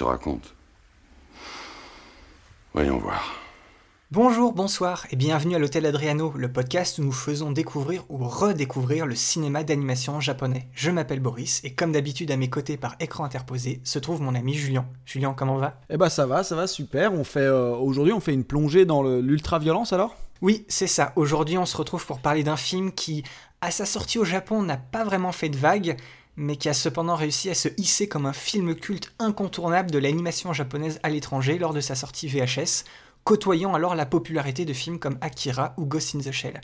Te 0.00 0.04
raconte. 0.04 0.54
Voyons 2.72 2.96
voir. 2.96 3.34
Bonjour, 4.10 4.54
bonsoir 4.54 5.06
et 5.10 5.16
bienvenue 5.16 5.54
à 5.54 5.58
l'Hôtel 5.58 5.84
Adriano, 5.84 6.32
le 6.36 6.50
podcast 6.50 6.98
où 6.98 7.04
nous 7.04 7.12
faisons 7.12 7.52
découvrir 7.52 8.04
ou 8.08 8.16
redécouvrir 8.16 9.04
le 9.04 9.14
cinéma 9.14 9.62
d'animation 9.62 10.18
japonais. 10.18 10.68
Je 10.72 10.90
m'appelle 10.90 11.20
Boris 11.20 11.60
et 11.64 11.74
comme 11.74 11.92
d'habitude 11.92 12.30
à 12.30 12.38
mes 12.38 12.48
côtés 12.48 12.78
par 12.78 12.96
écran 12.98 13.24
interposé 13.24 13.82
se 13.84 13.98
trouve 13.98 14.22
mon 14.22 14.34
ami 14.34 14.54
Julien. 14.54 14.86
Julien, 15.04 15.34
comment 15.36 15.58
va? 15.58 15.78
Eh 15.90 15.98
bah 15.98 16.08
ça 16.08 16.24
va, 16.24 16.44
ça 16.44 16.56
va 16.56 16.66
super. 16.66 17.12
On 17.12 17.22
fait 17.22 17.40
euh, 17.40 17.76
aujourd'hui 17.76 18.14
on 18.14 18.20
fait 18.20 18.32
une 18.32 18.44
plongée 18.44 18.86
dans 18.86 19.02
l'ultra-violence 19.02 19.92
alors? 19.92 20.16
Oui, 20.40 20.64
c'est 20.68 20.86
ça. 20.86 21.12
Aujourd'hui 21.16 21.58
on 21.58 21.66
se 21.66 21.76
retrouve 21.76 22.06
pour 22.06 22.20
parler 22.20 22.42
d'un 22.42 22.56
film 22.56 22.92
qui, 22.92 23.22
à 23.60 23.70
sa 23.70 23.84
sortie 23.84 24.18
au 24.18 24.24
Japon, 24.24 24.62
n'a 24.62 24.78
pas 24.78 25.04
vraiment 25.04 25.32
fait 25.32 25.50
de 25.50 25.58
vagues, 25.58 25.98
mais 26.40 26.56
qui 26.56 26.70
a 26.70 26.74
cependant 26.74 27.16
réussi 27.16 27.50
à 27.50 27.54
se 27.54 27.68
hisser 27.76 28.08
comme 28.08 28.24
un 28.24 28.32
film 28.32 28.74
culte 28.74 29.12
incontournable 29.18 29.90
de 29.90 29.98
l'animation 29.98 30.54
japonaise 30.54 30.98
à 31.02 31.10
l'étranger 31.10 31.58
lors 31.58 31.74
de 31.74 31.82
sa 31.82 31.94
sortie 31.94 32.28
VHS, 32.28 32.84
côtoyant 33.24 33.74
alors 33.74 33.94
la 33.94 34.06
popularité 34.06 34.64
de 34.64 34.72
films 34.72 34.98
comme 34.98 35.18
Akira 35.20 35.74
ou 35.76 35.84
Ghost 35.84 36.14
in 36.14 36.20
the 36.20 36.32
Shell. 36.32 36.62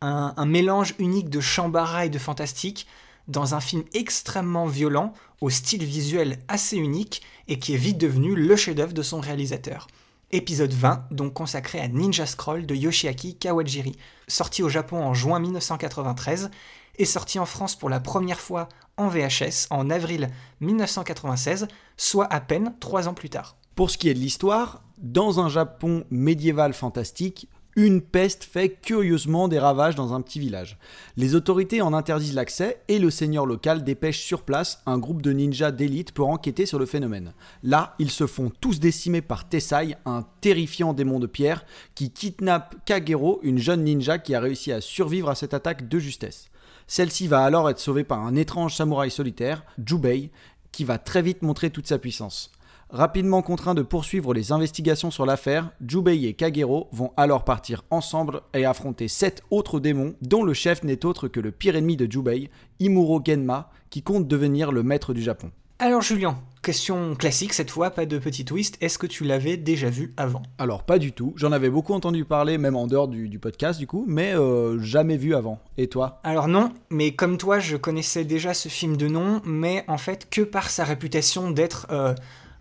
Un, 0.00 0.46
mélange 0.46 0.94
unique 1.00 1.28
de 1.28 1.40
chambara 1.40 2.06
et 2.06 2.08
de 2.08 2.20
fantastique 2.20 2.86
dans 3.26 3.56
un 3.56 3.60
film 3.60 3.82
extrêmement 3.94 4.66
violent, 4.66 5.12
au 5.40 5.50
style 5.50 5.84
visuel 5.84 6.38
assez 6.46 6.76
unique 6.76 7.22
et 7.48 7.58
qui 7.58 7.74
est 7.74 7.78
vite 7.78 7.98
devenu 7.98 8.36
le 8.36 8.54
chef-d'œuvre 8.54 8.92
de 8.92 9.02
son 9.02 9.18
réalisateur. 9.18 9.88
Épisode 10.36 10.74
20, 10.74 11.06
donc 11.12 11.32
consacré 11.32 11.80
à 11.80 11.88
Ninja 11.88 12.26
Scroll 12.26 12.66
de 12.66 12.74
Yoshiaki 12.74 13.38
Kawajiri, 13.38 13.96
sorti 14.28 14.62
au 14.62 14.68
Japon 14.68 15.02
en 15.02 15.14
juin 15.14 15.40
1993 15.40 16.50
et 16.98 17.06
sorti 17.06 17.38
en 17.38 17.46
France 17.46 17.74
pour 17.74 17.88
la 17.88 18.00
première 18.00 18.38
fois 18.38 18.68
en 18.98 19.08
VHS 19.08 19.68
en 19.70 19.88
avril 19.88 20.28
1996, 20.60 21.68
soit 21.96 22.30
à 22.30 22.40
peine 22.42 22.74
trois 22.80 23.08
ans 23.08 23.14
plus 23.14 23.30
tard. 23.30 23.56
Pour 23.76 23.88
ce 23.88 23.96
qui 23.96 24.10
est 24.10 24.14
de 24.14 24.18
l'histoire, 24.18 24.82
dans 24.98 25.40
un 25.40 25.48
Japon 25.48 26.04
médiéval 26.10 26.74
fantastique, 26.74 27.48
une 27.76 28.00
peste 28.00 28.44
fait 28.44 28.70
curieusement 28.70 29.48
des 29.48 29.58
ravages 29.58 29.94
dans 29.94 30.14
un 30.14 30.22
petit 30.22 30.40
village. 30.40 30.78
Les 31.18 31.34
autorités 31.34 31.82
en 31.82 31.92
interdisent 31.92 32.34
l'accès 32.34 32.80
et 32.88 32.98
le 32.98 33.10
seigneur 33.10 33.44
local 33.44 33.84
dépêche 33.84 34.20
sur 34.20 34.42
place 34.42 34.82
un 34.86 34.98
groupe 34.98 35.20
de 35.20 35.32
ninjas 35.32 35.72
d'élite 35.72 36.12
pour 36.12 36.30
enquêter 36.30 36.64
sur 36.64 36.78
le 36.78 36.86
phénomène. 36.86 37.34
Là, 37.62 37.94
ils 37.98 38.10
se 38.10 38.26
font 38.26 38.50
tous 38.60 38.80
décimer 38.80 39.20
par 39.20 39.46
Tessai, 39.46 39.94
un 40.06 40.24
terrifiant 40.40 40.94
démon 40.94 41.20
de 41.20 41.26
pierre, 41.26 41.66
qui 41.94 42.10
kidnappe 42.10 42.76
Kagero, 42.86 43.40
une 43.42 43.58
jeune 43.58 43.84
ninja 43.84 44.18
qui 44.18 44.34
a 44.34 44.40
réussi 44.40 44.72
à 44.72 44.80
survivre 44.80 45.28
à 45.28 45.34
cette 45.34 45.52
attaque 45.52 45.86
de 45.86 45.98
justesse. 45.98 46.48
Celle-ci 46.86 47.26
va 47.26 47.44
alors 47.44 47.68
être 47.68 47.80
sauvée 47.80 48.04
par 48.04 48.20
un 48.20 48.36
étrange 48.36 48.74
samouraï 48.74 49.10
solitaire, 49.10 49.64
Jubei, 49.84 50.30
qui 50.72 50.84
va 50.84 50.96
très 50.98 51.20
vite 51.20 51.42
montrer 51.42 51.68
toute 51.68 51.88
sa 51.88 51.98
puissance. 51.98 52.52
Rapidement 52.90 53.42
contraints 53.42 53.74
de 53.74 53.82
poursuivre 53.82 54.32
les 54.32 54.52
investigations 54.52 55.10
sur 55.10 55.26
l'affaire, 55.26 55.70
Jubei 55.84 56.24
et 56.26 56.34
Kagero 56.34 56.88
vont 56.92 57.10
alors 57.16 57.44
partir 57.44 57.82
ensemble 57.90 58.42
et 58.54 58.64
affronter 58.64 59.08
sept 59.08 59.42
autres 59.50 59.80
démons, 59.80 60.14
dont 60.22 60.44
le 60.44 60.54
chef 60.54 60.84
n'est 60.84 61.04
autre 61.04 61.26
que 61.26 61.40
le 61.40 61.50
pire 61.50 61.74
ennemi 61.74 61.96
de 61.96 62.10
Jubei, 62.10 62.48
Imuro 62.78 63.20
Genma, 63.24 63.70
qui 63.90 64.02
compte 64.02 64.28
devenir 64.28 64.70
le 64.70 64.84
maître 64.84 65.14
du 65.14 65.20
Japon. 65.20 65.50
Alors 65.80 66.00
Julien, 66.00 66.38
question 66.62 67.16
classique 67.16 67.54
cette 67.54 67.72
fois, 67.72 67.90
pas 67.90 68.06
de 68.06 68.18
petit 68.18 68.44
twist, 68.44 68.78
est-ce 68.80 68.98
que 68.98 69.08
tu 69.08 69.24
l'avais 69.24 69.56
déjà 69.56 69.90
vu 69.90 70.14
avant? 70.16 70.42
Alors 70.56 70.84
pas 70.84 71.00
du 71.00 71.12
tout, 71.12 71.34
j'en 71.36 71.50
avais 71.50 71.70
beaucoup 71.70 71.92
entendu 71.92 72.24
parler, 72.24 72.56
même 72.56 72.76
en 72.76 72.86
dehors 72.86 73.08
du, 73.08 73.28
du 73.28 73.40
podcast 73.40 73.80
du 73.80 73.88
coup, 73.88 74.04
mais 74.06 74.32
euh, 74.34 74.78
jamais 74.78 75.16
vu 75.16 75.34
avant. 75.34 75.58
Et 75.76 75.88
toi? 75.88 76.20
Alors 76.22 76.46
non, 76.46 76.72
mais 76.90 77.10
comme 77.16 77.36
toi, 77.36 77.58
je 77.58 77.76
connaissais 77.76 78.24
déjà 78.24 78.54
ce 78.54 78.68
film 78.68 78.96
de 78.96 79.08
nom, 79.08 79.42
mais 79.44 79.84
en 79.88 79.98
fait 79.98 80.30
que 80.30 80.42
par 80.42 80.70
sa 80.70 80.84
réputation 80.84 81.50
d'être 81.50 81.88
euh, 81.90 82.14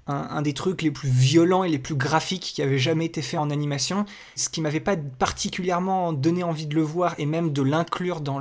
un, 0.07 0.41
des 0.41 0.53
trucs 0.53 0.81
les 0.81 0.91
plus 0.91 1.09
violents 1.09 1.63
et 1.63 1.69
les 1.69 1.79
plus 1.79 1.95
graphiques 1.95 2.51
qui 2.55 2.61
avait 2.61 2.77
jamais 2.77 3.05
été 3.05 3.21
fait 3.21 3.37
en 3.37 3.49
animation, 3.49 4.05
ce 4.35 4.49
qui 4.49 4.61
m'avait 4.61 4.79
pas 4.79 4.95
particulièrement 4.95 6.13
donné 6.13 6.43
envie 6.43 6.67
de 6.67 6.75
le 6.75 6.83
voir 6.83 7.15
et 7.17 7.25
même 7.25 7.51
de 7.51 7.63
l'inclure 7.63 8.21
dans, 8.21 8.39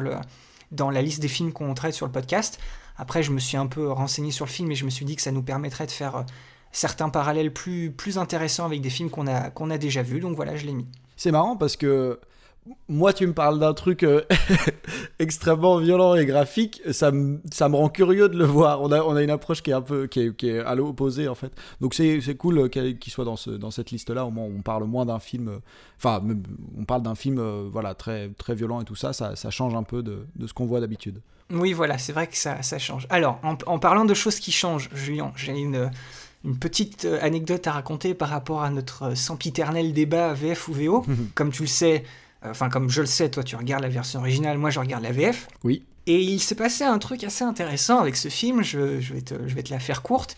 dans 0.72 0.90
la 0.90 1.02
liste 1.02 1.22
des 1.22 1.28
films 1.28 1.52
qu'on 1.52 1.72
traite 1.74 1.94
sur 1.94 2.06
le 2.06 2.12
podcast. 2.12 2.58
Après, 2.96 3.22
je 3.22 3.32
me 3.32 3.38
suis 3.38 3.56
un 3.56 3.66
peu 3.66 3.90
renseigné 3.90 4.30
sur 4.30 4.44
le 4.44 4.50
film 4.50 4.70
et 4.70 4.74
je 4.74 4.84
me 4.84 4.90
suis 4.90 5.04
dit 5.04 5.16
que 5.16 5.22
ça 5.22 5.32
nous 5.32 5.42
permettrait 5.42 5.86
de 5.86 5.90
faire 5.90 6.16
euh, 6.16 6.22
certains 6.70 7.08
parallèles 7.08 7.52
plus, 7.52 7.90
plus 7.90 8.18
intéressants 8.18 8.66
avec 8.66 8.80
des 8.80 8.90
films 8.90 9.10
qu'on 9.10 9.26
a, 9.26 9.50
qu'on 9.50 9.70
a 9.70 9.78
déjà 9.78 10.02
vus, 10.02 10.20
donc 10.20 10.36
voilà, 10.36 10.56
je 10.56 10.66
l'ai 10.66 10.74
mis. 10.74 10.86
C'est 11.16 11.32
marrant 11.32 11.56
parce 11.56 11.76
que 11.76 12.20
moi, 12.88 13.12
tu 13.12 13.26
me 13.26 13.32
parles 13.34 13.58
d'un 13.58 13.74
truc 13.74 14.02
euh, 14.04 14.22
extrêmement 15.18 15.78
violent 15.78 16.14
et 16.14 16.24
graphique, 16.26 16.80
ça 16.92 17.10
me, 17.10 17.40
ça 17.52 17.68
me 17.68 17.76
rend 17.76 17.88
curieux 17.88 18.28
de 18.28 18.36
le 18.38 18.44
voir. 18.44 18.80
On 18.82 18.90
a, 18.92 19.02
on 19.02 19.16
a 19.16 19.22
une 19.22 19.30
approche 19.30 19.62
qui 19.62 19.70
est 19.70 19.74
un 19.74 19.82
peu 19.82 20.06
qui 20.06 20.20
est, 20.20 20.36
qui 20.36 20.48
est 20.48 20.60
à 20.60 20.74
l'opposé 20.74 21.28
en 21.28 21.34
fait. 21.34 21.52
Donc 21.80 21.94
c'est 21.94 22.20
c'est 22.20 22.36
cool 22.36 22.58
euh, 22.58 22.68
qu'il 22.68 23.12
soit 23.12 23.24
dans, 23.24 23.36
ce, 23.36 23.50
dans 23.50 23.70
cette 23.70 23.90
liste-là. 23.90 24.24
Au 24.24 24.30
moins, 24.30 24.44
on 24.44 24.62
parle 24.62 24.84
moins 24.84 25.04
d'un 25.06 25.18
film. 25.20 25.48
euh, 25.48 25.58
Enfin, 25.98 26.22
on 26.78 26.84
parle 26.84 27.02
d'un 27.02 27.14
film 27.14 27.38
euh, 27.38 27.68
voilà 27.70 27.94
très 27.94 28.30
très 28.38 28.54
violent 28.54 28.80
et 28.80 28.84
tout 28.84 28.96
ça. 28.96 29.12
Ça, 29.12 29.36
ça 29.36 29.50
change 29.50 29.74
un 29.74 29.82
peu 29.84 30.02
de, 30.02 30.26
de 30.36 30.46
ce 30.46 30.52
qu'on 30.54 30.66
voit 30.66 30.80
d'habitude. 30.80 31.20
Oui, 31.50 31.72
voilà, 31.74 31.98
c'est 31.98 32.12
vrai 32.12 32.26
que 32.26 32.36
ça, 32.36 32.62
ça 32.62 32.78
change. 32.78 33.06
Alors, 33.10 33.38
en, 33.42 33.56
en 33.66 33.78
parlant 33.78 34.06
de 34.06 34.14
choses 34.14 34.40
qui 34.40 34.50
changent, 34.50 34.88
Julien, 34.94 35.30
j'ai 35.36 35.52
une, 35.52 35.90
une 36.42 36.58
petite 36.58 37.06
anecdote 37.20 37.66
à 37.66 37.72
raconter 37.72 38.14
par 38.14 38.30
rapport 38.30 38.62
à 38.62 38.70
notre 38.70 39.14
sempiternel 39.14 39.92
débat 39.92 40.32
VF 40.32 40.68
ou 40.68 40.72
VO. 40.72 41.04
comme 41.34 41.50
tu 41.50 41.62
le 41.62 41.68
sais, 41.68 42.04
enfin, 42.50 42.68
comme 42.68 42.90
je 42.90 43.00
le 43.00 43.06
sais, 43.06 43.30
toi, 43.30 43.42
tu 43.42 43.56
regardes 43.56 43.82
la 43.82 43.88
version 43.88 44.20
originale, 44.20 44.58
moi, 44.58 44.70
je 44.70 44.80
regarde 44.80 45.02
la 45.02 45.12
VF. 45.12 45.48
Oui. 45.62 45.84
Et 46.06 46.20
il 46.20 46.40
s'est 46.40 46.54
passé 46.54 46.84
un 46.84 46.98
truc 46.98 47.24
assez 47.24 47.44
intéressant 47.44 47.98
avec 47.98 48.16
ce 48.16 48.28
film, 48.28 48.62
je, 48.62 49.00
je 49.00 49.14
vais, 49.14 49.22
te, 49.22 49.34
je 49.46 49.54
vais 49.54 49.62
te 49.62 49.70
la 49.70 49.80
faire 49.80 50.02
courte. 50.02 50.36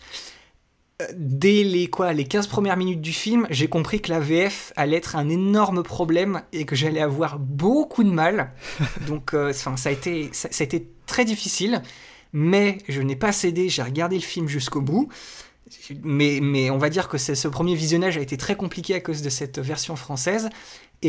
Euh, 1.01 1.05
Dès 1.15 1.63
les, 1.63 1.89
quoi, 1.89 2.13
les 2.13 2.23
15 2.23 2.47
premières 2.47 2.77
minutes 2.77 3.01
du 3.01 3.11
film, 3.11 3.47
j'ai 3.49 3.67
compris 3.67 4.01
que 4.01 4.09
la 4.09 4.19
VF 4.19 4.71
allait 4.75 4.97
être 4.97 5.15
un 5.15 5.27
énorme 5.27 5.83
problème 5.83 6.41
et 6.53 6.65
que 6.65 6.75
j'allais 6.75 7.01
avoir 7.01 7.37
beaucoup 7.37 8.03
de 8.03 8.11
mal. 8.11 8.53
Donc, 9.07 9.33
euh, 9.33 9.51
ça, 9.51 9.73
a 9.85 9.91
été, 9.91 10.29
ça, 10.31 10.47
ça 10.51 10.63
a 10.63 10.65
été 10.65 10.87
très 11.05 11.25
difficile, 11.25 11.81
mais 12.31 12.77
je 12.87 13.01
n'ai 13.01 13.15
pas 13.17 13.33
cédé, 13.33 13.67
j'ai 13.67 13.83
regardé 13.83 14.15
le 14.15 14.21
film 14.21 14.47
jusqu'au 14.47 14.81
bout. 14.81 15.09
Mais, 16.03 16.39
mais 16.41 16.69
on 16.69 16.77
va 16.77 16.89
dire 16.89 17.09
que 17.09 17.17
ce 17.17 17.47
premier 17.49 17.75
visionnage 17.75 18.17
a 18.17 18.21
été 18.21 18.37
très 18.37 18.55
compliqué 18.55 18.95
à 18.95 19.01
cause 19.01 19.21
de 19.21 19.29
cette 19.29 19.59
version 19.59 19.97
française. 19.97 20.49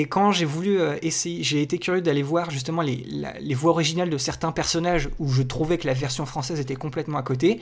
Et 0.00 0.04
quand 0.06 0.30
j'ai 0.30 0.44
voulu 0.44 0.80
euh, 0.80 0.96
essayer, 1.02 1.42
j'ai 1.42 1.60
été 1.60 1.78
curieux 1.78 2.00
d'aller 2.02 2.22
voir 2.22 2.50
justement 2.52 2.82
les, 2.82 3.04
la- 3.10 3.36
les 3.40 3.54
voix 3.54 3.72
originales 3.72 4.10
de 4.10 4.16
certains 4.18 4.52
personnages 4.52 5.08
où 5.18 5.28
je 5.28 5.42
trouvais 5.42 5.76
que 5.76 5.88
la 5.88 5.92
version 5.94 6.24
française 6.24 6.60
était 6.60 6.76
complètement 6.76 7.18
à 7.18 7.22
côté. 7.24 7.60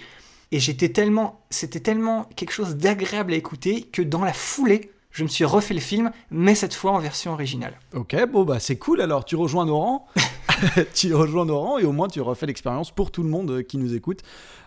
Et 0.52 0.60
j'étais 0.60 0.91
tellement, 0.91 1.41
c'était 1.48 1.80
tellement 1.80 2.28
quelque 2.36 2.52
chose 2.52 2.76
d'agréable 2.76 3.32
à 3.32 3.36
écouter 3.36 3.82
que 3.91 4.02
dans 4.02 4.22
la 4.22 4.34
foulée, 4.34 4.91
je 5.12 5.22
me 5.22 5.28
suis 5.28 5.47
refait 5.47 5.72
le 5.72 5.80
film, 5.80 6.10
mais 6.30 6.54
cette 6.54 6.74
fois 6.74 6.92
en 6.92 6.98
version 6.98 7.32
originale. 7.32 7.80
Ok, 7.94 8.14
bon 8.30 8.44
bah 8.44 8.58
c'est 8.60 8.76
cool 8.76 9.00
alors. 9.00 9.24
Tu 9.24 9.34
rejoins 9.34 9.64
nos 9.64 9.78
rangs. 9.80 10.06
tu 10.94 11.15
rejoins 11.15 11.44
nos 11.44 11.78
et 11.78 11.84
au 11.84 11.93
moins 11.93 12.09
tu 12.09 12.21
refais 12.21 12.47
l'expérience 12.47 12.91
pour 12.91 13.11
tout 13.11 13.22
le 13.22 13.28
monde 13.28 13.50
euh, 13.50 13.62
qui 13.62 13.78
nous 13.78 13.94
écoute 13.94 14.22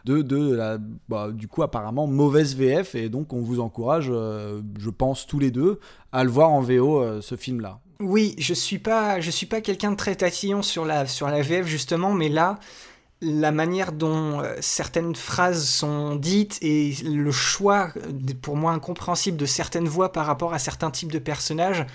de, 0.06 0.56
la 0.56 0.78
bah, 1.08 1.30
du 1.32 1.48
coup 1.48 1.62
apparemment 1.62 2.08
mauvaise 2.08 2.56
VF 2.56 2.96
et 2.96 3.10
donc 3.10 3.34
on 3.34 3.42
vous 3.42 3.60
encourage, 3.60 4.08
euh, 4.10 4.62
je 4.80 4.90
pense 4.90 5.28
tous 5.28 5.40
les 5.40 5.52
deux, 5.52 5.80
à 6.12 6.24
le 6.24 6.30
voir 6.30 6.50
en 6.50 6.62
VO 6.62 7.02
euh, 7.02 7.22
ce 7.22 7.36
film 7.36 7.62
là. 7.62 7.80
Oui, 8.00 8.34
je 8.38 8.54
suis 8.54 8.80
pas, 8.80 9.20
je 9.20 9.30
suis 9.30 9.46
pas 9.46 9.62
quelqu'un 9.62 9.92
de 9.92 9.98
très 9.98 10.16
tatillon 10.16 10.62
sur 10.62 10.86
la, 10.86 11.06
sur 11.06 11.28
la 11.28 11.42
VF 11.42 11.68
justement, 11.68 12.14
mais 12.14 12.30
là, 12.30 12.60
la 13.22 13.52
manière 13.52 13.92
dont 13.92 14.42
certaines 14.62 15.16
phrases 15.16 15.68
sont 15.68 16.16
dites 16.16 16.58
et 16.62 16.94
le 17.04 17.32
choix, 17.32 17.90
pour 18.42 18.56
moi 18.56 18.72
incompréhensible, 18.72 19.36
de 19.36 19.46
certaines 19.46 19.90
voix 19.90 20.14
par 20.14 20.26
rapport 20.26 20.54
à 20.54 20.60
certains 20.60 20.90
types 20.92 21.12
de 21.12 21.20
personnages, 21.20 21.86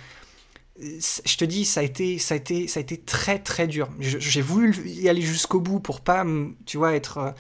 je 0.79 1.37
te 1.37 1.44
dis, 1.44 1.65
ça 1.65 1.81
a 1.81 1.82
été, 1.82 2.19
ça 2.19 2.35
a 2.35 2.37
été, 2.37 2.67
ça 2.67 2.81
a 2.81 2.82
été 2.82 2.99
très 2.99 3.38
très 3.38 3.67
dur. 3.67 3.88
J'ai 4.00 4.43
voulu 4.43 4.75
y 4.88 5.09
aller 5.09 5.23
jusqu'au 5.23 5.61
bout 5.61 5.81
pour 5.81 6.00
pas, 6.00 6.25
tu 6.67 6.79
vois, 6.79 6.94
être 6.94 7.19
euh, 7.19 7.31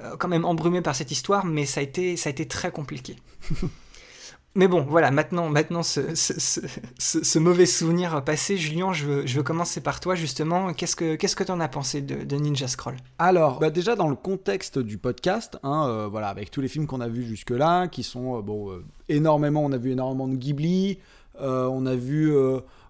euh, 0.00 0.16
quand 0.16 0.28
même 0.28 0.44
embrumé 0.44 0.80
par 0.80 0.96
cette 0.96 1.10
histoire, 1.10 1.44
mais 1.44 1.66
ça 1.66 1.80
a 1.80 1.82
été, 1.82 2.16
ça 2.16 2.28
a 2.28 2.30
été 2.30 2.46
très 2.46 2.70
compliqué. 2.70 3.16
Mais 4.56 4.66
bon, 4.66 4.82
voilà, 4.82 5.12
maintenant, 5.12 5.48
maintenant 5.48 5.84
ce, 5.84 6.16
ce, 6.16 6.32
ce, 6.40 7.22
ce 7.22 7.38
mauvais 7.38 7.66
souvenir 7.66 8.24
passé, 8.24 8.56
Julien, 8.56 8.92
je 8.92 9.06
veux, 9.06 9.26
je 9.26 9.36
veux 9.36 9.44
commencer 9.44 9.80
par 9.80 10.00
toi, 10.00 10.16
justement. 10.16 10.72
Qu'est-ce 10.72 10.96
que 10.96 11.14
qu'est-ce 11.14 11.36
que 11.36 11.44
t'en 11.44 11.60
as 11.60 11.68
pensé 11.68 12.00
de, 12.00 12.24
de, 12.24 12.36
Ninja 12.36 12.66
Scroll? 12.66 12.96
Alors, 13.20 13.60
bah 13.60 13.70
déjà 13.70 13.94
dans 13.94 14.08
le 14.08 14.16
contexte 14.16 14.80
du 14.80 14.98
podcast, 14.98 15.56
hein, 15.62 15.86
euh, 15.86 16.08
voilà, 16.08 16.30
avec 16.30 16.50
tous 16.50 16.60
les 16.60 16.66
films 16.66 16.88
qu'on 16.88 17.00
a 17.00 17.06
vus 17.06 17.24
jusque-là, 17.24 17.86
qui 17.86 18.02
sont, 18.02 18.38
euh, 18.38 18.42
bon, 18.42 18.82
énormément, 19.08 19.64
on 19.64 19.70
a 19.70 19.78
vu 19.78 19.92
énormément 19.92 20.26
de 20.26 20.34
Ghibli, 20.34 20.98
on 21.38 21.86
a 21.86 21.94
vu 21.94 22.32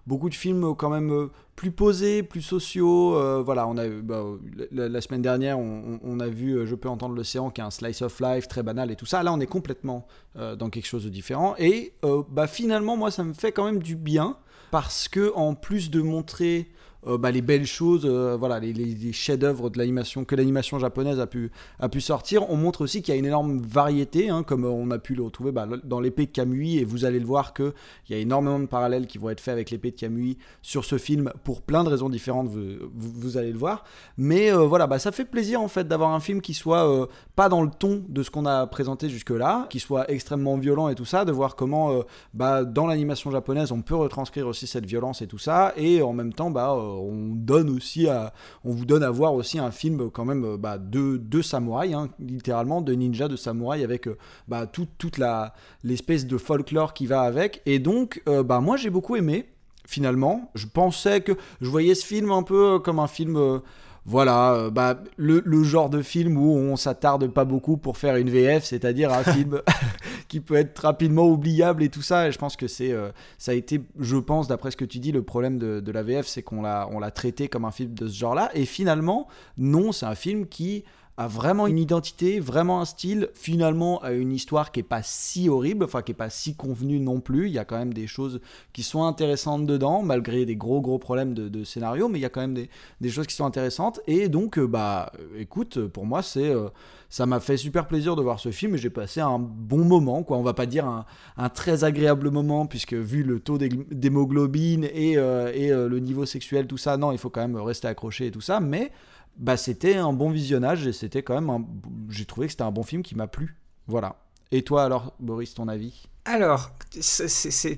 beaucoup 0.07 0.29
de 0.29 0.35
films 0.35 0.75
quand 0.75 0.89
même 0.89 1.29
plus 1.61 1.71
posés, 1.71 2.23
plus 2.23 2.41
sociaux. 2.41 3.15
Euh, 3.15 3.43
voilà, 3.45 3.67
on 3.67 3.77
a 3.77 3.87
bah, 3.87 4.23
la, 4.71 4.99
semaine 4.99 5.21
dernière, 5.21 5.59
on, 5.59 6.19
a 6.19 6.27
vu 6.27 6.53
euh, 6.53 6.65
Je 6.65 6.73
peux 6.73 6.89
entendre 6.89 7.13
l'océan, 7.13 7.51
qui 7.51 7.61
est 7.61 7.63
un 7.63 7.69
slice 7.69 8.01
of 8.01 8.19
life 8.19 8.47
très 8.47 8.63
banal 8.63 8.89
et 8.89 8.95
tout 8.95 9.05
ça. 9.05 9.21
Là, 9.21 9.31
on 9.31 9.39
est 9.39 9.45
complètement 9.45 10.07
euh, 10.37 10.55
dans 10.55 10.71
quelque 10.71 10.87
chose 10.87 11.03
de 11.03 11.09
différent. 11.09 11.53
Et 11.59 11.93
euh, 12.03 12.23
bah, 12.29 12.47
finalement, 12.47 12.97
moi, 12.97 13.11
ça 13.11 13.23
me 13.23 13.33
fait 13.33 13.51
quand 13.51 13.65
même 13.65 13.77
du 13.77 13.95
bien 13.95 14.37
parce 14.71 15.07
que 15.07 15.31
en 15.35 15.53
plus 15.53 15.91
de 15.91 16.01
montrer 16.01 16.71
euh, 17.07 17.17
bah, 17.17 17.31
les 17.31 17.41
belles 17.41 17.65
choses, 17.65 18.05
euh, 18.05 18.37
voilà, 18.37 18.59
les, 18.59 19.13
chefs-d'œuvre 19.13 19.69
de 19.69 19.77
l'animation 19.77 20.25
que 20.25 20.35
l'animation 20.35 20.79
japonaise 20.79 21.19
a 21.19 21.27
pu, 21.27 21.51
sortir. 21.99 22.49
On 22.49 22.57
montre 22.57 22.81
aussi 22.81 23.01
qu'il 23.01 23.13
y 23.13 23.17
a 23.17 23.19
une 23.19 23.25
énorme 23.25 23.59
variété, 23.59 24.29
hein, 24.29 24.43
comme 24.43 24.65
on 24.65 24.89
a 24.91 24.99
pu 24.99 25.15
le 25.15 25.23
retrouver 25.23 25.51
bah, 25.51 25.67
dans 25.83 25.99
l'épée 25.99 26.25
de 26.25 26.31
Kamui, 26.31 26.77
et 26.77 26.85
vous 26.85 27.05
allez 27.05 27.19
le 27.19 27.25
voir 27.25 27.53
qu'il 27.53 27.73
y 28.09 28.13
a 28.13 28.17
énormément 28.17 28.59
de 28.59 28.65
parallèles 28.65 29.07
qui 29.07 29.17
vont 29.17 29.29
être 29.29 29.41
faits 29.41 29.53
avec 29.53 29.71
l'épée 29.71 29.91
de 29.91 29.95
Kamui 29.95 30.37
sur 30.61 30.85
ce 30.85 30.97
film 30.97 31.31
pour 31.43 31.61
plein 31.61 31.83
de 31.83 31.89
raisons 31.89 32.09
différentes, 32.09 32.49
vous, 32.49 33.37
allez 33.37 33.51
le 33.51 33.57
voir. 33.57 33.83
Mais 34.17 34.51
euh, 34.51 34.65
voilà, 34.65 34.87
bah, 34.87 34.99
ça 34.99 35.11
fait 35.11 35.25
plaisir 35.25 35.61
en 35.61 35.67
fait 35.67 35.87
d'avoir 35.87 36.11
un 36.11 36.19
film 36.19 36.41
qui 36.41 36.53
soit 36.53 36.89
euh, 36.89 37.05
pas 37.35 37.49
dans 37.49 37.61
le 37.61 37.69
ton 37.69 38.03
de 38.07 38.23
ce 38.23 38.29
qu'on 38.29 38.45
a 38.45 38.67
présenté 38.67 39.09
jusque-là, 39.09 39.67
qui 39.69 39.79
soit 39.79 40.09
extrêmement 40.11 40.57
violent 40.57 40.89
et 40.89 40.95
tout 40.95 41.05
ça, 41.05 41.25
de 41.25 41.31
voir 41.31 41.55
comment 41.55 41.91
euh, 41.91 42.63
dans 42.65 42.87
l'animation 42.87 43.31
japonaise 43.31 43.71
on 43.71 43.81
peut 43.81 43.95
retranscrire 43.95 44.47
aussi 44.47 44.67
cette 44.67 44.85
violence 44.85 45.21
et 45.21 45.27
tout 45.27 45.37
ça, 45.37 45.73
et 45.77 46.01
en 46.01 46.13
même 46.13 46.33
temps, 46.33 46.51
on 46.91 48.71
vous 48.71 48.85
donne 48.85 49.03
à 49.03 49.09
voir 49.09 49.33
aussi 49.33 49.59
un 49.59 49.71
film 49.71 50.09
quand 50.11 50.25
même 50.25 50.57
bah, 50.57 50.77
de, 50.77 51.17
de 51.17 51.41
samouraï, 51.41 51.93
hein, 51.93 52.09
littéralement 52.19 52.81
de 52.81 52.93
ninja 52.93 53.27
de 53.27 53.35
samouraï 53.35 53.83
avec 53.83 54.07
bah, 54.47 54.67
tout, 54.67 54.87
toute 54.97 55.17
la 55.17 55.53
l'espèce 55.83 56.27
de 56.27 56.37
folklore 56.37 56.93
qui 56.93 57.05
va 57.05 57.21
avec. 57.21 57.61
Et 57.65 57.79
donc, 57.79 58.21
euh, 58.27 58.43
bah, 58.43 58.59
moi 58.59 58.77
j'ai 58.77 58.89
beaucoup 58.89 59.15
aimé 59.15 59.49
finalement. 59.87 60.51
Je 60.55 60.67
pensais 60.67 61.21
que 61.21 61.33
je 61.59 61.69
voyais 61.69 61.95
ce 61.95 62.05
film 62.05 62.31
un 62.31 62.43
peu 62.43 62.79
comme 62.79 62.99
un 62.99 63.07
film. 63.07 63.61
Voilà, 64.05 64.53
euh, 64.53 64.69
bah, 64.71 64.99
le, 65.17 65.43
le, 65.45 65.63
genre 65.63 65.89
de 65.89 66.01
film 66.01 66.35
où 66.35 66.55
on 66.55 66.75
s'attarde 66.75 67.27
pas 67.27 67.45
beaucoup 67.45 67.77
pour 67.77 67.97
faire 67.97 68.15
une 68.15 68.31
VF, 68.31 68.63
c'est-à-dire 68.63 69.13
un 69.13 69.23
film 69.33 69.61
qui 70.27 70.39
peut 70.39 70.55
être 70.55 70.79
rapidement 70.79 71.27
oubliable 71.27 71.83
et 71.83 71.89
tout 71.89 72.01
ça. 72.01 72.27
Et 72.27 72.31
je 72.31 72.39
pense 72.39 72.55
que 72.55 72.67
c'est, 72.67 72.91
euh, 72.91 73.11
ça 73.37 73.51
a 73.51 73.55
été, 73.55 73.81
je 73.99 74.17
pense, 74.17 74.47
d'après 74.47 74.71
ce 74.71 74.77
que 74.77 74.85
tu 74.85 74.97
dis, 74.97 75.11
le 75.11 75.21
problème 75.21 75.59
de, 75.59 75.79
de 75.79 75.91
la 75.91 76.01
VF, 76.01 76.25
c'est 76.25 76.41
qu'on 76.41 76.63
l'a, 76.63 76.87
on 76.91 76.99
l'a 76.99 77.11
traité 77.11 77.47
comme 77.47 77.63
un 77.63 77.71
film 77.71 77.93
de 77.93 78.07
ce 78.07 78.17
genre-là. 78.17 78.49
Et 78.55 78.65
finalement, 78.65 79.27
non, 79.57 79.91
c'est 79.91 80.07
un 80.07 80.15
film 80.15 80.47
qui 80.47 80.83
a 81.17 81.27
vraiment 81.27 81.67
une 81.67 81.77
identité, 81.77 82.39
vraiment 82.39 82.81
un 82.81 82.85
style, 82.85 83.29
finalement 83.33 84.01
a 84.01 84.11
une 84.13 84.31
histoire 84.31 84.71
qui 84.71 84.79
est 84.79 84.83
pas 84.83 85.03
si 85.03 85.49
horrible, 85.49 85.83
enfin 85.83 86.01
qui 86.01 86.13
est 86.13 86.15
pas 86.15 86.29
si 86.29 86.55
convenue 86.55 86.99
non 86.99 87.19
plus. 87.19 87.47
Il 87.47 87.53
y 87.53 87.59
a 87.59 87.65
quand 87.65 87.77
même 87.77 87.93
des 87.93 88.07
choses 88.07 88.39
qui 88.73 88.81
sont 88.81 89.03
intéressantes 89.03 89.65
dedans, 89.65 90.03
malgré 90.03 90.45
des 90.45 90.55
gros 90.55 90.79
gros 90.79 90.99
problèmes 90.99 91.33
de, 91.33 91.63
scénario, 91.63 92.07
mais 92.07 92.17
il 92.17 92.21
y 92.21 92.25
a 92.25 92.29
quand 92.29 92.41
même 92.41 92.53
des, 92.53 93.09
choses 93.09 93.27
qui 93.27 93.35
sont 93.35 93.45
intéressantes. 93.45 93.99
Et 94.07 94.29
donc, 94.29 94.57
euh, 94.57 94.67
bah, 94.67 95.11
écoute, 95.37 95.85
pour 95.87 96.05
moi, 96.05 96.23
c'est 96.23 96.49
euh, 96.49 96.69
ça 97.09 97.25
m'a 97.25 97.41
fait 97.41 97.57
super 97.57 97.87
plaisir 97.87 98.15
de 98.15 98.21
voir 98.21 98.39
ce 98.39 98.51
film 98.51 98.77
j'ai 98.77 98.89
passé 98.89 99.19
un 99.19 99.37
bon 99.37 99.83
moment, 99.83 100.23
quoi. 100.23 100.37
On 100.37 100.43
va 100.43 100.53
pas 100.53 100.65
dire 100.65 100.85
un, 100.85 101.05
un 101.37 101.49
très 101.49 101.83
agréable 101.83 102.31
moment, 102.31 102.65
puisque 102.65 102.93
vu 102.93 103.23
le 103.23 103.39
taux 103.41 103.57
d'hémoglobine 103.57 104.85
et, 104.85 105.17
euh, 105.17 105.51
et 105.53 105.69
le 105.69 105.99
niveau 105.99 106.25
sexuel, 106.25 106.67
tout 106.67 106.77
ça, 106.77 106.95
non, 106.95 107.11
il 107.11 107.17
faut 107.17 107.29
quand 107.29 107.41
même 107.41 107.57
rester 107.57 107.87
accroché 107.87 108.27
et 108.27 108.31
tout 108.31 108.41
ça, 108.41 108.59
mais 108.59 108.91
bah, 109.37 109.57
c'était 109.57 109.95
un 109.95 110.13
bon 110.13 110.29
visionnage 110.29 110.87
et 110.87 110.93
c'était 110.93 111.23
quand 111.23 111.39
même 111.39 111.65
j'ai 112.09 112.25
trouvé 112.25 112.47
que 112.47 112.51
c'était 112.51 112.63
un 112.63 112.71
bon 112.71 112.83
film 112.83 113.03
qui 113.03 113.15
m'a 113.15 113.27
plu 113.27 113.57
voilà 113.87 114.17
et 114.51 114.63
toi 114.63 114.83
alors 114.83 115.13
Boris 115.19 115.53
ton 115.53 115.67
avis? 115.67 116.07
Alors, 116.23 116.69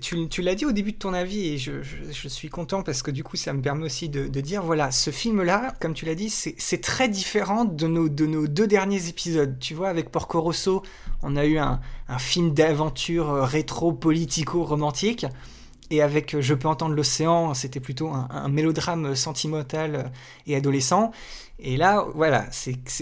tu, 0.01 0.27
tu 0.27 0.41
l'as 0.41 0.55
dit 0.55 0.65
au 0.65 0.73
début 0.73 0.91
de 0.91 0.97
ton 0.97 1.13
avis 1.13 1.47
et 1.47 1.57
je, 1.57 1.81
je, 1.81 2.27
suis 2.27 2.49
content 2.49 2.83
parce 2.83 3.01
que 3.01 3.09
du 3.09 3.23
coup 3.23 3.37
ça 3.37 3.53
me 3.53 3.61
permet 3.61 3.85
aussi 3.85 4.09
de, 4.09 4.27
de 4.27 4.41
dire, 4.41 4.61
voilà, 4.63 4.91
ce 4.91 5.11
film-là, 5.11 5.73
comme 5.79 5.93
tu 5.93 6.05
l'as 6.05 6.15
dit, 6.15 6.29
c'est 6.29 6.81
très 6.81 7.07
différent 7.07 7.63
de 7.63 7.87
nos, 7.87 8.09
de 8.09 8.25
nos 8.25 8.47
deux 8.47 8.67
derniers 8.67 9.07
épisodes. 9.07 9.57
Tu 9.59 9.73
vois, 9.73 9.87
avec 9.87 10.11
Porco 10.11 10.41
Rosso, 10.41 10.83
on 11.21 11.37
a 11.37 11.45
eu 11.45 11.57
un, 11.57 11.79
un 12.09 12.19
film 12.19 12.53
d'aventure 12.53 13.45
rétro-politico-romantique. 13.45 15.25
Et 15.89 16.01
avec 16.01 16.39
Je 16.39 16.53
peux 16.53 16.67
entendre 16.67 16.95
l'océan, 16.95 17.53
c'était 17.53 17.79
plutôt 17.79 18.09
un, 18.09 18.27
un, 18.29 18.49
mélodrame 18.49 19.15
sentimental 19.15 20.11
et 20.47 20.55
adolescent. 20.55 21.11
Et 21.59 21.77
là, 21.77 22.05
voilà, 22.15 22.45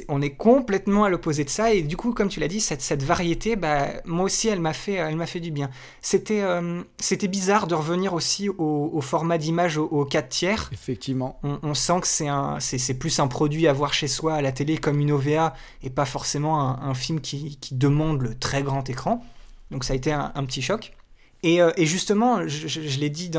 on 0.09 0.21
est 0.21 0.31
complètement 0.31 1.06
à 1.06 1.09
l'opposé 1.09 1.45
de 1.45 1.50
ça. 1.50 1.74
Et 1.74 1.81
du 1.83 1.95
coup, 1.95 2.13
comme 2.13 2.27
tu 2.27 2.39
l'as 2.42 2.50
dit, 2.50 2.59
cette, 2.59 2.81
cette 2.81 3.01
variété, 3.01 3.56
bah, 3.56 3.88
moi 4.06 4.25
aussi, 4.25 4.50
elle 4.50 4.59
m'a 4.59 4.74
fait, 4.74 4.94
elle 4.94 5.15
m'a 5.15 5.25
fait 5.25 5.39
du 5.39 5.51
bien. 5.51 5.69
C'était, 6.01 6.42
euh, 6.42 6.83
c'était 7.00 7.30
bizarre 7.30 7.65
de 7.65 7.75
revenir 7.75 8.13
aussi 8.13 8.50
au, 8.50 8.92
au 8.94 9.01
format 9.01 9.38
d'image 9.38 9.77
au, 9.77 9.86
au 9.86 10.03
4 10.06 10.30
tiers. 10.30 10.69
Effectivement. 10.74 11.39
On, 11.44 11.59
on 11.63 11.74
sent 11.74 12.01
que 12.01 12.07
c'est, 12.07 12.27
un, 12.27 12.59
c'est, 12.59 12.77
c'est 12.77 12.94
plus 12.94 13.19
un 13.19 13.27
produit 13.27 13.68
à 13.68 13.74
voir 13.74 13.94
chez 13.94 14.07
soi 14.07 14.36
à 14.36 14.42
la 14.42 14.51
télé 14.51 14.77
comme 14.77 15.00
une 15.00 15.12
OVA 15.12 15.56
et 15.81 15.89
pas 15.89 16.06
forcément 16.06 16.59
un, 16.62 16.89
un 16.89 16.94
film 16.94 17.21
qui, 17.21 17.57
qui, 17.57 17.74
demande 17.75 18.21
le 18.21 18.36
très 18.36 18.63
grand 18.63 18.88
écran. 18.89 19.24
Donc 19.71 19.86
ça 19.86 19.94
a 19.94 19.95
été 19.95 20.12
un, 20.12 20.33
un 20.36 20.44
petit 20.44 20.62
choc. 20.62 20.94
Et, 21.43 21.61
euh, 21.61 21.71
et, 21.75 21.85
justement, 21.85 22.47
je, 22.47 22.99
l'ai 22.99 23.09
dit 23.09 23.31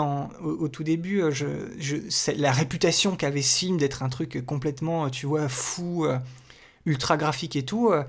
au, 0.42 0.68
tout 0.68 0.82
début, 0.82 1.22
je, 1.30 2.36
la 2.36 2.50
réputation 2.50 3.14
qu'avait 3.14 3.42
ce 3.42 3.58
film 3.58 3.76
d'être 3.76 4.02
un 4.02 4.08
truc 4.08 4.44
complètement, 4.44 5.08
tu 5.08 5.26
vois, 5.26 5.48
fou, 5.48 6.04
euh, 6.04 6.18
ultra 6.84 7.16
graphique 7.16 7.54
et 7.54 7.64
tout, 7.64 7.90
euh, 7.90 8.02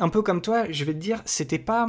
un 0.00 0.08
peu 0.08 0.22
comme 0.22 0.40
toi, 0.40 0.64
je 0.70 0.84
vais 0.84 0.94
te 0.94 0.98
dire, 0.98 1.20
c'était 1.26 1.58
pas, 1.58 1.86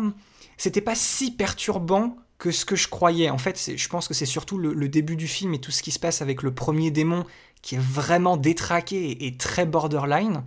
c'était 0.58 0.82
pas 0.82 0.96
si 0.96 1.32
perturbant 1.32 2.18
que 2.38 2.52
ce 2.52 2.66
que 2.66 2.76
je 2.76 2.90
croyais. 2.90 3.30
En 3.30 3.38
fait, 3.38 3.72
je 3.78 3.88
pense 3.88 4.10
que 4.10 4.14
c'est 4.14 4.26
surtout 4.26 4.58
le, 4.58 4.90
début 4.90 5.16
du 5.16 5.28
film 5.28 5.54
et 5.54 5.62
tout 5.62 5.72
ce 5.72 5.82
qui 5.82 5.92
se 5.92 6.00
passe 6.00 6.22
avec 6.22 6.44
le 6.44 6.54
premier 6.54 6.92
démon 6.92 7.26
qui 7.62 7.76
est 7.76 7.82
vraiment 7.82 8.36
détraqué 8.36 9.26
et, 9.26 9.38
très 9.38 9.66
borderline. 9.66 10.44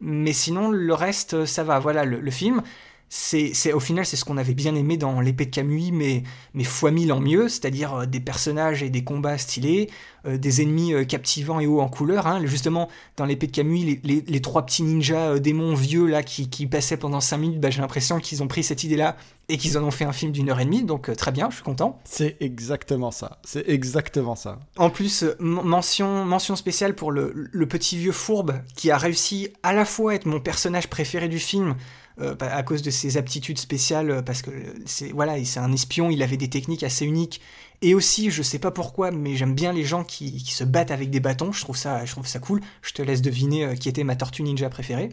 Mais 0.00 0.32
sinon, 0.32 0.70
le 0.70 0.94
reste, 0.94 1.44
ça 1.44 1.64
va. 1.64 1.78
Voilà, 1.78 2.04
le 2.04 2.30
film 2.30 2.62
c'est 3.10 3.72
au 3.72 3.80
final 3.80 4.04
c'est 4.04 4.16
ce 4.16 4.24
qu'on 4.24 4.36
avait 4.36 4.54
bien 4.54 4.74
aimé 4.74 4.98
dans 4.98 5.20
l'épée 5.20 5.46
de 5.46 5.50
Camus 5.50 5.92
mais 5.92 6.22
mais 6.52 6.64
fois 6.64 6.90
mille 6.90 7.10
en 7.12 7.20
mieux 7.20 7.48
c'est-à-dire 7.48 7.94
euh, 7.94 8.06
des 8.06 8.20
personnages 8.20 8.82
et 8.82 8.90
des 8.90 9.02
combats 9.02 9.38
stylés 9.38 9.88
euh, 10.26 10.36
des 10.36 10.60
ennemis 10.60 10.92
euh, 10.92 11.04
captivants 11.04 11.58
et 11.58 11.66
hauts 11.66 11.80
en 11.80 11.88
couleur 11.88 12.26
hein. 12.26 12.42
justement 12.44 12.88
dans 13.16 13.24
l'épée 13.24 13.46
de 13.46 13.52
Camus 13.52 13.78
les, 13.78 14.00
les, 14.04 14.24
les, 14.26 14.40
trois 14.40 14.66
petits 14.66 14.82
ninjas 14.82 15.38
démons 15.38 15.74
vieux 15.74 16.06
là 16.06 16.22
qui, 16.22 16.50
qui 16.50 16.66
passaient 16.66 16.98
pendant 16.98 17.20
5 17.20 17.38
minutes 17.38 17.60
bah, 17.60 17.70
j'ai 17.70 17.80
l'impression 17.80 18.20
qu'ils 18.20 18.42
ont 18.42 18.48
pris 18.48 18.62
cette 18.62 18.84
idée 18.84 18.96
là 18.96 19.16
et 19.48 19.56
qu'ils 19.56 19.78
en 19.78 19.84
ont 19.84 19.90
fait 19.90 20.04
un 20.04 20.12
film 20.12 20.30
d'une 20.30 20.50
heure 20.50 20.60
et 20.60 20.66
demie 20.66 20.82
donc 20.82 21.14
très 21.16 21.32
bien 21.32 21.48
je 21.48 21.56
suis 21.56 21.64
content. 21.64 21.98
C'est 22.04 22.36
exactement 22.40 23.10
ça. 23.10 23.38
C'est 23.44 23.66
exactement 23.66 24.36
ça. 24.36 24.60
En 24.76 24.90
plus 24.90 25.24
mention 25.38 26.26
mention 26.26 26.54
spéciale 26.54 26.94
pour 26.94 27.10
le, 27.10 27.32
le 27.34 27.66
petit 27.66 27.96
vieux 27.96 28.12
fourbe 28.12 28.60
qui 28.76 28.90
a 28.90 28.98
réussi 28.98 29.48
à 29.62 29.72
la 29.72 29.86
fois 29.86 30.12
à 30.12 30.14
être 30.16 30.26
mon 30.26 30.40
personnage 30.40 30.88
préféré 30.88 31.28
du 31.28 31.38
film 31.38 31.76
euh, 32.20 32.34
à 32.40 32.62
cause 32.62 32.82
de 32.82 32.90
ses 32.90 33.16
aptitudes 33.16 33.58
spéciales, 33.58 34.10
euh, 34.10 34.22
parce 34.22 34.42
que 34.42 34.50
c'est 34.86 35.12
voilà, 35.12 35.42
c'est 35.44 35.60
un 35.60 35.72
espion, 35.72 36.10
il 36.10 36.22
avait 36.22 36.36
des 36.36 36.50
techniques 36.50 36.82
assez 36.82 37.04
uniques. 37.04 37.40
Et 37.80 37.94
aussi, 37.94 38.30
je 38.30 38.42
sais 38.42 38.58
pas 38.58 38.72
pourquoi, 38.72 39.12
mais 39.12 39.36
j'aime 39.36 39.54
bien 39.54 39.72
les 39.72 39.84
gens 39.84 40.02
qui, 40.02 40.42
qui, 40.42 40.52
se 40.52 40.64
battent 40.64 40.90
avec 40.90 41.10
des 41.10 41.20
bâtons. 41.20 41.52
Je 41.52 41.60
trouve 41.60 41.76
ça, 41.76 42.04
je 42.04 42.10
trouve 42.10 42.26
ça 42.26 42.40
cool. 42.40 42.60
Je 42.82 42.92
te 42.92 43.02
laisse 43.02 43.22
deviner 43.22 43.64
euh, 43.64 43.74
qui 43.76 43.88
était 43.88 44.02
ma 44.02 44.16
tortue 44.16 44.42
ninja 44.42 44.68
préférée. 44.68 45.10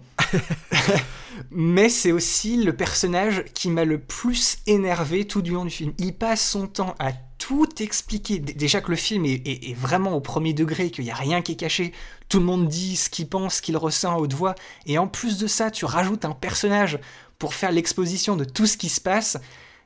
mais 1.52 1.90
c'est 1.90 2.12
aussi 2.12 2.64
le 2.64 2.76
personnage 2.76 3.44
qui 3.54 3.70
m'a 3.70 3.86
le 3.86 4.00
plus 4.00 4.58
énervé 4.66 5.26
tout 5.26 5.44
du 5.44 5.52
long 5.52 5.66
du 5.66 5.70
film. 5.70 5.94
Il 6.00 6.14
passe 6.14 6.44
son 6.50 6.66
temps 6.66 6.96
à 6.98 7.12
tout 7.38 7.70
expliquer. 7.80 8.40
Déjà 8.40 8.82
que 8.82 8.90
le 8.90 8.98
film 8.98 9.26
est, 9.26 9.48
est, 9.48 9.70
est 9.70 9.76
vraiment 9.76 10.14
au 10.14 10.22
premier 10.22 10.54
degré, 10.54 10.90
qu'il 10.90 11.04
n'y 11.04 11.12
a 11.12 11.16
rien 11.16 11.44
qui 11.44 11.52
est 11.52 11.58
caché, 11.58 11.94
tout 12.30 12.40
le 12.40 12.46
monde 12.46 12.68
dit 12.68 12.96
ce 12.96 13.10
qu'il 13.10 13.28
pense, 13.30 13.56
ce 13.56 13.62
qu'il 13.62 13.78
ressent 13.78 14.16
à 14.16 14.18
haute 14.18 14.34
voix, 14.34 14.56
et 14.86 14.98
en 14.98 15.08
plus 15.08 15.38
de 15.38 15.48
ça, 15.48 15.72
tu 15.72 15.86
rajoutes 15.86 16.26
un 16.26 16.34
personnage 16.34 17.00
pour 17.40 17.54
faire 17.54 17.72
l'exposition 17.72 18.36
de 18.36 18.46
tout 18.46 18.66
ce 18.66 18.78
qui 18.78 18.90
se 18.90 19.02
passe. 19.02 19.38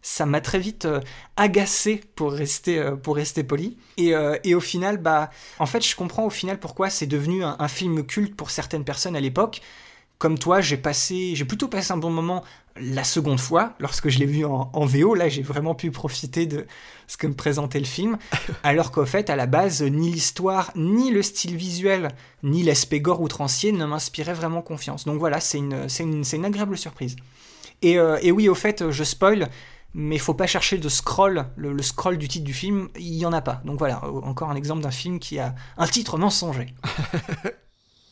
Ça 0.01 0.25
m'a 0.25 0.39
très 0.39 0.60
vite 0.60 0.86
euh, 0.86 1.01
agacé 1.36 2.01
pour 2.15 2.31
rester, 2.31 2.79
euh, 2.79 2.96
pour 2.96 3.17
rester 3.17 3.43
poli. 3.43 3.77
Et, 3.98 4.15
euh, 4.15 4.38
et, 4.46 4.55
au 4.55 4.62
final, 4.62 4.98
bah, 4.98 5.29
en 5.60 5.65
fait, 5.65 5.86
je 5.86 5.93
comprends 5.93 6.25
au 6.25 6.29
final 6.29 6.58
pourquoi 6.58 6.89
c'est 6.89 7.05
devenu 7.05 7.43
un, 7.43 7.58
un 7.60 7.67
film 7.67 8.05
culte 8.05 8.36
pour 8.36 8.50
certaines 8.50 8.86
personnes 8.86 9.17
à 9.17 9.19
l'époque 9.19 9.62
comme 10.19 10.38
toi, 10.38 10.60
j'ai 10.60 10.77
passé, 10.77 11.34
j'ai 11.34 11.46
plutôt 11.46 11.69
passé 11.69 11.93
un 11.93 11.98
bon 11.98 12.12
moment 12.12 12.43
la 12.82 13.04
seconde 13.04 13.40
fois, 13.40 13.74
lorsque 13.80 14.10
je 14.10 14.20
l'ai 14.20 14.26
vu 14.26 14.46
en, 14.46 14.70
en, 14.74 14.86
VO. 14.86 15.16
Là, 15.16 15.30
j'ai 15.30 15.42
vraiment 15.42 15.76
pu 15.76 15.92
profiter 15.92 16.46
de 16.46 16.66
ce 17.08 17.18
que 17.18 17.28
me 17.28 17.34
présentait 17.34 17.80
le 17.80 17.86
film. 17.86 18.18
Alors 18.64 18.92
qu'au 18.92 19.06
fait, 19.06 19.30
à 19.30 19.36
la 19.36 19.46
base, 19.46 19.82
ni 19.82 20.12
l'histoire, 20.12 20.72
ni 20.76 21.12
le 21.12 21.22
style 21.22 21.56
visuel, 21.56 22.10
ni 22.44 22.64
l'aspect 22.64 23.00
gore 23.00 23.22
outrancier 23.22 23.72
ne 23.72 23.86
m'inspiraient 23.86 24.34
vraiment 24.34 24.62
confiance. 24.62 25.06
Donc 25.06 25.20
voilà, 25.20 25.40
c'est 25.40 25.58
une, 25.58 25.90
c'est 25.90 26.04
une, 26.04 26.24
une, 26.32 26.46
agréable 26.46 26.78
surprise. 26.78 27.16
Et, 27.82 27.98
euh, 27.98 28.18
et, 28.22 28.32
oui, 28.32 28.50
au 28.50 28.56
fait, 28.56 28.90
je 28.92 29.04
spoil. 29.04 29.50
mais 29.94 30.16
il 30.16 30.22
faut 30.22 30.34
pas 30.34 30.48
chercher 30.48 30.78
de 30.78 30.90
scroll, 30.90 31.46
le, 31.56 31.74
le 31.74 31.82
scroll 31.82 32.18
du 32.18 32.28
titre 32.28 32.46
du 32.46 32.54
film, 32.54 32.90
il 32.96 33.16
y 33.16 33.26
en 33.26 33.34
a 33.34 33.42
pas. 33.42 33.62
Donc 33.66 33.80
voilà, 33.80 34.04
encore 34.06 34.50
un 34.50 34.56
exemple 34.56 34.82
d'un 34.82 34.92
film 34.92 35.20
qui 35.20 35.40
a 35.40 35.56
un 35.78 35.88
titre 35.88 36.18
mensonger. 36.18 36.74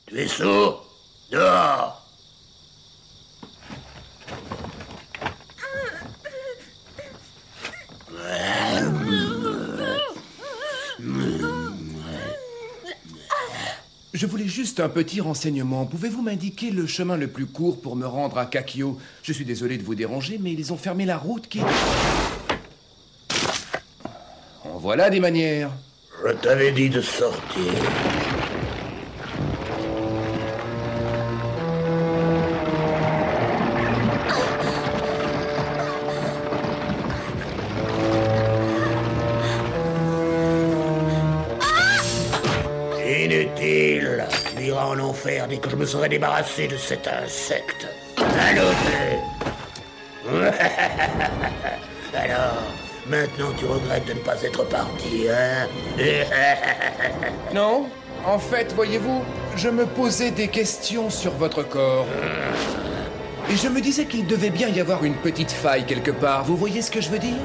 Tu 0.07 0.17
es 0.17 0.27
sourd 0.27 0.85
Dehors 1.29 2.06
Je 14.13 14.25
voulais 14.25 14.47
juste 14.47 14.79
un 14.79 14.89
petit 14.89 15.21
renseignement. 15.21 15.85
Pouvez-vous 15.85 16.23
m'indiquer 16.23 16.71
le 16.71 16.87
chemin 16.87 17.17
le 17.17 17.27
plus 17.27 17.45
court 17.45 17.79
pour 17.79 17.95
me 17.95 18.07
rendre 18.07 18.39
à 18.39 18.47
Kakio? 18.47 18.97
Je 19.21 19.31
suis 19.31 19.45
désolé 19.45 19.77
de 19.77 19.83
vous 19.83 19.93
déranger, 19.93 20.39
mais 20.41 20.53
ils 20.53 20.73
ont 20.73 20.77
fermé 20.77 21.05
la 21.05 21.17
route 21.17 21.47
qui... 21.47 21.61
En 24.63 24.79
voilà 24.79 25.11
des 25.11 25.19
manières. 25.19 25.71
Je 26.25 26.33
t'avais 26.33 26.71
dit 26.71 26.89
de 26.89 27.01
sortir. 27.01 27.73
Me 45.77 45.85
serai 45.85 46.09
débarrassé 46.09 46.67
de 46.67 46.75
cet 46.75 47.07
insecte. 47.07 47.87
Allons-y. 48.17 49.19
Alors, 52.17 52.63
maintenant 53.07 53.51
tu 53.57 53.65
regrettes 53.65 54.07
de 54.07 54.13
ne 54.13 54.19
pas 54.19 54.41
être 54.43 54.63
parti, 54.65 55.27
hein? 55.29 55.67
Non? 57.53 57.87
En 58.25 58.39
fait, 58.39 58.73
voyez-vous, 58.73 59.23
je 59.55 59.69
me 59.69 59.85
posais 59.85 60.31
des 60.31 60.47
questions 60.47 61.09
sur 61.09 61.31
votre 61.33 61.63
corps. 61.63 62.07
Et 63.49 63.55
je 63.55 63.69
me 63.69 63.79
disais 63.79 64.05
qu'il 64.05 64.27
devait 64.27 64.49
bien 64.49 64.67
y 64.67 64.81
avoir 64.81 65.05
une 65.05 65.15
petite 65.15 65.51
faille 65.51 65.85
quelque 65.85 66.11
part. 66.11 66.43
Vous 66.43 66.57
voyez 66.57 66.81
ce 66.81 66.91
que 66.91 66.99
je 66.99 67.09
veux 67.09 67.19
dire? 67.19 67.37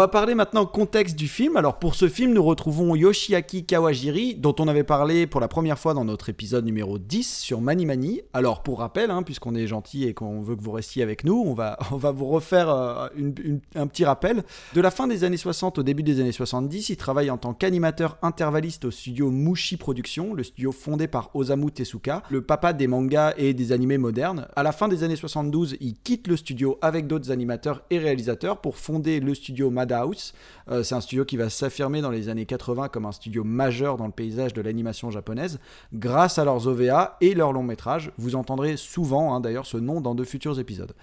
Va 0.00 0.08
parler 0.08 0.34
maintenant 0.34 0.64
contexte 0.64 1.14
du 1.14 1.28
film. 1.28 1.58
Alors 1.58 1.78
pour 1.78 1.94
ce 1.94 2.08
film, 2.08 2.32
nous 2.32 2.42
retrouvons 2.42 2.96
Yoshiaki 2.96 3.66
Kawajiri, 3.66 4.34
dont 4.34 4.54
on 4.58 4.66
avait 4.66 4.82
parlé 4.82 5.26
pour 5.26 5.42
la 5.42 5.48
première 5.48 5.78
fois 5.78 5.92
dans 5.92 6.06
notre 6.06 6.30
épisode 6.30 6.64
numéro 6.64 6.98
10 6.98 7.38
sur 7.38 7.60
Mani 7.60 7.84
Mani. 7.84 8.22
Alors 8.32 8.62
pour 8.62 8.78
rappel, 8.78 9.10
hein, 9.10 9.22
puisqu'on 9.22 9.54
est 9.54 9.66
gentil 9.66 10.04
et 10.04 10.14
qu'on 10.14 10.40
veut 10.40 10.56
que 10.56 10.62
vous 10.62 10.70
restiez 10.72 11.02
avec 11.02 11.22
nous, 11.22 11.44
on 11.46 11.52
va, 11.52 11.78
on 11.92 11.98
va 11.98 12.12
vous 12.12 12.24
refaire 12.28 12.70
euh, 12.70 13.08
un 13.74 13.86
petit 13.88 14.06
rappel. 14.06 14.42
De 14.74 14.80
la 14.80 14.90
fin 14.90 15.06
des 15.06 15.22
années 15.22 15.36
60 15.36 15.76
au 15.76 15.82
début 15.82 16.02
des 16.02 16.18
années 16.18 16.32
70, 16.32 16.88
il 16.88 16.96
travaille 16.96 17.28
en 17.28 17.36
tant 17.36 17.52
qu'animateur 17.52 18.16
intervalliste 18.22 18.86
au 18.86 18.90
studio 18.90 19.30
Mushi 19.30 19.76
Productions, 19.76 20.32
le 20.32 20.44
studio 20.44 20.72
fondé 20.72 21.08
par 21.08 21.28
Osamu 21.34 21.72
Tezuka, 21.72 22.22
le 22.30 22.40
papa 22.40 22.72
des 22.72 22.86
mangas 22.86 23.34
et 23.36 23.52
des 23.52 23.72
animés 23.72 23.98
modernes. 23.98 24.48
À 24.56 24.62
la 24.62 24.72
fin 24.72 24.88
des 24.88 25.04
années 25.04 25.16
72, 25.16 25.76
il 25.78 25.92
quitte 25.92 26.26
le 26.26 26.38
studio 26.38 26.78
avec 26.80 27.06
d'autres 27.06 27.30
animateurs 27.30 27.82
et 27.90 27.98
réalisateurs 27.98 28.62
pour 28.62 28.78
fonder 28.78 29.20
le 29.20 29.34
studio 29.34 29.68
Euh, 30.70 30.82
c'est 30.82 30.94
un 30.94 31.00
studio 31.00 31.24
qui 31.24 31.36
va 31.36 31.50
s'affirmer 31.50 32.00
dans 32.00 32.10
les 32.10 32.28
années 32.28 32.46
80 32.46 32.88
comme 32.88 33.06
un 33.06 33.12
studio 33.12 33.44
majeur 33.44 33.96
dans 33.96 34.06
le 34.06 34.12
paysage 34.12 34.52
de 34.52 34.60
l'animation 34.60 35.10
japonaise 35.10 35.58
grâce 35.92 36.38
à 36.38 36.44
leurs 36.44 36.66
OVA 36.66 37.16
et 37.20 37.34
leurs 37.34 37.52
longs 37.52 37.62
métrages. 37.62 38.12
Vous 38.18 38.36
entendrez 38.36 38.76
souvent 38.76 39.34
hein, 39.34 39.40
d'ailleurs 39.40 39.66
ce 39.66 39.76
nom 39.76 40.00
dans 40.00 40.14
de 40.14 40.24
futurs 40.24 40.58
épisodes. 40.58 40.94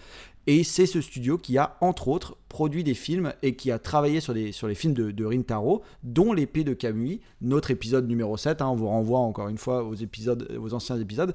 Et 0.49 0.63
c'est 0.63 0.85
ce 0.85 1.01
studio 1.01 1.37
qui 1.37 1.57
a, 1.57 1.75
entre 1.81 2.07
autres, 2.07 2.37
produit 2.47 2.85
des 2.85 2.93
films 2.93 3.33
et 3.43 3.57
qui 3.57 3.69
a 3.69 3.79
travaillé 3.79 4.21
sur 4.21 4.33
les, 4.33 4.53
films 4.75 4.93
de, 4.93 5.25
Rintaro, 5.25 5.83
dont 6.03 6.31
L'épée 6.31 6.63
de 6.63 6.73
Kamui, 6.73 7.19
notre 7.41 7.69
épisode 7.69 8.07
numéro 8.07 8.37
7. 8.37 8.61
hein, 8.61 8.67
on 8.69 8.75
vous 8.75 8.87
renvoie 8.87 9.19
encore 9.19 9.49
une 9.49 9.57
fois 9.57 9.83
aux 9.83 10.73
anciens 10.73 10.97
épisodes. 10.99 11.33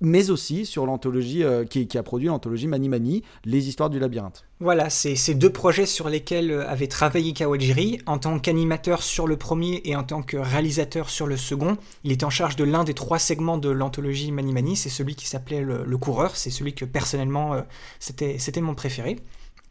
Mais 0.00 0.30
aussi 0.30 0.66
sur 0.66 0.86
l'anthologie 0.86 1.44
euh, 1.44 1.64
qui, 1.64 1.86
a 1.96 2.02
produit 2.02 2.26
l'anthologie 2.26 2.66
Mani 2.66 2.88
Mani, 2.88 3.22
Les 3.44 3.68
histoires 3.68 3.90
du 3.90 3.98
labyrinthe. 3.98 4.44
Voilà, 4.60 4.90
c'est 4.90 5.14
ces 5.14 5.34
deux 5.34 5.50
projets 5.50 5.86
sur 5.86 6.08
lesquels 6.08 6.50
euh, 6.50 6.68
avait 6.68 6.88
travaillé 6.88 7.32
Kawajiri. 7.32 8.00
En 8.06 8.18
tant 8.18 8.38
qu'animateur 8.38 9.02
sur 9.02 9.26
le 9.26 9.36
premier 9.36 9.82
et 9.84 9.94
en 9.94 10.02
tant 10.02 10.22
que 10.22 10.36
réalisateur 10.36 11.10
sur 11.10 11.26
le 11.26 11.36
second, 11.36 11.76
il 12.02 12.10
est 12.10 12.24
en 12.24 12.30
charge 12.30 12.56
de 12.56 12.64
l'un 12.64 12.82
des 12.82 12.94
trois 12.94 13.18
segments 13.18 13.58
de 13.58 13.70
l'anthologie 13.70 14.32
Mani 14.32 14.52
Mani. 14.52 14.76
C'est 14.76 14.88
celui 14.88 15.14
qui 15.14 15.28
s'appelait 15.28 15.62
le, 15.62 15.98
coureur. 15.98 16.36
C'est 16.36 16.50
celui 16.50 16.74
que 16.74 16.84
personnellement, 16.84 17.54
euh, 17.54 17.60
c'était 18.00 18.60
mon 18.60 18.74
préféré. 18.74 19.16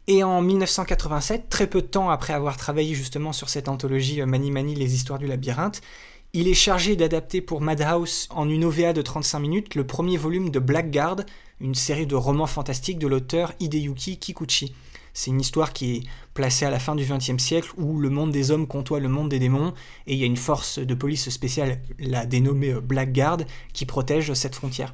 Et 0.06 0.22
en 0.22 0.42
1987, 0.42 1.48
très 1.48 1.66
peu 1.66 1.80
de 1.80 1.86
temps 1.86 2.10
après 2.10 2.32
avoir 2.32 2.56
travaillé 2.56 2.94
justement 2.94 3.32
sur 3.32 3.48
cette 3.48 3.68
anthologie 3.68 4.22
Mani 4.22 4.50
Mani, 4.50 4.74
les 4.74 4.94
histoires 4.94 5.18
du 5.18 5.26
labyrinthe, 5.26 5.80
il 6.36 6.48
est 6.48 6.54
chargé 6.54 6.96
d'adapter 6.96 7.40
pour 7.40 7.60
Madhouse 7.60 8.26
en 8.30 8.48
une 8.50 8.64
OVA 8.64 8.92
de 8.92 9.02
35 9.02 9.38
minutes 9.38 9.74
le 9.76 9.86
premier 9.86 10.16
volume 10.16 10.50
de 10.50 10.58
Blackguard, 10.58 11.18
une 11.60 11.76
série 11.76 12.08
de 12.08 12.16
romans 12.16 12.48
fantastiques 12.48 12.98
de 12.98 13.06
l'auteur 13.06 13.52
Hideyuki 13.60 14.18
Kikuchi. 14.18 14.74
C'est 15.12 15.30
une 15.30 15.40
histoire 15.40 15.72
qui 15.72 15.94
est 15.94 16.02
placée 16.34 16.64
à 16.64 16.70
la 16.70 16.80
fin 16.80 16.96
du 16.96 17.04
XXe 17.04 17.40
siècle 17.40 17.70
où 17.76 18.00
le 18.00 18.10
monde 18.10 18.32
des 18.32 18.50
hommes 18.50 18.66
côtoie 18.66 18.98
le 18.98 19.08
monde 19.08 19.28
des 19.28 19.38
démons 19.38 19.74
et 20.08 20.14
il 20.14 20.18
y 20.18 20.24
a 20.24 20.26
une 20.26 20.36
force 20.36 20.80
de 20.80 20.94
police 20.94 21.30
spéciale, 21.30 21.80
la 22.00 22.26
dénommée 22.26 22.74
Blackguard, 22.74 23.42
qui 23.72 23.86
protège 23.86 24.34
cette 24.34 24.56
frontière. 24.56 24.92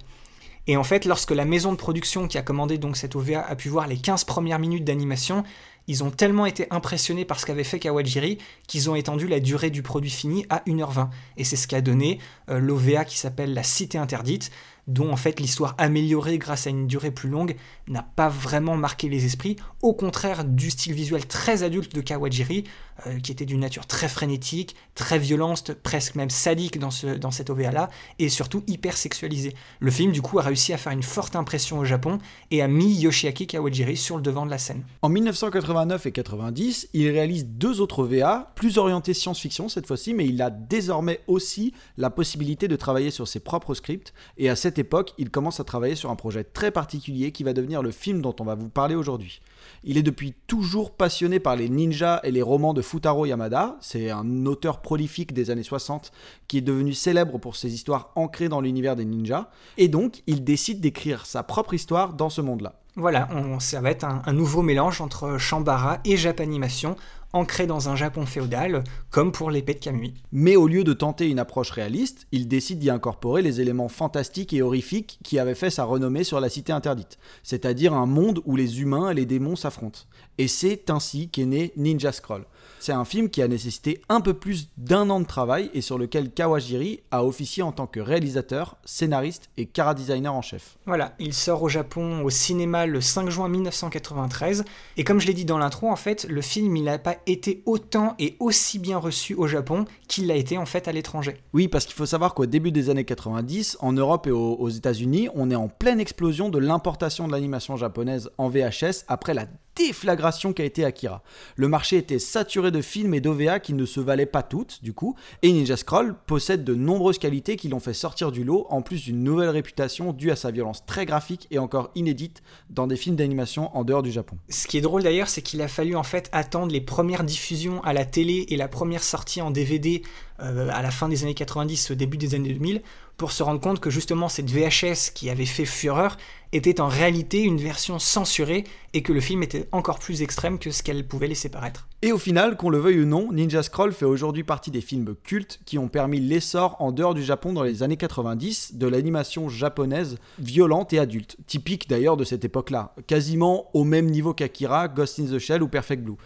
Et 0.66 0.76
en 0.76 0.85
fait, 0.85 1.06
lorsque 1.06 1.30
la 1.30 1.47
maison 1.47 1.73
de 1.73 1.78
production 1.78 2.28
qui 2.28 2.37
a 2.37 2.42
commandé 2.42 2.76
donc 2.76 2.99
cette 2.99 3.16
OVA 3.16 3.40
a 3.40 3.56
pu 3.56 3.70
voir 3.70 3.87
les 3.87 3.97
15 3.97 4.25
premières 4.25 4.59
minutes 4.59 4.85
d'animation, 4.85 5.42
ils 5.87 6.04
ont 6.04 6.10
tellement 6.10 6.46
été 6.46 6.66
impressionnés 6.70 7.25
par 7.25 7.40
ce 7.40 7.46
qu'avait 7.46 7.64
fait 7.64 7.78
Kawajiri 7.78 8.38
qu'ils 8.66 8.90
ont 8.90 8.94
étendu 8.94 9.26
la 9.26 9.40
durée 9.40 9.70
du 9.70 9.82
produit 9.82 10.10
fini 10.10 10.46
à 10.49 10.62
1h20. 10.66 11.08
Et 11.37 11.44
c'est 11.44 11.56
ce 11.56 11.66
qui 11.66 11.75
a 11.75 11.80
donné 11.80 12.18
euh, 12.49 12.58
l'OVA 12.58 13.04
qui 13.04 13.18
s'appelle 13.18 13.54
La 13.54 13.62
Cité 13.62 13.99
Interdite, 13.99 14.50
dont 14.92 15.12
en 15.12 15.16
fait 15.16 15.40
l'histoire 15.40 15.75
améliorée 15.78 16.38
grâce 16.38 16.66
à 16.66 16.70
une 16.70 16.87
durée 16.87 17.11
plus 17.11 17.28
longue 17.28 17.56
n'a 17.88 18.02
pas 18.02 18.28
vraiment 18.28 18.76
marqué 18.76 19.09
les 19.09 19.25
esprits, 19.25 19.56
au 19.82 19.94
contraire 19.94 20.44
du 20.44 20.70
style 20.70 20.92
visuel 20.92 21.26
très 21.26 21.62
adulte 21.62 21.94
de 21.94 22.00
Kawajiri, 22.00 22.64
euh, 23.06 23.18
qui 23.20 23.32
était 23.32 23.47
d'une 23.47 23.61
nature 23.61 23.87
très 23.87 24.09
frénétique, 24.09 24.76
très 24.94 25.18
violente, 25.18 25.73
presque 25.73 26.16
même 26.16 26.30
sadique 26.30 26.78
dans, 26.78 26.90
ce, 26.90 27.06
dans 27.06 27.30
cette 27.30 27.50
OVA-là, 27.50 27.88
et 28.18 28.28
surtout 28.28 28.62
hyper 28.66 28.97
sexualisé. 28.97 29.54
Le 29.78 29.90
film 29.90 30.12
du 30.12 30.23
coup 30.23 30.38
a 30.38 30.42
réussi 30.42 30.73
à 30.73 30.76
faire 30.76 30.92
une 30.92 31.02
forte 31.02 31.37
impression 31.37 31.78
au 31.78 31.85
Japon 31.85 32.18
et 32.50 32.62
a 32.62 32.68
mis 32.68 32.94
Yoshiaki 33.00 33.47
Kawajiri 33.47 33.97
sur 33.97 34.16
le 34.16 34.23
devant 34.23 34.44
de 34.44 34.50
la 34.50 34.59
scène. 34.59 34.85
En 35.02 35.09
1989 35.09 36.06
et 36.06 36.12
90, 36.12 36.88
il 36.92 37.09
réalise 37.11 37.47
deux 37.47 37.80
autres 37.80 38.04
VA, 38.04 38.52
plus 38.54 38.76
orientés 38.76 39.14
science-fiction 39.14 39.68
cette 39.68 39.87
fois-ci, 39.87 40.14
mais 40.14 40.26
il 40.26 40.42
a 40.42 40.50
désormais 40.50 41.20
aussi 41.26 41.73
la 41.97 42.11
possibilité 42.11 42.68
de 42.68 42.76
travailler 42.76 43.11
sur 43.11 43.28
ses 43.28 43.40
propres 43.40 43.75
scripts. 43.75 44.12
Et 44.37 44.49
à 44.49 44.56
cette 44.56 44.78
époque, 44.80 45.14
il 45.18 45.30
commence 45.30 45.60
à 45.60 45.64
travailler 45.64 45.94
sur 45.94 46.10
un 46.10 46.16
projet 46.16 46.42
très 46.42 46.70
particulier 46.70 47.30
qui 47.30 47.44
va 47.44 47.52
devenir 47.52 47.82
le 47.82 47.90
film 47.92 48.20
dont 48.20 48.34
on 48.40 48.44
va 48.44 48.54
vous 48.54 48.68
parler 48.68 48.94
aujourd'hui. 48.94 49.40
Il 49.84 49.96
est 49.96 50.02
depuis 50.02 50.34
toujours 50.46 50.90
passionné 50.90 51.38
par 51.38 51.54
les 51.56 51.68
ninjas 51.68 52.20
et 52.25 52.30
les 52.30 52.42
romans 52.42 52.75
de 52.75 52.82
Futaro 52.82 53.26
Yamada. 53.26 53.76
C'est 53.80 54.10
un 54.10 54.46
auteur 54.46 54.80
prolifique 54.80 55.32
des 55.32 55.50
années 55.50 55.62
60 55.62 56.12
qui 56.49 56.58
est 56.58 56.62
devenu 56.62 56.92
célèbre 56.92 57.38
pour 57.38 57.56
ses 57.56 57.72
histoires 57.72 58.10
ancrées 58.16 58.49
dans 58.49 58.60
l'univers 58.60 58.96
des 58.96 59.04
ninjas. 59.04 59.50
Et 59.76 59.88
donc, 59.88 60.22
il 60.26 60.42
décide 60.42 60.80
d'écrire 60.80 61.26
sa 61.26 61.42
propre 61.42 61.75
histoire 61.75 62.14
dans 62.14 62.30
ce 62.30 62.40
monde-là. 62.40 62.75
Voilà, 62.96 63.28
on, 63.32 63.60
ça 63.60 63.80
va 63.80 63.90
être 63.90 64.04
un, 64.04 64.20
un 64.26 64.32
nouveau 64.32 64.62
mélange 64.62 65.00
entre 65.00 65.38
Shambara 65.38 66.00
et 66.04 66.16
Japanimation, 66.16 66.96
ancré 67.32 67.66
dans 67.66 67.88
un 67.88 67.96
Japon 67.96 68.26
féodal, 68.26 68.84
comme 69.10 69.32
pour 69.32 69.50
l'épée 69.50 69.75
de 69.75 69.78
Kamui. 69.78 70.14
Mais 70.32 70.56
au 70.56 70.66
lieu 70.66 70.84
de 70.84 70.92
tenter 70.92 71.28
une 71.28 71.38
approche 71.38 71.70
réaliste, 71.70 72.26
il 72.32 72.49
décide 72.49 72.78
d'y 72.78 72.90
incorporer 72.90 73.42
les 73.42 73.60
éléments 73.60 73.88
fantastiques 73.88 74.52
et 74.52 74.62
horrifiques 74.62 75.18
qui 75.22 75.38
avaient 75.38 75.54
fait 75.54 75.70
sa 75.70 75.84
renommée 75.84 76.25
sur 76.25 76.40
la 76.40 76.49
Cité 76.49 76.72
Interdite, 76.72 77.18
c'est-à-dire 77.42 77.94
un 77.94 78.06
monde 78.06 78.40
où 78.44 78.56
les 78.56 78.80
humains 78.80 79.10
et 79.10 79.14
les 79.14 79.26
démons 79.26 79.56
s'affrontent. 79.56 80.00
Et 80.38 80.49
c'est 80.49 80.90
ainsi 80.90 81.28
qu'est 81.28 81.46
né 81.46 81.72
Ninja 81.76 82.12
Scroll. 82.12 82.44
C'est 82.82 82.92
un 82.92 83.04
film 83.04 83.28
qui 83.28 83.42
a 83.42 83.49
nécessité 83.49 84.00
un 84.08 84.22
peu 84.22 84.32
plus 84.32 84.70
d'un 84.78 85.10
an 85.10 85.20
de 85.20 85.26
travail 85.26 85.70
et 85.75 85.82
sur 85.82 85.99
lequel 85.99 86.30
Kawajiri 86.30 87.00
a 87.10 87.26
officié 87.26 87.62
en 87.62 87.72
tant 87.72 87.87
que 87.87 88.00
réalisateur, 88.00 88.78
scénariste 88.87 89.50
et 89.58 89.68
chara-designer 89.70 90.32
en 90.32 90.40
chef. 90.40 90.78
Voilà, 90.87 91.12
il 91.18 91.34
sort 91.34 91.62
au 91.62 91.68
Japon 91.68 92.22
au 92.25 92.30
cinéma 92.30 92.87
le 92.87 93.02
5 93.02 93.28
juin 93.28 93.50
1993. 93.50 94.64
Et 94.96 95.04
comme 95.04 95.20
je 95.20 95.26
l'ai 95.26 95.34
dit 95.34 95.44
dans 95.44 95.58
l'intro, 95.58 95.90
en 95.90 95.96
fait, 95.96 96.26
le 96.30 96.40
film 96.40 96.75
il 96.75 96.84
n'a 96.84 96.99
pas 96.99 97.16
été 97.26 97.62
autant 97.66 98.14
et 98.18 98.37
aussi 98.40 98.78
bien 98.78 98.96
reçu 98.96 99.34
au 99.34 99.46
Japon 99.46 99.84
qu'il 100.08 100.26
l'a 100.26 100.37
été 100.37 100.56
en 100.56 100.64
fait 100.66 100.88
à 100.88 100.92
l'étranger. 100.92 101.37
Oui, 101.52 101.68
parce 101.68 101.84
qu'il 101.84 101.94
faut 101.94 102.06
savoir 102.06 102.32
qu'au 102.32 102.46
début 102.46 102.72
des 102.72 102.88
années 102.88 103.04
90, 103.04 103.76
en 103.80 103.92
Europe 103.92 104.26
et 104.26 104.30
aux, 104.30 104.54
aux 104.54 104.70
États-Unis, 104.70 105.28
on 105.34 105.50
est 105.50 105.54
en 105.54 105.68
pleine 105.68 106.00
explosion 106.00 106.49
de 106.49 106.58
l'importation 106.58 107.26
de 107.26 107.32
l'animation 107.32 107.76
japonaise 107.76 108.30
en 108.38 108.49
VHS 108.49 109.04
après 109.06 109.34
la 109.34 109.44
déflagration 109.76 110.52
qu'a 110.52 110.64
été 110.64 110.84
Akira. 110.84 111.22
Le 111.56 111.68
marché 111.68 111.96
était 111.96 112.18
saturé 112.18 112.70
de 112.70 112.80
films 112.80 113.14
et 113.14 113.20
d'OVA 113.20 113.60
qui 113.60 113.72
ne 113.72 113.84
se 113.84 114.00
valaient 114.00 114.26
pas 114.26 114.42
toutes, 114.42 114.82
du 114.82 114.92
coup, 114.92 115.16
et 115.42 115.52
Ninja 115.52 115.76
Scroll 115.76 116.14
possède 116.26 116.64
de 116.64 116.74
nombreuses 116.74 117.18
qualités 117.18 117.56
qui 117.56 117.68
l'ont 117.68 117.80
fait 117.80 117.94
sortir 117.94 118.32
du 118.32 118.44
lot, 118.44 118.66
en 118.70 118.82
plus 118.82 119.04
d'une 119.04 119.22
nouvelle 119.22 119.48
réputation 119.50 120.12
due 120.12 120.30
à 120.30 120.36
sa 120.36 120.50
violence 120.50 120.84
très 120.86 121.06
graphique 121.06 121.46
et 121.50 121.58
encore 121.58 121.90
inédite 121.94 122.42
dans 122.68 122.86
des 122.86 122.96
films 122.96 123.16
d'animation 123.16 123.74
en 123.76 123.84
dehors 123.84 124.02
du 124.02 124.10
Japon. 124.10 124.36
Ce 124.48 124.66
qui 124.66 124.78
est 124.78 124.82
drôle 124.82 125.02
d'ailleurs, 125.02 125.28
c'est 125.28 125.42
qu'il 125.42 125.62
a 125.62 125.68
fallu 125.68 125.96
en 125.96 126.02
fait 126.02 126.28
attendre 126.32 126.72
les 126.72 126.80
premières 126.80 127.24
diffusions 127.24 127.82
à 127.82 127.92
la 127.92 128.04
télé 128.04 128.46
et 128.48 128.56
la 128.56 128.68
première 128.68 129.02
sortie 129.02 129.40
en 129.40 129.50
DVD 129.50 130.02
euh, 130.40 130.68
à 130.72 130.82
la 130.82 130.90
fin 130.90 131.08
des 131.08 131.22
années 131.22 131.34
90, 131.34 131.90
au 131.90 131.94
début 131.94 132.16
des 132.16 132.34
années 132.34 132.52
2000, 132.52 132.82
pour 133.20 133.32
se 133.32 133.42
rendre 133.42 133.60
compte 133.60 133.80
que 133.80 133.90
justement 133.90 134.30
cette 134.30 134.50
VHS 134.50 135.12
qui 135.14 135.28
avait 135.28 135.44
fait 135.44 135.66
fureur 135.66 136.16
était 136.52 136.80
en 136.80 136.88
réalité 136.88 137.42
une 137.42 137.58
version 137.58 137.98
censurée 137.98 138.64
et 138.94 139.02
que 139.02 139.12
le 139.12 139.20
film 139.20 139.42
était 139.42 139.68
encore 139.72 139.98
plus 139.98 140.22
extrême 140.22 140.58
que 140.58 140.70
ce 140.70 140.82
qu'elle 140.82 141.06
pouvait 141.06 141.26
laisser 141.26 141.50
paraître. 141.50 141.86
Et 142.00 142.12
au 142.12 142.18
final, 142.18 142.56
qu'on 142.56 142.70
le 142.70 142.78
veuille 142.78 143.02
ou 143.02 143.04
non, 143.04 143.30
Ninja 143.30 143.62
Scroll 143.62 143.92
fait 143.92 144.06
aujourd'hui 144.06 144.42
partie 144.42 144.70
des 144.70 144.80
films 144.80 145.14
cultes 145.22 145.60
qui 145.66 145.76
ont 145.76 145.88
permis 145.88 146.18
l'essor 146.18 146.76
en 146.78 146.92
dehors 146.92 147.12
du 147.12 147.22
Japon 147.22 147.52
dans 147.52 147.62
les 147.62 147.82
années 147.82 147.98
90 147.98 148.76
de 148.76 148.86
l'animation 148.86 149.50
japonaise 149.50 150.16
violente 150.38 150.94
et 150.94 150.98
adulte, 150.98 151.36
typique 151.46 151.90
d'ailleurs 151.90 152.16
de 152.16 152.24
cette 152.24 152.46
époque-là, 152.46 152.94
quasiment 153.06 153.66
au 153.74 153.84
même 153.84 154.06
niveau 154.06 154.32
qu'Akira, 154.32 154.88
Ghost 154.88 155.20
in 155.20 155.26
the 155.26 155.38
Shell 155.38 155.62
ou 155.62 155.68
Perfect 155.68 156.02
Blue 156.02 156.16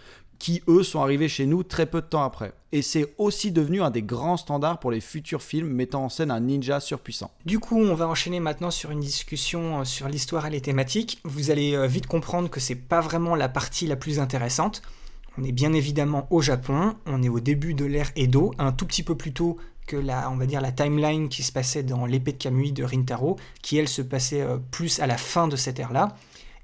qui 0.44 0.62
eux 0.68 0.82
sont 0.82 1.00
arrivés 1.00 1.30
chez 1.30 1.46
nous 1.46 1.62
très 1.62 1.86
peu 1.86 2.02
de 2.02 2.06
temps 2.06 2.22
après. 2.22 2.52
Et 2.70 2.82
c'est 2.82 3.14
aussi 3.16 3.50
devenu 3.50 3.80
un 3.80 3.90
des 3.90 4.02
grands 4.02 4.36
standards 4.36 4.78
pour 4.78 4.90
les 4.90 5.00
futurs 5.00 5.40
films 5.40 5.68
mettant 5.68 6.04
en 6.04 6.08
scène 6.10 6.30
un 6.30 6.40
ninja 6.40 6.80
surpuissant. 6.80 7.30
Du 7.46 7.60
coup, 7.60 7.78
on 7.78 7.94
va 7.94 8.06
enchaîner 8.06 8.40
maintenant 8.40 8.70
sur 8.70 8.90
une 8.90 9.00
discussion 9.00 9.80
euh, 9.80 9.84
sur 9.84 10.06
l'histoire 10.06 10.44
et 10.44 10.50
les 10.50 10.60
thématiques. 10.60 11.18
Vous 11.24 11.50
allez 11.50 11.74
euh, 11.74 11.86
vite 11.86 12.06
comprendre 12.06 12.50
que 12.50 12.60
c'est 12.60 12.74
pas 12.74 13.00
vraiment 13.00 13.36
la 13.36 13.48
partie 13.48 13.86
la 13.86 13.96
plus 13.96 14.20
intéressante. 14.20 14.82
On 15.38 15.44
est 15.44 15.52
bien 15.52 15.72
évidemment 15.72 16.26
au 16.28 16.42
Japon, 16.42 16.94
on 17.06 17.22
est 17.22 17.30
au 17.30 17.40
début 17.40 17.72
de 17.72 17.86
l'ère 17.86 18.10
Edo, 18.14 18.52
un 18.58 18.72
tout 18.72 18.84
petit 18.84 19.02
peu 19.02 19.14
plus 19.14 19.32
tôt 19.32 19.56
que 19.86 19.96
la, 19.96 20.30
on 20.30 20.36
va 20.36 20.44
dire, 20.44 20.60
la 20.60 20.72
timeline 20.72 21.30
qui 21.30 21.42
se 21.42 21.52
passait 21.52 21.84
dans 21.84 22.04
l'épée 22.04 22.32
de 22.32 22.36
Kamui 22.38 22.72
de 22.72 22.84
Rintaro, 22.84 23.38
qui 23.62 23.78
elle 23.78 23.88
se 23.88 24.02
passait 24.02 24.42
euh, 24.42 24.58
plus 24.70 25.00
à 25.00 25.06
la 25.06 25.16
fin 25.16 25.48
de 25.48 25.56
cette 25.56 25.78
ère-là. 25.78 26.14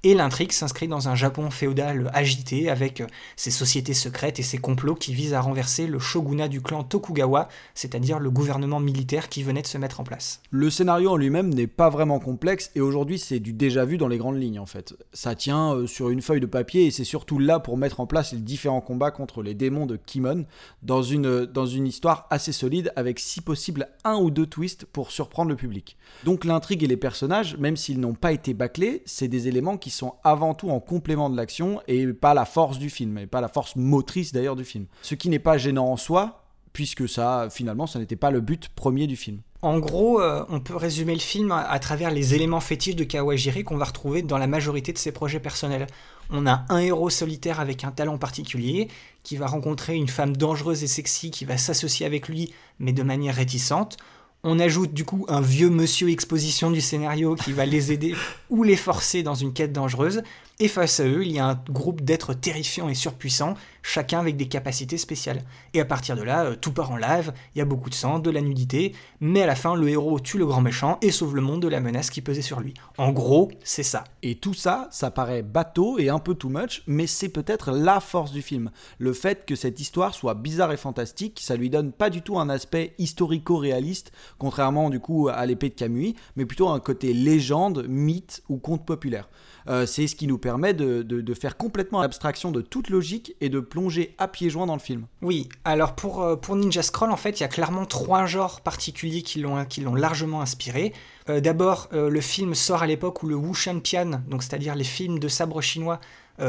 Et 0.03 0.15
l'intrigue 0.15 0.51
s'inscrit 0.51 0.87
dans 0.87 1.09
un 1.09 1.15
Japon 1.15 1.51
féodal 1.51 2.09
agité 2.15 2.71
avec 2.71 3.03
ses 3.35 3.51
sociétés 3.51 3.93
secrètes 3.93 4.39
et 4.39 4.43
ses 4.43 4.57
complots 4.57 4.95
qui 4.95 5.13
visent 5.13 5.35
à 5.35 5.41
renverser 5.41 5.85
le 5.85 5.99
shogunat 5.99 6.47
du 6.47 6.59
clan 6.59 6.83
Tokugawa, 6.83 7.49
c'est-à-dire 7.75 8.17
le 8.17 8.31
gouvernement 8.31 8.79
militaire 8.79 9.29
qui 9.29 9.43
venait 9.43 9.61
de 9.61 9.67
se 9.67 9.77
mettre 9.77 9.99
en 9.99 10.03
place. 10.03 10.41
Le 10.49 10.71
scénario 10.71 11.11
en 11.11 11.17
lui-même 11.17 11.53
n'est 11.53 11.67
pas 11.67 11.91
vraiment 11.91 12.19
complexe 12.19 12.71
et 12.73 12.81
aujourd'hui 12.81 13.19
c'est 13.19 13.39
du 13.39 13.53
déjà 13.53 13.85
vu 13.85 13.99
dans 13.99 14.07
les 14.07 14.17
grandes 14.17 14.41
lignes 14.41 14.57
en 14.57 14.65
fait. 14.65 14.95
Ça 15.13 15.35
tient 15.35 15.75
euh, 15.75 15.85
sur 15.85 16.09
une 16.09 16.23
feuille 16.23 16.41
de 16.41 16.47
papier 16.47 16.87
et 16.87 16.91
c'est 16.91 17.03
surtout 17.03 17.37
là 17.37 17.59
pour 17.59 17.77
mettre 17.77 17.99
en 17.99 18.07
place 18.07 18.33
les 18.33 18.39
différents 18.39 18.81
combats 18.81 19.11
contre 19.11 19.43
les 19.43 19.53
démons 19.53 19.85
de 19.85 19.97
Kimon 19.97 20.45
dans 20.81 21.03
une, 21.03 21.45
dans 21.45 21.67
une 21.67 21.85
histoire 21.85 22.25
assez 22.31 22.53
solide 22.53 22.91
avec 22.95 23.19
si 23.19 23.39
possible 23.39 23.87
un 24.03 24.15
ou 24.15 24.31
deux 24.31 24.47
twists 24.47 24.85
pour 24.85 25.11
surprendre 25.11 25.49
le 25.49 25.55
public. 25.55 25.95
Donc 26.23 26.43
l'intrigue 26.43 26.83
et 26.83 26.87
les 26.87 26.97
personnages, 26.97 27.55
même 27.57 27.77
s'ils 27.77 27.99
n'ont 27.99 28.15
pas 28.15 28.31
été 28.31 28.55
bâclés, 28.55 29.03
c'est 29.05 29.27
des 29.27 29.47
éléments 29.47 29.77
qui 29.77 29.90
sont 29.91 30.15
avant 30.23 30.53
tout 30.53 30.69
en 30.69 30.79
complément 30.79 31.29
de 31.29 31.37
l'action 31.37 31.81
et 31.87 32.07
pas 32.07 32.33
la 32.33 32.45
force 32.45 32.79
du 32.79 32.89
film, 32.89 33.17
et 33.17 33.27
pas 33.27 33.41
la 33.41 33.47
force 33.47 33.75
motrice 33.75 34.31
d'ailleurs 34.31 34.55
du 34.55 34.65
film. 34.65 34.85
Ce 35.01 35.15
qui 35.15 35.29
n'est 35.29 35.39
pas 35.39 35.57
gênant 35.57 35.87
en 35.87 35.97
soi, 35.97 36.43
puisque 36.73 37.07
ça, 37.07 37.47
finalement, 37.51 37.87
ça 37.87 37.99
n'était 37.99 38.15
pas 38.15 38.31
le 38.31 38.41
but 38.41 38.69
premier 38.69 39.07
du 39.07 39.15
film. 39.15 39.39
En 39.63 39.77
gros, 39.77 40.19
euh, 40.19 40.43
on 40.49 40.59
peut 40.59 40.75
résumer 40.75 41.13
le 41.13 41.19
film 41.19 41.51
à, 41.51 41.77
travers 41.77 42.09
les 42.09 42.33
éléments 42.33 42.61
fétiches 42.61 42.95
de 42.95 43.03
Kawajiri 43.03 43.63
qu'on 43.63 43.77
va 43.77 43.85
retrouver 43.85 44.23
dans 44.23 44.39
la 44.39 44.47
majorité 44.47 44.91
de 44.91 44.97
ses 44.97 45.11
projets 45.11 45.39
personnels. 45.39 45.85
On 46.31 46.47
a 46.47 46.65
un 46.69 46.79
héros 46.79 47.11
solitaire 47.11 47.59
avec 47.59 47.83
un 47.83 47.91
talent 47.91 48.17
particulier, 48.17 48.87
qui 49.21 49.37
va 49.37 49.45
rencontrer 49.45 49.95
une 49.95 50.07
femme 50.07 50.35
dangereuse 50.35 50.83
et 50.83 50.87
sexy 50.87 51.29
qui 51.29 51.45
va 51.45 51.57
s'associer 51.57 52.07
avec 52.07 52.27
lui, 52.27 52.53
mais 52.79 52.91
de 52.91 53.03
manière 53.03 53.35
réticente. 53.35 53.97
On 54.43 54.57
ajoute 54.59 54.93
du 54.93 55.05
coup 55.05 55.25
un 55.27 55.39
vieux 55.39 55.69
monsieur 55.69 56.09
exposition 56.09 56.71
du 56.71 56.81
scénario 56.81 57.35
qui 57.35 57.51
va 57.51 57.65
les 57.67 57.91
aider 57.91 58.15
ou 58.49 58.63
les 58.63 58.75
forcer 58.75 59.21
dans 59.21 59.35
une 59.35 59.53
quête 59.53 59.71
dangereuse. 59.71 60.23
Et 60.63 60.67
face 60.67 60.99
à 60.99 61.07
eux, 61.07 61.25
il 61.25 61.31
y 61.31 61.39
a 61.39 61.47
un 61.47 61.59
groupe 61.71 62.01
d'êtres 62.01 62.35
terrifiants 62.35 62.87
et 62.87 62.93
surpuissants, 62.93 63.55
chacun 63.81 64.19
avec 64.19 64.37
des 64.37 64.47
capacités 64.47 64.99
spéciales. 64.99 65.41
Et 65.73 65.81
à 65.81 65.85
partir 65.85 66.15
de 66.15 66.21
là, 66.21 66.45
euh, 66.45 66.55
tout 66.55 66.71
part 66.71 66.91
en 66.91 66.97
live, 66.97 67.33
il 67.55 67.57
y 67.57 67.61
a 67.63 67.65
beaucoup 67.65 67.89
de 67.89 67.95
sang, 67.95 68.19
de 68.19 68.29
la 68.29 68.41
nudité, 68.41 68.93
mais 69.21 69.41
à 69.41 69.47
la 69.47 69.55
fin, 69.55 69.73
le 69.73 69.89
héros 69.89 70.19
tue 70.19 70.37
le 70.37 70.45
grand 70.45 70.61
méchant 70.61 70.99
et 71.01 71.09
sauve 71.09 71.35
le 71.35 71.41
monde 71.41 71.63
de 71.63 71.67
la 71.67 71.79
menace 71.79 72.11
qui 72.11 72.21
pesait 72.21 72.43
sur 72.43 72.59
lui. 72.59 72.75
En 72.99 73.11
gros, 73.11 73.49
c'est 73.63 73.81
ça. 73.81 74.03
Et 74.21 74.35
tout 74.35 74.53
ça, 74.53 74.87
ça 74.91 75.09
paraît 75.09 75.41
bateau 75.41 75.97
et 75.97 76.09
un 76.09 76.19
peu 76.19 76.35
too 76.35 76.49
much, 76.49 76.83
mais 76.85 77.07
c'est 77.07 77.29
peut-être 77.29 77.71
la 77.71 77.99
force 77.99 78.31
du 78.31 78.43
film. 78.43 78.69
Le 78.99 79.13
fait 79.13 79.47
que 79.47 79.55
cette 79.55 79.79
histoire 79.79 80.13
soit 80.13 80.35
bizarre 80.35 80.71
et 80.71 80.77
fantastique, 80.77 81.39
ça 81.41 81.55
lui 81.55 81.71
donne 81.71 81.91
pas 81.91 82.11
du 82.11 82.21
tout 82.21 82.37
un 82.37 82.49
aspect 82.49 82.93
historico-réaliste, 82.99 84.11
contrairement 84.37 84.91
du 84.91 84.99
coup 84.99 85.27
à 85.27 85.43
l'épée 85.47 85.69
de 85.69 85.73
Camus, 85.73 86.13
mais 86.35 86.45
plutôt 86.45 86.69
un 86.69 86.79
côté 86.79 87.15
légende, 87.15 87.87
mythe 87.87 88.43
ou 88.47 88.57
conte 88.57 88.85
populaire. 88.85 89.27
Euh, 89.67 89.85
c'est 89.85 90.07
ce 90.07 90.15
qui 90.15 90.27
nous 90.27 90.37
permet 90.37 90.73
de, 90.73 91.33
faire 91.33 91.57
complètement 91.57 92.01
abstraction 92.01 92.51
de 92.51 92.61
toute 92.61 92.89
logique 92.89 93.35
et 93.41 93.49
de 93.49 93.59
plonger 93.59 94.15
à 94.17 94.27
pieds 94.27 94.49
joints 94.49 94.65
dans 94.65 94.75
le 94.75 94.81
film. 94.81 95.05
Oui, 95.21 95.49
alors 95.63 95.95
pour, 95.95 96.21
euh, 96.21 96.35
Ninja 96.49 96.83
Scroll, 96.83 97.11
en 97.11 97.17
fait, 97.17 97.39
il 97.39 97.41
y 97.41 97.45
a 97.45 97.49
clairement 97.49 97.85
trois 97.85 98.25
genres 98.25 98.61
particuliers 98.61 99.21
qui 99.21 99.39
l'ont 99.39 99.95
largement 99.95 100.41
inspiré. 100.41 100.93
Euh, 101.29 101.39
d'abord, 101.39 101.89
le 101.91 102.21
film 102.21 102.55
sort 102.55 102.83
à 102.83 102.87
l'époque 102.87 103.23
où 103.23 103.27
le 103.27 103.35
Wuxian 103.35 103.79
Pian, 103.79 104.21
donc 104.27 104.43
c'est-à-dire 104.43 104.75
les 104.75 104.83
films 104.83 105.19
de 105.19 105.27
sabre 105.27 105.61
chinois, 105.61 105.99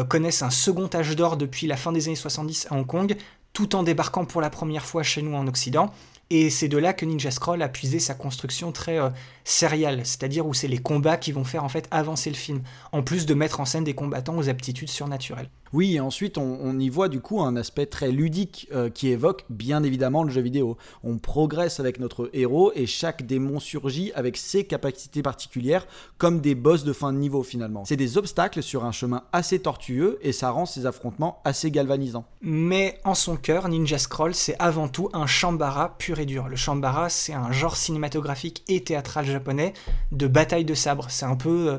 connaissent 0.08 0.42
un 0.42 0.50
second 0.50 0.88
âge 0.94 1.14
d'or 1.16 1.36
depuis 1.36 1.66
la 1.66 1.76
fin 1.76 1.92
des 1.92 2.06
années 2.06 2.16
70 2.16 2.68
à 2.70 2.74
Hong 2.74 2.86
Kong, 2.86 3.14
tout 3.52 3.76
en 3.76 3.82
débarquant 3.82 4.24
pour 4.24 4.40
la 4.40 4.48
première 4.48 4.86
fois 4.86 5.02
chez 5.02 5.20
nous 5.20 5.34
en 5.34 5.46
Occident. 5.46 5.92
Et 6.30 6.48
c'est 6.48 6.68
de 6.68 6.78
là 6.78 6.94
que 6.94 7.04
Ninja 7.04 7.30
Scroll 7.30 7.60
a 7.60 7.68
puisé 7.68 7.98
sa 7.98 8.14
construction 8.14 8.72
très 8.72 8.98
sériale, 9.44 10.00
c'est-à-dire 10.04 10.46
où 10.46 10.54
c'est 10.54 10.68
les 10.68 10.78
combats 10.78 11.16
qui 11.16 11.32
vont 11.32 11.44
faire 11.44 11.64
en 11.64 11.68
fait 11.68 11.88
avancer 11.90 12.30
le 12.30 12.36
film, 12.36 12.62
en 12.92 13.02
plus 13.02 13.26
de 13.26 13.34
mettre 13.34 13.60
en 13.60 13.64
scène 13.64 13.84
des 13.84 13.94
combattants 13.94 14.36
aux 14.36 14.48
aptitudes 14.48 14.90
surnaturelles. 14.90 15.50
Oui, 15.72 15.96
et 15.96 16.00
ensuite 16.00 16.36
on, 16.36 16.78
y 16.78 16.90
voit 16.90 17.08
du 17.08 17.20
coup 17.20 17.40
un 17.40 17.56
aspect 17.56 17.86
très 17.86 18.12
ludique 18.12 18.68
euh, 18.72 18.90
qui 18.90 19.08
évoque 19.08 19.46
bien 19.48 19.82
évidemment 19.82 20.22
le 20.22 20.30
jeu 20.30 20.42
vidéo. 20.42 20.76
On 21.02 21.16
progresse 21.16 21.80
avec 21.80 21.98
notre 21.98 22.28
héros 22.34 22.72
et 22.74 22.86
chaque 22.86 23.24
démon 23.24 23.58
surgit 23.58 24.12
avec 24.14 24.36
ses 24.36 24.64
capacités 24.64 25.22
particulières 25.22 25.86
comme 26.18 26.40
des 26.40 26.54
boss 26.54 26.84
de 26.84 26.92
fin 26.92 27.12
de 27.12 27.18
niveau 27.18 27.42
finalement. 27.42 27.86
C'est 27.86 27.96
des 27.96 28.18
obstacles 28.18 28.62
sur 28.62 28.84
un 28.84 28.92
chemin 28.92 29.24
assez 29.32 29.60
tortueux 29.60 30.18
et 30.20 30.32
ça 30.32 30.50
rend 30.50 30.66
ces 30.66 30.84
affrontements 30.84 31.40
assez 31.44 31.70
galvanisants. 31.70 32.26
Mais 32.42 33.00
en 33.04 33.14
son 33.14 33.36
cœur, 33.36 33.68
Ninja 33.68 33.96
Scroll 33.96 34.34
c'est 34.34 34.56
avant 34.58 34.88
tout 34.88 35.08
un 35.14 35.26
shambara 35.26 35.96
pur 35.96 36.18
et 36.18 36.26
dur. 36.26 36.48
Le 36.48 36.56
shambara 36.56 37.08
c'est 37.08 37.32
un 37.32 37.50
genre 37.50 37.76
cinématographique 37.76 38.62
et 38.68 38.84
théâtral 38.84 39.24
japonais 39.32 39.72
de 40.12 40.26
bataille 40.26 40.64
de 40.64 40.74
sabre. 40.74 41.06
C'est 41.08 41.26
un 41.26 41.36
peu... 41.36 41.72
Euh, 41.72 41.78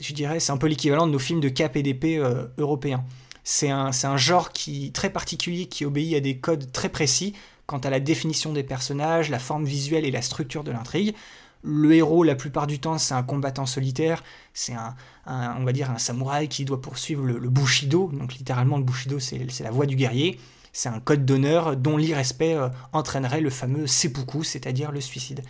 je 0.00 0.14
dirais, 0.14 0.40
c'est 0.40 0.56
peu 0.58 0.66
l'équivalent 0.66 1.06
de 1.06 1.12
nos 1.12 1.18
films 1.18 1.40
de 1.40 1.48
cap 1.48 1.76
et 1.76 1.82
d'épée 1.82 2.18
euh, 2.18 2.46
européens. 2.58 3.04
C'est 3.42 3.70
un, 3.70 4.16
genre 4.16 4.52
qui, 4.52 4.92
très 4.92 5.10
particulier 5.10 5.66
qui 5.66 5.84
obéit 5.84 6.14
à 6.14 6.20
des 6.20 6.36
codes 6.36 6.70
très 6.72 6.88
précis 6.88 7.34
quant 7.66 7.78
à 7.78 7.90
la 7.90 8.00
définition 8.00 8.52
des 8.52 8.62
personnages, 8.62 9.30
la 9.30 9.38
forme 9.38 9.64
visuelle 9.64 10.04
et 10.04 10.10
la 10.10 10.22
structure 10.22 10.64
de 10.64 10.72
l'intrigue. 10.72 11.14
Le 11.62 11.94
héros, 11.94 12.22
la 12.22 12.34
plupart 12.34 12.66
du 12.66 12.78
temps, 12.78 12.98
c'est 12.98 13.14
un 13.14 13.22
combattant 13.22 13.66
solitaire, 13.66 14.24
c'est 14.54 14.74
un, 14.74 14.94
on 15.26 15.64
va 15.64 15.72
dire 15.72 15.90
un 15.90 15.98
samouraï 15.98 16.48
qui 16.48 16.64
doit 16.64 16.80
poursuivre 16.80 17.24
le, 17.24 17.48
bushido, 17.48 18.10
donc 18.12 18.34
littéralement 18.34 18.78
le 18.78 18.82
bushido 18.82 19.18
c'est 19.20 19.60
la 19.60 19.70
voie 19.70 19.86
du 19.86 19.94
guerrier, 19.94 20.38
c'est 20.72 20.88
un 20.88 21.00
code 21.00 21.24
d'honneur 21.24 21.76
dont 21.76 21.96
l'irrespect 21.96 22.54
euh, 22.54 22.68
entraînerait 22.92 23.40
le 23.40 23.50
fameux 23.50 23.86
seppuku, 23.86 24.44
c'est-à-dire 24.44 24.92
le 24.92 25.00
suicide. 25.00 25.42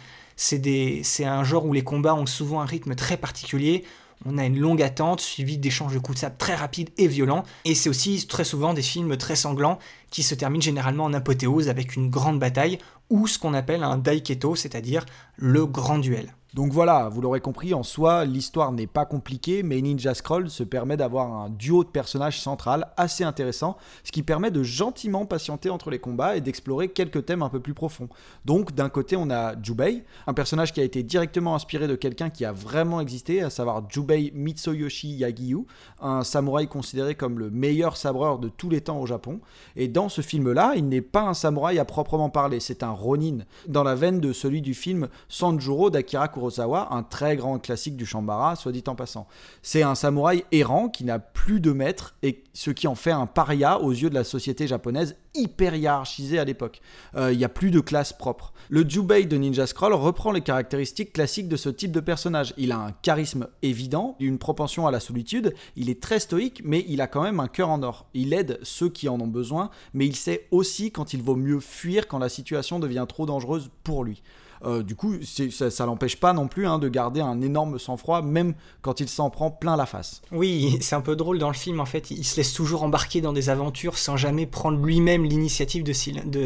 C'est 0.43 1.25
un 1.25 1.45
genre 1.45 1.67
où 1.67 1.75
les 1.75 1.85
combats 1.85 2.15
ont 2.15 2.25
souvent 2.25 2.63
un 2.63 2.65
rythme 2.65 2.95
très 2.95 3.19
particulier, 3.19 3.85
on 4.25 4.39
a 4.39 4.45
une 4.45 4.59
longue 4.59 4.83
attente 4.83 5.21
suivie 5.21 5.59
d'échanges 5.59 5.95
de 5.95 5.99
coups 5.99 6.17
de 6.17 6.21
sable 6.21 6.37
très 6.39 6.55
rapides 6.55 6.91
et 6.99 7.09
violents. 7.09 7.43
Et 7.65 7.75
c'est 7.75 7.89
aussi 7.89 8.27
très 8.27 8.45
souvent 8.45 8.75
des 8.75 8.83
films 8.83 9.17
très 9.17 9.37
sanglants 9.37 9.79
qui 10.11 10.23
se 10.23 10.35
terminent 10.35 10.63
généralement 10.63 11.05
en 11.05 11.13
apothéose 11.13 11.69
avec 11.69 11.95
une 11.97 12.11
grande 12.11 12.39
bataille 12.39 12.79
ou 13.11 13.27
ce 13.27 13.39
qu'on 13.39 13.55
appelle 13.55 13.83
un 13.83 13.99
daiketo, 13.99 14.57
c'est-à-dire 14.57 15.05
le 15.37 15.67
grand 15.67 15.99
duel. 15.99 16.35
Donc 16.53 16.73
voilà, 16.73 17.09
vous 17.09 17.21
l'aurez 17.21 17.41
compris, 17.41 17.75
en 17.75 17.85
soi, 17.85 18.25
l'histoire 18.25 18.73
n'est 18.73 18.89
pas 18.89 19.05
compliquée, 19.05 19.63
mais 19.63 19.81
Ninja 19.81 20.15
Scroll 20.15 20.51
se 20.51 20.65
permet 20.65 20.97
d'avoir 20.97 21.33
un 21.33 21.49
duo 21.49 21.85
de 21.85 21.89
personnages 21.89 22.41
central 22.41 22.89
assez 22.97 23.23
intéressant, 23.23 23.77
ce 24.03 24.11
qui 24.11 24.25
permet 24.25 24.51
de 24.51 24.65
gentiment 24.65 25.27
patienter 25.27 25.71
entre 25.71 25.91
les 25.91 26.01
combats 26.01 26.35
et 26.35 26.41
d'explorer 26.41 26.89
quelques 26.89 27.25
thèmes 27.25 27.43
un 27.43 27.51
peu 27.51 27.61
plus 27.61 27.73
profonds. 27.73 28.09
Donc 28.47 28.75
d'un 28.75 28.89
côté, 28.89 29.15
on 29.15 29.31
a 29.31 29.55
Jubei, 29.63 30.03
un 30.27 30.35
personnage 30.35 30.73
qui 30.73 30.81
a 30.81 30.85
été 30.85 31.05
directement 31.05 31.55
inspiré 31.55 31.87
de 31.87 31.95
quelqu'un 31.95 32.31
qui 32.31 32.45
a 32.45 32.51
vraiment 32.51 33.01
existé, 33.01 33.43
à 33.43 33.51
savoir 33.51 33.89
Jubei 33.89 34.33
Mitsuyoshi 34.35 35.11
Yagiyu, 35.11 35.67
un 36.01 36.25
samouraï 36.25 36.67
considéré 36.67 37.15
comme 37.15 37.39
le 37.39 37.51
meilleur 37.51 37.97
sabreur 37.97 38.41
de 38.41 38.49
tous 38.49 38.71
les 38.71 38.81
temps 38.81 39.01
au 39.01 39.07
Japon. 39.07 39.39
Et 39.77 39.87
dans 39.87 40.09
ce 40.09 40.21
film-là, 40.21 40.73
il 40.75 40.89
n'est 40.89 41.01
pas 41.01 41.23
un 41.23 41.35
samouraï 41.35 41.79
à 41.79 41.85
proprement 41.85 42.29
parler, 42.29 42.59
c'est 42.59 42.83
un 42.83 42.91
ronin, 42.91 43.45
dans 43.69 43.85
la 43.85 43.95
veine 43.95 44.19
de 44.19 44.33
celui 44.33 44.63
du 44.63 44.75
film 44.75 45.07
Sanjuro 45.29 45.91
d'Akira 45.91 46.27
Kurosawa, 46.41 46.89
un 46.93 47.03
très 47.03 47.37
grand 47.37 47.59
classique 47.59 47.97
du 47.97 48.07
Shambara, 48.07 48.57
soit 48.57 48.73
dit 48.73 48.83
en 48.87 48.95
passant. 48.95 49.29
C'est 49.63 49.83
un 49.83 49.95
samouraï 49.95 50.45
errant 50.53 50.89
qui 50.89 51.05
n'a 51.05 51.19
plus 51.19 51.61
de 51.61 51.73
maître 51.73 52.15
et 52.23 52.43
ce 52.55 52.71
qui 52.71 52.87
en 52.87 52.95
fait 52.95 53.11
un 53.11 53.27
paria 53.27 53.81
aux 53.81 53.91
yeux 53.91 54.09
de 54.09 54.15
la 54.15 54.25
société 54.25 54.67
japonaise 54.67 55.17
hyper 55.35 55.75
hiérarchisée 55.75 56.39
à 56.39 56.45
l'époque. 56.45 56.81
Euh, 57.15 57.33
il 57.33 57.39
n'y 57.39 57.45
a 57.45 57.49
plus 57.49 57.71
de 57.71 57.81
classe 57.81 58.13
propre. 58.13 58.53
Le 58.69 58.89
Jubei 58.89 59.27
de 59.27 59.37
Ninja 59.37 59.67
Scroll 59.67 59.93
reprend 59.93 60.33
les 60.33 60.41
caractéristiques 60.41 61.13
classiques 61.13 61.49
de 61.49 61.57
ce 61.57 61.69
type 61.69 61.93
de 61.93 62.01
personnage. 62.01 62.55
Il 62.57 62.73
a 62.73 62.79
un 62.79 62.93
charisme 62.93 63.49
évident, 63.63 64.17
une 64.19 64.39
propension 64.39 64.87
à 64.87 64.91
la 64.91 64.99
solitude, 64.99 65.55
il 65.77 65.91
est 65.91 66.03
très 66.03 66.21
stoïque, 66.21 66.63
mais 66.65 66.85
il 66.89 67.01
a 67.01 67.07
quand 67.07 67.23
même 67.23 67.39
un 67.39 67.49
cœur 67.49 67.69
en 67.69 67.83
or. 67.83 68.07
Il 68.15 68.33
aide 68.33 68.59
ceux 68.63 68.89
qui 68.89 69.09
en 69.09 69.21
ont 69.21 69.29
besoin, 69.29 69.71
mais 69.93 70.07
il 70.07 70.17
sait 70.17 70.49
aussi 70.51 70.91
quand 70.91 71.13
il 71.13 71.23
vaut 71.23 71.37
mieux 71.37 71.61
fuir 71.61 72.09
quand 72.09 72.19
la 72.19 72.29
situation 72.29 72.79
devient 72.79 73.07
trop 73.07 73.27
dangereuse 73.27 73.71
pour 73.85 74.05
lui. 74.05 74.23
Euh, 74.65 74.83
du 74.83 74.95
coup, 74.95 75.15
ça, 75.23 75.71
ça 75.71 75.87
l'empêche 75.87 76.17
pas 76.17 76.33
non 76.33 76.49
plus 76.49 76.67
hein, 76.67 76.79
de 76.79 76.89
garder 76.89 77.21
un 77.21 77.41
énorme 77.41 77.79
sang-froid, 77.79 78.23
même 78.23 78.55
quand 78.83 79.01
il 79.01 79.09
s'en 79.09 79.31
prend 79.31 79.51
plein 79.51 79.77
la 79.77 79.87
face. 79.87 80.23
Oui, 80.33 80.79
c'est 80.81 80.95
un 80.95 81.01
peu 81.01 81.17
drôle 81.17 81.39
dans 81.39 81.49
le 81.49 81.55
film, 81.55 81.81
en 81.81 81.87
fait, 81.87 82.11
il 82.11 82.25
se 82.25 82.37
laisse 82.37 82.53
toujours 82.53 82.83
embarquer 82.83 83.21
dans 83.21 83.33
des 83.33 83.49
aventures 83.49 83.99
sans 83.99 84.17
jamais 84.17 84.47
prendre 84.47 84.85
lui-même 84.85 85.25
l'initiative 85.25 85.83
de 85.83 85.93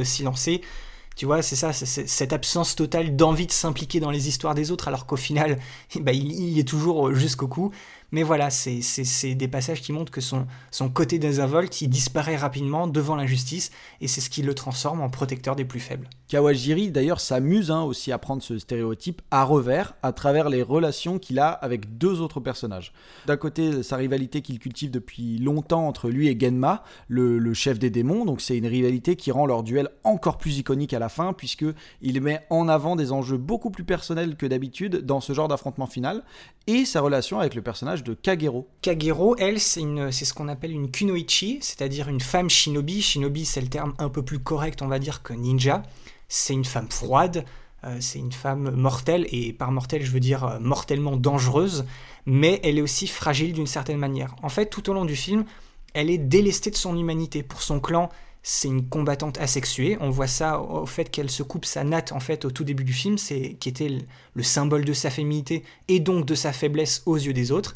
s'y 0.04 0.22
lancer. 0.22 0.62
Tu 1.16 1.26
vois, 1.26 1.42
c'est 1.42 1.54
ça, 1.54 1.72
cette 1.72 2.32
absence 2.32 2.74
totale 2.74 3.14
d'envie 3.14 3.46
de 3.46 3.52
s'impliquer 3.52 4.00
dans 4.00 4.10
les 4.10 4.26
histoires 4.26 4.54
des 4.54 4.72
autres, 4.72 4.88
alors 4.88 5.06
qu'au 5.06 5.16
final, 5.16 5.58
bah, 6.00 6.12
il, 6.12 6.58
est 6.58 6.66
toujours 6.66 7.14
jusqu'au 7.14 7.46
cou. 7.46 7.70
Mais 8.10 8.24
voilà, 8.24 8.50
c'est 8.50 9.34
des 9.34 9.48
passages 9.48 9.80
qui 9.80 9.92
montrent 9.92 10.12
que 10.12 10.20
son, 10.20 10.46
son 10.70 10.88
côté 10.88 11.18
désinvolte, 11.18 11.80
il 11.82 11.88
disparaît 11.88 12.36
rapidement 12.36 12.88
devant 12.88 13.14
l'injustice, 13.14 13.70
et 14.00 14.08
c'est 14.08 14.20
ce 14.20 14.30
qui 14.30 14.42
le 14.42 14.54
transforme 14.54 15.00
en 15.00 15.08
protecteur 15.08 15.54
des 15.54 15.64
plus 15.64 15.80
faibles. 15.80 16.08
Kawajiri 16.28 16.90
d'ailleurs 16.90 17.20
s'amuse 17.20 17.70
hein, 17.70 17.82
aussi 17.82 18.10
à 18.10 18.18
prendre 18.18 18.42
ce 18.42 18.58
stéréotype 18.58 19.20
à 19.30 19.44
revers 19.44 19.94
à 20.02 20.12
travers 20.12 20.48
les 20.48 20.62
relations 20.62 21.18
qu'il 21.18 21.38
a 21.38 21.48
avec 21.48 21.98
deux 21.98 22.20
autres 22.20 22.40
personnages. 22.40 22.92
D'un 23.26 23.36
côté, 23.36 23.82
sa 23.82 23.96
rivalité 23.96 24.40
qu'il 24.40 24.58
cultive 24.58 24.90
depuis 24.90 25.38
longtemps 25.38 25.86
entre 25.86 26.08
lui 26.08 26.28
et 26.28 26.38
Genma, 26.38 26.82
le, 27.08 27.54
chef 27.54 27.78
des 27.78 27.90
démons, 27.90 28.24
donc 28.24 28.40
c'est 28.40 28.56
une 28.56 28.66
rivalité 28.66 29.16
qui 29.16 29.30
rend 29.30 29.46
leur 29.46 29.62
duel 29.62 29.90
encore 30.02 30.38
plus 30.38 30.58
iconique 30.58 30.94
à 30.94 30.98
la 30.98 31.08
fin, 31.08 31.32
puisque 31.34 31.66
il 32.00 32.20
met 32.20 32.40
en 32.50 32.68
avant 32.68 32.96
des 32.96 33.12
enjeux 33.12 33.36
beaucoup 33.36 33.70
plus 33.70 33.84
personnels 33.84 34.36
que 34.36 34.46
d'habitude 34.46 35.04
dans 35.04 35.20
ce 35.20 35.34
genre 35.34 35.48
d'affrontement 35.48 35.86
final, 35.86 36.24
et 36.66 36.86
sa 36.86 37.02
relation 37.02 37.38
avec 37.38 37.54
le 37.54 37.62
personnage 37.62 38.02
de 38.02 38.14
Kagero. 38.14 38.66
Kagero, 38.80 39.36
elle, 39.36 39.60
c'est 39.60 39.80
ce 39.80 40.34
qu'on 40.34 40.48
appelle 40.48 40.72
une 40.72 40.90
kunoichi, 40.90 41.58
c'est-à-dire 41.60 42.08
une 42.08 42.20
femme 42.20 42.48
shinobi. 42.48 43.02
Shinobi, 43.02 43.44
c'est 43.44 43.60
le 43.60 43.68
terme 43.68 43.92
un 43.98 44.08
peu 44.08 44.22
plus 44.22 44.38
correct, 44.38 44.80
on 44.80 44.88
va 44.88 44.98
dire, 44.98 45.22
que 45.22 45.34
ninja. 45.34 45.82
C'est 46.28 46.54
une 46.54 46.64
femme 46.64 46.90
froide, 46.90 47.44
euh, 47.84 47.96
c'est 48.00 48.18
une 48.18 48.32
femme 48.32 48.70
mortelle, 48.70 49.26
et 49.30 49.52
par 49.52 49.70
mortelle, 49.70 50.04
je 50.04 50.10
veux 50.10 50.20
dire 50.20 50.44
euh, 50.44 50.58
mortellement 50.58 51.16
dangereuse, 51.16 51.84
mais 52.26 52.60
elle 52.62 52.78
est 52.78 52.82
aussi 52.82 53.06
fragile 53.06 53.52
d'une 53.52 53.66
certaine 53.66 53.98
manière. 53.98 54.34
En 54.42 54.48
fait, 54.48 54.66
tout 54.66 54.88
au 54.88 54.94
long 54.94 55.04
du 55.04 55.16
film, 55.16 55.44
elle 55.92 56.10
est 56.10 56.18
délestée 56.18 56.70
de 56.70 56.76
son 56.76 56.96
humanité. 56.96 57.42
Pour 57.42 57.62
son 57.62 57.80
clan, 57.80 58.10
c'est 58.42 58.68
une 58.68 58.86
combattante 58.86 59.38
asexuée. 59.38 59.96
On 60.00 60.10
voit 60.10 60.26
ça 60.26 60.60
au 60.60 60.86
fait 60.86 61.10
qu'elle 61.10 61.30
se 61.30 61.42
coupe 61.42 61.64
sa 61.64 61.82
natte 61.82 62.12
en 62.12 62.20
fait 62.20 62.44
au 62.44 62.50
tout 62.50 62.64
début 62.64 62.84
du 62.84 62.92
film, 62.92 63.16
c'est 63.16 63.54
qui 63.54 63.70
était 63.70 63.90
le 64.34 64.42
symbole 64.42 64.84
de 64.84 64.92
sa 64.92 65.10
féminité 65.10 65.64
et 65.88 65.98
donc 65.98 66.26
de 66.26 66.34
sa 66.34 66.52
faiblesse 66.52 67.02
aux 67.06 67.16
yeux 67.16 67.32
des 67.32 67.52
autres, 67.52 67.72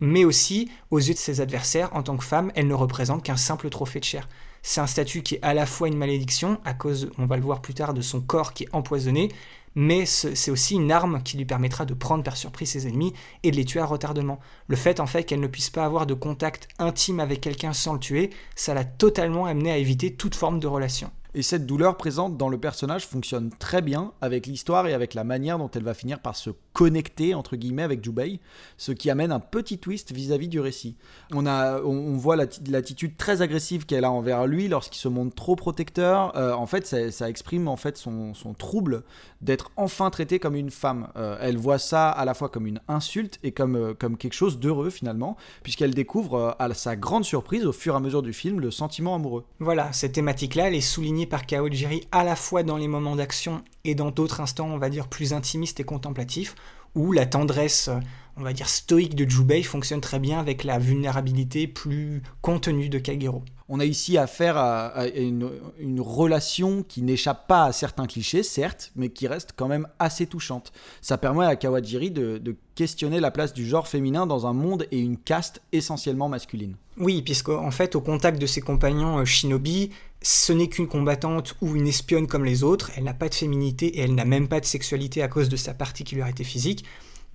mais 0.00 0.24
aussi 0.24 0.70
aux 0.90 0.98
yeux 0.98 1.14
de 1.14 1.18
ses 1.18 1.40
adversaires. 1.40 1.90
En 1.94 2.02
tant 2.02 2.16
que 2.16 2.24
femme, 2.24 2.52
elle 2.54 2.68
ne 2.68 2.74
représente 2.74 3.24
qu'un 3.24 3.36
simple 3.36 3.68
trophée 3.68 3.98
de 3.98 4.04
chair. 4.04 4.28
C'est 4.68 4.80
un 4.80 4.88
statut 4.88 5.22
qui 5.22 5.36
est 5.36 5.42
à 5.42 5.54
la 5.54 5.64
fois 5.64 5.86
une 5.86 5.96
malédiction 5.96 6.58
à 6.64 6.74
cause, 6.74 7.08
on 7.18 7.26
va 7.26 7.36
le 7.36 7.42
voir 7.42 7.62
plus 7.62 7.72
tard, 7.72 7.94
de 7.94 8.00
son 8.00 8.20
corps 8.20 8.52
qui 8.52 8.64
est 8.64 8.68
empoisonné, 8.72 9.28
mais 9.76 10.06
c'est 10.06 10.50
aussi 10.50 10.74
une 10.74 10.90
arme 10.90 11.22
qui 11.22 11.36
lui 11.36 11.44
permettra 11.44 11.84
de 11.84 11.94
prendre 11.94 12.24
par 12.24 12.36
surprise 12.36 12.70
ses 12.70 12.88
ennemis 12.88 13.12
et 13.44 13.52
de 13.52 13.56
les 13.56 13.64
tuer 13.64 13.78
à 13.78 13.86
retardement. 13.86 14.40
Le 14.66 14.74
fait 14.74 14.98
en 14.98 15.06
fait 15.06 15.22
qu'elle 15.22 15.38
ne 15.38 15.46
puisse 15.46 15.70
pas 15.70 15.84
avoir 15.84 16.04
de 16.04 16.14
contact 16.14 16.66
intime 16.80 17.20
avec 17.20 17.42
quelqu'un 17.42 17.72
sans 17.72 17.92
le 17.92 18.00
tuer, 18.00 18.30
ça 18.56 18.74
l'a 18.74 18.84
totalement 18.84 19.46
amené 19.46 19.70
à 19.70 19.78
éviter 19.78 20.12
toute 20.12 20.34
forme 20.34 20.58
de 20.58 20.66
relation. 20.66 21.12
Et 21.36 21.42
cette 21.42 21.66
douleur 21.66 21.98
présente 21.98 22.38
dans 22.38 22.48
le 22.48 22.56
personnage 22.56 23.06
fonctionne 23.06 23.50
très 23.50 23.82
bien 23.82 24.12
avec 24.22 24.46
l'histoire 24.46 24.86
et 24.86 24.94
avec 24.94 25.12
la 25.12 25.22
manière 25.22 25.58
dont 25.58 25.70
elle 25.70 25.82
va 25.82 25.92
finir 25.92 26.20
par 26.20 26.34
se 26.34 26.48
connecter 26.72 27.34
entre 27.34 27.56
guillemets 27.56 27.82
avec 27.82 28.02
Jubei, 28.02 28.40
ce 28.78 28.90
qui 28.92 29.10
amène 29.10 29.30
un 29.32 29.40
petit 29.40 29.78
twist 29.78 30.12
vis-à-vis 30.12 30.48
du 30.48 30.60
récit. 30.60 30.96
On, 31.34 31.44
a, 31.44 31.82
on, 31.82 32.16
voit 32.16 32.36
l'attitude 32.36 33.18
très 33.18 33.42
agressive 33.42 33.84
qu'elle 33.84 34.06
a 34.06 34.10
envers 34.10 34.46
lui 34.46 34.66
lorsqu'il 34.66 34.98
se 34.98 35.08
montre 35.08 35.34
trop 35.34 35.56
protecteur. 35.56 36.34
Euh, 36.38 36.54
en 36.54 36.64
fait, 36.64 36.86
ça, 36.86 37.28
exprime 37.28 37.68
en 37.68 37.76
fait 37.76 37.98
son, 37.98 38.32
trouble 38.58 39.02
d'être 39.42 39.70
enfin 39.76 40.08
traité 40.08 40.38
comme 40.38 40.54
une 40.54 40.70
femme. 40.70 41.08
Euh, 41.16 41.36
elle 41.42 41.58
voit 41.58 41.78
ça 41.78 42.08
à 42.08 42.24
la 42.24 42.32
fois 42.32 42.48
comme 42.48 42.66
une 42.66 42.80
insulte 42.88 43.38
et 43.42 43.52
comme, 43.52 43.76
euh, 43.76 43.92
comme 43.92 44.16
quelque 44.16 44.32
chose 44.32 44.58
d'heureux 44.58 44.88
finalement, 44.88 45.36
puisqu'elle 45.62 45.92
découvre 45.92 46.56
à 46.58 46.72
sa 46.72 46.96
grande 46.96 47.26
surprise 47.26 47.66
au 47.66 47.72
fur 47.72 47.92
et 47.92 47.96
à 47.98 48.00
mesure 48.00 48.22
du 48.22 48.32
film 48.32 48.58
le 48.58 48.70
sentiment 48.70 49.14
amoureux. 49.14 49.44
Voilà, 49.58 49.92
cette 49.92 50.12
thématique-là, 50.12 50.68
elle 50.68 50.74
est 50.74 50.80
soulignée 50.80 51.25
par 51.26 51.46
Kaojiri 51.46 52.06
à 52.12 52.24
la 52.24 52.36
fois 52.36 52.62
dans 52.62 52.76
les 52.76 52.88
moments 52.88 53.16
d'action 53.16 53.62
et 53.84 53.94
dans 53.94 54.10
d'autres 54.10 54.40
instants, 54.40 54.68
on 54.68 54.78
va 54.78 54.88
dire, 54.88 55.08
plus 55.08 55.32
intimistes 55.32 55.80
et 55.80 55.84
contemplatifs, 55.84 56.54
où 56.94 57.12
la 57.12 57.26
tendresse, 57.26 57.90
on 58.36 58.42
va 58.42 58.52
dire, 58.52 58.68
stoïque 58.68 59.14
de 59.14 59.28
Jubei 59.28 59.62
fonctionne 59.62 60.00
très 60.00 60.18
bien 60.18 60.40
avec 60.40 60.64
la 60.64 60.78
vulnérabilité 60.78 61.66
plus 61.66 62.22
contenue 62.40 62.88
de 62.88 62.98
Kagero. 62.98 63.44
On 63.68 63.80
a 63.80 63.84
ici 63.84 64.16
affaire 64.16 64.56
à, 64.56 65.06
une, 65.08 65.50
relation 65.98 66.82
qui 66.82 67.02
n'échappe 67.02 67.48
pas 67.48 67.64
à 67.64 67.72
certains 67.72 68.06
clichés, 68.06 68.42
certes, 68.42 68.92
mais 68.94 69.08
qui 69.08 69.26
reste 69.26 69.52
quand 69.56 69.68
même 69.68 69.88
assez 69.98 70.26
touchante. 70.26 70.72
Ça 71.02 71.18
permet 71.18 71.44
à 71.44 71.56
Kawajiri 71.56 72.10
de, 72.10 72.38
de 72.38 72.56
questionner 72.76 73.20
la 73.20 73.30
place 73.30 73.52
du 73.52 73.66
genre 73.66 73.88
féminin 73.88 74.26
dans 74.26 74.46
un 74.46 74.52
monde 74.52 74.86
et 74.92 75.00
une 75.00 75.16
caste 75.16 75.60
essentiellement 75.72 76.28
masculine. 76.28 76.76
Oui, 76.98 77.20
puisqu'en 77.20 77.70
fait, 77.70 77.94
au 77.94 78.00
contact 78.00 78.40
de 78.40 78.46
ses 78.46 78.60
compagnons 78.62 79.18
euh, 79.18 79.24
shinobi, 79.24 79.90
ce 80.28 80.52
n'est 80.52 80.66
qu'une 80.66 80.88
combattante 80.88 81.54
ou 81.60 81.76
une 81.76 81.86
espionne 81.86 82.26
comme 82.26 82.44
les 82.44 82.64
autres, 82.64 82.90
elle 82.96 83.04
n'a 83.04 83.14
pas 83.14 83.28
de 83.28 83.34
féminité 83.34 83.86
et 83.86 84.00
elle 84.00 84.16
n'a 84.16 84.24
même 84.24 84.48
pas 84.48 84.58
de 84.58 84.64
sexualité 84.64 85.22
à 85.22 85.28
cause 85.28 85.48
de 85.48 85.54
sa 85.54 85.72
particularité 85.72 86.42
physique. 86.42 86.84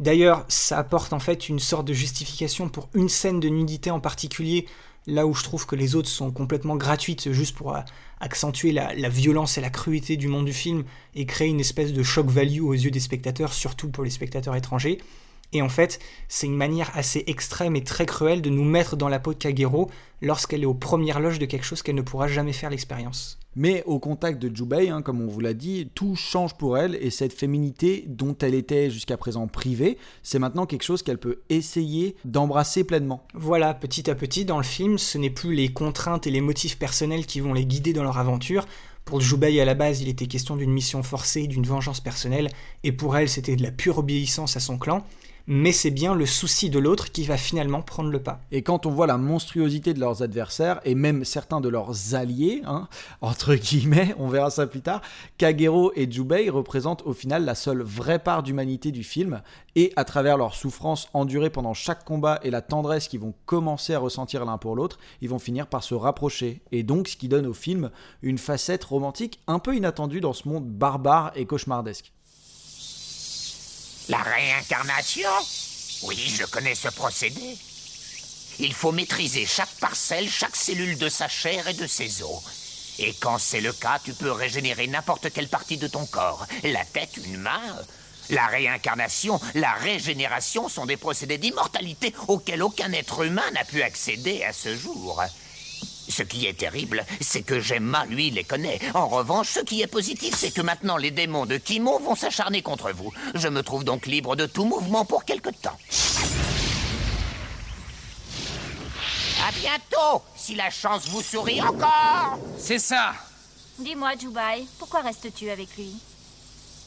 D'ailleurs, 0.02 0.44
ça 0.50 0.78
apporte 0.78 1.14
en 1.14 1.20
fait 1.20 1.48
une 1.48 1.60
sorte 1.60 1.88
de 1.88 1.94
justification 1.94 2.68
pour 2.68 2.90
une 2.94 3.08
scène 3.08 3.40
de 3.40 3.48
nudité 3.48 3.92
en 3.92 4.02
particulier, 4.02 4.66
là 5.08 5.26
où 5.26 5.34
je 5.34 5.42
trouve 5.42 5.66
que 5.66 5.78
les 5.78 5.96
autres 5.96 6.10
sont 6.10 6.32
complètement 6.32 6.76
gratuites 6.76 7.32
juste 7.32 7.56
pour 7.56 7.78
euh, 7.78 7.80
accentuer 8.20 8.74
la, 8.74 9.08
violence 9.08 9.58
et 9.58 9.62
la 9.62 9.70
cruauté 9.70 10.18
du 10.18 10.28
monde 10.28 10.46
du 10.46 10.54
film 10.54 10.84
et 11.16 11.26
créer 11.26 11.48
une 11.48 11.62
espèce 11.62 11.94
de 11.94 12.04
shock 12.04 12.28
value 12.28 12.60
aux 12.60 12.74
yeux 12.74 12.92
des 12.92 13.00
spectateurs, 13.00 13.54
surtout 13.54 13.88
pour 13.88 14.04
les 14.04 14.10
spectateurs 14.10 14.58
étrangers. 14.58 14.98
Et 15.54 15.62
en 15.62 15.70
fait, 15.70 16.00
c'est 16.30 16.48
une 16.48 16.56
manière 16.56 16.92
assez 16.96 17.24
extrême 17.28 17.76
et 17.76 17.84
très 17.84 18.06
cruelle 18.06 18.42
de 18.42 18.50
nous 18.50 18.64
mettre 18.64 18.96
dans 18.96 19.10
la 19.10 19.20
peau 19.20 19.34
de 19.34 19.38
Kagero 19.40 19.90
lorsqu'elle 20.22 20.64
est 20.64 20.68
aux 20.68 20.74
premières 20.74 21.20
loges 21.20 21.40
de 21.40 21.46
quelque 21.46 21.66
chose 21.66 21.82
qu'elle 21.82 21.96
ne 21.96 22.02
pourra 22.02 22.28
jamais 22.28 22.54
faire 22.54 22.70
l'expérience. 22.70 23.38
Mais 23.58 23.84
au 23.86 24.00
contact 24.00 24.42
de 24.42 24.56
Jubei, 24.56 24.90
hein, 24.90 25.02
comme 25.02 25.20
on 25.20 25.28
vous 25.28 25.42
l'a 25.42 25.54
dit, 25.54 25.90
tout 25.94 26.16
change 26.16 26.56
pour 26.56 26.78
elle 26.78 26.96
et 27.02 27.10
cette 27.10 27.34
féminité 27.34 28.06
dont 28.08 28.36
elle 28.40 28.54
était 28.54 28.90
jusqu'à 28.90 29.18
présent 29.18 29.48
privée, 29.48 29.98
c'est 30.24 30.40
maintenant 30.40 30.66
quelque 30.66 30.84
chose 30.84 31.04
qu'elle 31.04 31.18
peut 31.18 31.42
essayer 31.50 32.16
d'embrasser 32.24 32.86
pleinement. 32.86 33.28
Voilà, 33.34 33.74
petit 33.74 34.10
à 34.10 34.16
petit 34.16 34.46
dans 34.46 34.58
le 34.58 34.64
film, 34.64 34.98
ce 34.98 35.18
n'est 35.18 35.30
plus 35.30 35.54
les 35.54 35.68
contraintes 35.68 36.28
et 36.28 36.32
les 36.32 36.40
motifs 36.40 36.80
personnels 36.80 37.26
qui 37.26 37.42
vont 37.42 37.54
les 37.54 37.66
guider 37.66 37.92
dans 37.92 38.04
leur 38.04 38.20
aventure. 38.20 38.66
Pour 39.04 39.20
Jubei 39.20 39.60
à 39.60 39.66
la 39.66 39.74
base, 39.74 40.02
il 40.02 40.08
était 40.08 40.28
question 40.28 40.56
d'une 40.56 40.72
mission 40.72 41.04
forcée, 41.04 41.48
d'une 41.48 41.66
vengeance 41.66 42.00
personnelle, 42.00 42.50
et 42.84 42.94
pour 42.94 43.18
elle 43.18 43.28
c'était 43.28 43.58
de 43.58 43.64
la 43.64 43.72
pure 43.72 43.98
obéissance 43.98 44.56
à 44.56 44.62
son 44.62 44.78
clan 44.78 45.04
mais 45.48 45.72
c'est 45.72 45.92
bien 45.92 46.16
le 46.16 46.26
souci 46.26 46.70
de 46.70 46.80
l'autre 46.80 47.12
qui 47.12 47.24
va 47.24 47.38
finalement 47.38 47.82
prendre 47.82 48.10
le 48.10 48.22
pas. 48.22 48.42
Et 48.52 48.62
quand 48.62 48.86
on 48.86 48.92
voit 48.92 49.08
la 49.08 49.18
monstruosité 49.18 49.94
de 49.94 50.00
leurs 50.00 50.24
adversaires, 50.24 50.80
et 50.86 50.96
même 50.96 51.26
certains 51.26 51.62
de 51.62 51.70
leurs 51.70 52.16
alliés, 52.16 52.62
hein, 52.66 52.88
entre 53.22 53.56
guillemets, 53.56 54.16
on 54.18 54.28
verra 54.28 54.50
ça 54.50 54.68
plus 54.68 54.82
tard, 54.82 55.02
Kagero 55.38 55.92
et 55.96 56.12
Jubei 56.12 56.50
représentent 56.50 57.04
au 57.06 57.14
final 57.14 57.46
la 57.46 57.56
seule 57.56 57.82
vraie 57.82 58.20
part 58.20 58.44
d'humanité 58.44 58.92
du 58.92 59.04
film, 59.04 59.42
et 59.76 59.94
à 59.96 60.04
travers 60.04 60.38
leur 60.38 60.54
souffrance 60.54 61.08
endurée 61.14 61.50
pendant 61.50 61.74
chaque 61.74 62.04
combat 62.04 62.40
et 62.44 62.52
la 62.52 62.62
tendresse 62.62 63.08
qu'ils 63.08 63.22
vont 63.22 63.34
commencer 63.46 63.94
à 63.94 64.00
ressentir 64.00 64.46
l'un 64.46 64.58
pour 64.58 64.76
l'autre, 64.76 65.00
ils 65.22 65.30
vont 65.30 65.40
finir 65.40 65.68
par 65.68 65.84
se 65.84 65.96
rapprocher, 65.96 66.62
et 66.72 66.84
donc 66.84 67.08
ce 67.08 67.18
qui 67.18 67.28
donne 67.28 67.48
au 67.48 67.54
film 67.54 67.90
une 68.22 68.38
facette 68.38 68.84
romantique 68.84 69.40
un 69.48 69.60
peu 69.60 69.76
inattendue 69.76 70.22
dans 70.22 70.34
ce 70.34 70.48
monde 70.48 70.66
barbare 70.66 71.32
et 71.36 71.46
cauchemardesque. 71.46 72.12
La 74.12 74.24
réincarnation? 74.24 75.30
Oui, 76.04 76.18
je 76.38 76.44
connais 76.44 76.76
ce 76.76 76.90
procédé. 76.90 77.58
Il 78.60 78.74
faut 78.74 78.92
maîtriser 78.92 79.46
chaque 79.46 79.74
parcelle, 79.80 80.30
chaque 80.30 80.58
cellule 80.58 80.98
de 80.98 81.08
sa 81.08 81.30
chair 81.30 81.66
et 81.70 81.74
de 81.74 81.88
ses 81.88 82.22
os. 82.22 82.42
Et 83.00 83.14
quand 83.14 83.38
c'est 83.38 83.62
le 83.62 83.72
cas, 83.72 84.02
tu 84.04 84.12
peux 84.14 84.34
régénérer 84.34 84.88
n'importe 84.88 85.32
quelle 85.32 85.48
partie 85.48 85.78
de 85.78 85.88
ton 85.88 86.06
corps. 86.06 86.46
La 86.64 86.84
tête, 86.84 87.22
une 87.24 87.38
main. 87.38 87.62
La 88.30 88.48
réincarnation, 88.48 89.40
la 89.56 89.72
régénération 89.76 90.68
sont 90.68 90.86
des 90.86 90.98
procédés 90.98 91.38
d'immortalité 91.38 92.14
auxquels 92.28 92.64
aucun 92.64 92.92
être 92.92 93.24
humain 93.24 93.50
n'a 93.54 93.64
pu 93.64 93.82
accéder 93.82 94.44
à 94.44 94.52
ce 94.52 94.76
jour. 94.76 95.24
Ce 96.12 96.24
qui 96.24 96.46
est 96.46 96.58
terrible, 96.60 97.06
c'est 97.22 97.42
que 97.42 97.62
Gemma, 97.62 98.06
lui, 98.06 98.32
les 98.32 98.44
connaît. 98.44 98.80
En 98.94 99.08
revanche, 99.08 99.48
ce 99.48 99.62
qui 99.62 99.82
est 99.82 99.88
positif, 99.88 100.36
c'est 100.38 100.52
que 100.52 100.62
maintenant 100.62 100.98
les 100.98 101.10
démons 101.10 101.46
de 101.46 101.56
Kimo 101.56 102.00
vont 102.00 102.16
s'acharner 102.16 102.62
contre 102.62 102.92
vous. 102.92 103.14
Je 103.34 103.48
me 103.48 103.64
trouve 103.64 103.86
donc 103.86 104.08
libre 104.08 104.36
de 104.36 104.46
tout 104.46 104.66
mouvement 104.66 105.06
pour 105.06 105.24
quelque 105.24 105.50
temps. 105.50 105.78
À 109.48 109.52
bientôt, 109.54 110.22
si 110.36 110.54
la 110.56 110.70
chance 110.70 111.08
vous 111.08 111.22
sourit 111.22 111.62
encore. 111.62 112.38
C'est 112.58 112.80
ça 112.80 113.14
Dis-moi, 113.80 114.12
Jubai, 114.20 114.66
pourquoi 114.80 115.02
restes-tu 115.02 115.50
avec 115.50 115.78
lui? 115.78 115.94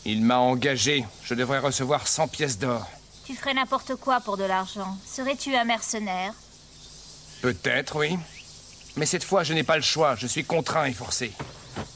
Il 0.04 0.22
m'a 0.22 0.36
engagé. 0.38 1.06
Je 1.22 1.32
devrais 1.32 1.60
recevoir 1.60 2.06
100 2.06 2.28
pièces 2.28 2.58
d'or. 2.58 2.86
Tu 3.24 3.34
ferais 3.34 3.54
n'importe 3.54 3.96
quoi 3.96 4.20
pour 4.20 4.36
de 4.36 4.44
l'argent. 4.44 4.98
Serais-tu 5.06 5.56
un 5.56 5.64
mercenaire? 5.64 6.34
Peut-être, 7.40 7.96
oui. 7.96 8.18
Mais 8.96 9.06
cette 9.06 9.24
fois, 9.24 9.42
je 9.42 9.52
n'ai 9.54 9.64
pas 9.64 9.76
le 9.76 9.82
choix. 9.82 10.14
Je 10.16 10.26
suis 10.26 10.44
contraint 10.44 10.84
et 10.84 10.92
forcé. 10.92 11.32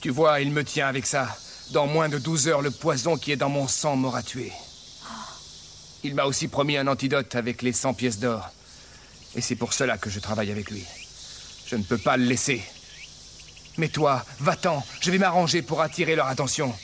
Tu 0.00 0.10
vois, 0.10 0.40
il 0.40 0.50
me 0.50 0.64
tient 0.64 0.88
avec 0.88 1.06
ça. 1.06 1.28
Dans 1.70 1.86
moins 1.86 2.08
de 2.08 2.18
12 2.18 2.48
heures, 2.48 2.62
le 2.62 2.70
poison 2.70 3.16
qui 3.16 3.30
est 3.30 3.36
dans 3.36 3.48
mon 3.48 3.68
sang 3.68 3.96
m'aura 3.96 4.22
tué. 4.22 4.52
Il 6.02 6.14
m'a 6.14 6.24
aussi 6.24 6.48
promis 6.48 6.76
un 6.76 6.86
antidote 6.86 7.34
avec 7.34 7.62
les 7.62 7.72
100 7.72 7.94
pièces 7.94 8.18
d'or. 8.18 8.48
Et 9.34 9.40
c'est 9.40 9.56
pour 9.56 9.72
cela 9.72 9.98
que 9.98 10.10
je 10.10 10.20
travaille 10.20 10.50
avec 10.50 10.70
lui. 10.70 10.84
Je 11.66 11.76
ne 11.76 11.82
peux 11.82 11.98
pas 11.98 12.16
le 12.16 12.24
laisser. 12.24 12.62
Mais 13.76 13.88
toi, 13.88 14.24
va-t'en. 14.40 14.82
Je 15.00 15.10
vais 15.10 15.18
m'arranger 15.18 15.62
pour 15.62 15.82
attirer 15.82 16.16
leur 16.16 16.26
attention. 16.26 16.74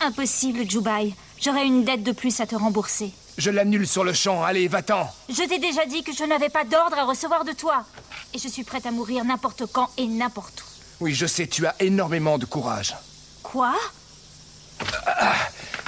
Impossible, 0.00 0.70
Jubai. 0.70 1.14
J'aurais 1.42 1.66
une 1.66 1.84
dette 1.84 2.02
de 2.02 2.12
plus 2.12 2.40
à 2.40 2.46
te 2.46 2.54
rembourser. 2.54 3.12
Je 3.36 3.50
l'annule 3.50 3.86
sur 3.86 4.04
le 4.04 4.12
champ. 4.12 4.42
Allez, 4.42 4.68
va-t'en. 4.68 5.10
Je 5.28 5.42
t'ai 5.42 5.58
déjà 5.58 5.84
dit 5.86 6.02
que 6.02 6.12
je 6.12 6.24
n'avais 6.24 6.48
pas 6.48 6.64
d'ordre 6.64 6.98
à 6.98 7.04
recevoir 7.04 7.44
de 7.44 7.52
toi. 7.52 7.84
Et 8.32 8.38
je 8.38 8.48
suis 8.48 8.64
prête 8.64 8.86
à 8.86 8.90
mourir 8.90 9.24
n'importe 9.24 9.66
quand 9.66 9.90
et 9.96 10.06
n'importe 10.06 10.62
où. 10.62 11.04
Oui, 11.04 11.14
je 11.14 11.26
sais, 11.26 11.46
tu 11.46 11.66
as 11.66 11.74
énormément 11.80 12.38
de 12.38 12.44
courage. 12.44 12.94
Quoi? 13.42 13.74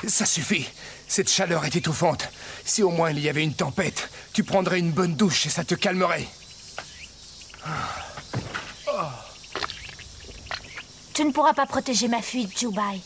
Ça 0.07 0.27
suffit. 0.27 0.69
Cette 1.09 1.31
chaleur 1.31 1.65
est 1.65 1.77
étouffante. 1.77 2.29
Si 2.65 2.83
au 2.83 2.91
moins 2.91 3.11
il 3.11 3.21
y 3.21 3.29
avait 3.29 3.45
une 3.45 3.55
tempête, 3.55 4.11
tu 4.33 4.43
prendrais 4.43 4.81
une 4.81 4.91
bonne 4.91 5.15
douche 5.15 5.47
et 5.47 5.51
ça 5.51 5.65
te 5.65 5.75
calmerait. 5.75 6.27
Tu 11.15 11.25
ne 11.25 11.31
pourras 11.31 11.55
pas 11.55 11.67
protéger 11.67 12.09
ma 12.09 12.21
fuite, 12.21 12.59
Jubai. 12.59 13.01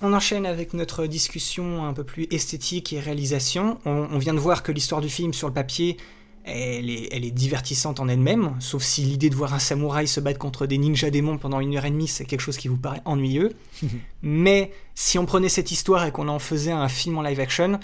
On 0.00 0.12
enchaîne 0.12 0.46
avec 0.46 0.74
notre 0.74 1.06
discussion 1.06 1.84
un 1.84 1.92
peu 1.92 2.04
plus 2.04 2.26
esthétique 2.30 2.92
et 2.92 3.00
réalisation. 3.00 3.78
On, 3.84 4.08
on 4.12 4.18
vient 4.18 4.34
de 4.34 4.38
voir 4.38 4.62
que 4.62 4.72
l'histoire 4.72 5.00
du 5.00 5.08
film 5.08 5.32
sur 5.32 5.48
le 5.48 5.54
papier, 5.54 5.96
elle 6.44 6.90
est, 6.90 7.08
elle 7.12 7.24
est 7.24 7.30
divertissante 7.30 8.00
en 8.00 8.08
elle-même, 8.08 8.54
sauf 8.60 8.82
si 8.82 9.02
l'idée 9.02 9.30
de 9.30 9.34
voir 9.34 9.54
un 9.54 9.58
samouraï 9.58 10.08
se 10.08 10.20
battre 10.20 10.38
contre 10.38 10.66
des 10.66 10.78
ninjas 10.78 11.10
démons 11.10 11.38
pendant 11.38 11.60
une 11.60 11.76
heure 11.76 11.84
et 11.84 11.90
demie, 11.90 12.08
c'est 12.08 12.24
quelque 12.24 12.40
chose 12.40 12.56
qui 12.56 12.68
vous 12.68 12.76
paraît 12.76 13.02
ennuyeux. 13.04 13.52
Mais 14.22 14.72
si 14.94 15.18
on 15.18 15.26
prenait 15.26 15.48
cette 15.48 15.70
histoire 15.70 16.04
et 16.06 16.12
qu'on 16.12 16.28
en 16.28 16.38
faisait 16.38 16.72
un 16.72 16.88
film 16.88 17.18
en 17.18 17.22
live 17.22 17.40
action, 17.40 17.78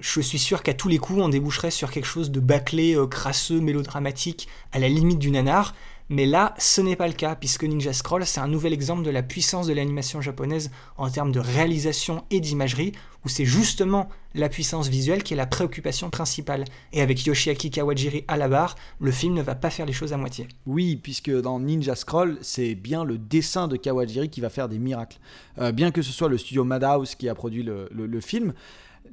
je 0.00 0.20
suis 0.20 0.38
sûr 0.38 0.62
qu'à 0.62 0.74
tous 0.74 0.88
les 0.88 0.98
coups, 0.98 1.20
on 1.20 1.28
déboucherait 1.28 1.70
sur 1.70 1.90
quelque 1.90 2.06
chose 2.06 2.30
de 2.30 2.40
bâclé, 2.40 2.94
euh, 2.94 3.06
crasseux, 3.06 3.60
mélodramatique, 3.60 4.48
à 4.72 4.78
la 4.78 4.88
limite 4.88 5.18
du 5.18 5.30
nanar. 5.30 5.74
Mais 6.08 6.24
là, 6.24 6.54
ce 6.58 6.80
n'est 6.80 6.94
pas 6.94 7.08
le 7.08 7.14
cas, 7.14 7.34
puisque 7.34 7.64
Ninja 7.64 7.92
Scroll, 7.92 8.24
c'est 8.24 8.38
un 8.38 8.46
nouvel 8.46 8.72
exemple 8.72 9.02
de 9.02 9.10
la 9.10 9.24
puissance 9.24 9.66
de 9.66 9.72
l'animation 9.72 10.20
japonaise 10.20 10.70
en 10.96 11.10
termes 11.10 11.32
de 11.32 11.40
réalisation 11.40 12.24
et 12.30 12.38
d'imagerie, 12.38 12.92
où 13.24 13.28
c'est 13.28 13.44
justement 13.44 14.08
la 14.34 14.48
puissance 14.48 14.86
visuelle 14.88 15.24
qui 15.24 15.34
est 15.34 15.36
la 15.36 15.46
préoccupation 15.46 16.10
principale. 16.10 16.64
Et 16.92 17.00
avec 17.00 17.26
Yoshiaki 17.26 17.70
Kawajiri 17.70 18.24
à 18.28 18.36
la 18.36 18.48
barre, 18.48 18.76
le 19.00 19.10
film 19.10 19.34
ne 19.34 19.42
va 19.42 19.56
pas 19.56 19.70
faire 19.70 19.84
les 19.84 19.92
choses 19.92 20.12
à 20.12 20.16
moitié. 20.16 20.46
Oui, 20.64 20.94
puisque 20.94 21.30
dans 21.30 21.58
Ninja 21.58 21.96
Scroll, 21.96 22.38
c'est 22.40 22.76
bien 22.76 23.02
le 23.02 23.18
dessin 23.18 23.66
de 23.66 23.76
Kawajiri 23.76 24.30
qui 24.30 24.40
va 24.40 24.48
faire 24.48 24.68
des 24.68 24.78
miracles. 24.78 25.18
Euh, 25.58 25.72
bien 25.72 25.90
que 25.90 26.02
ce 26.02 26.12
soit 26.12 26.28
le 26.28 26.38
studio 26.38 26.62
Madhouse 26.62 27.16
qui 27.16 27.28
a 27.28 27.34
produit 27.34 27.64
le, 27.64 28.20
film, 28.20 28.54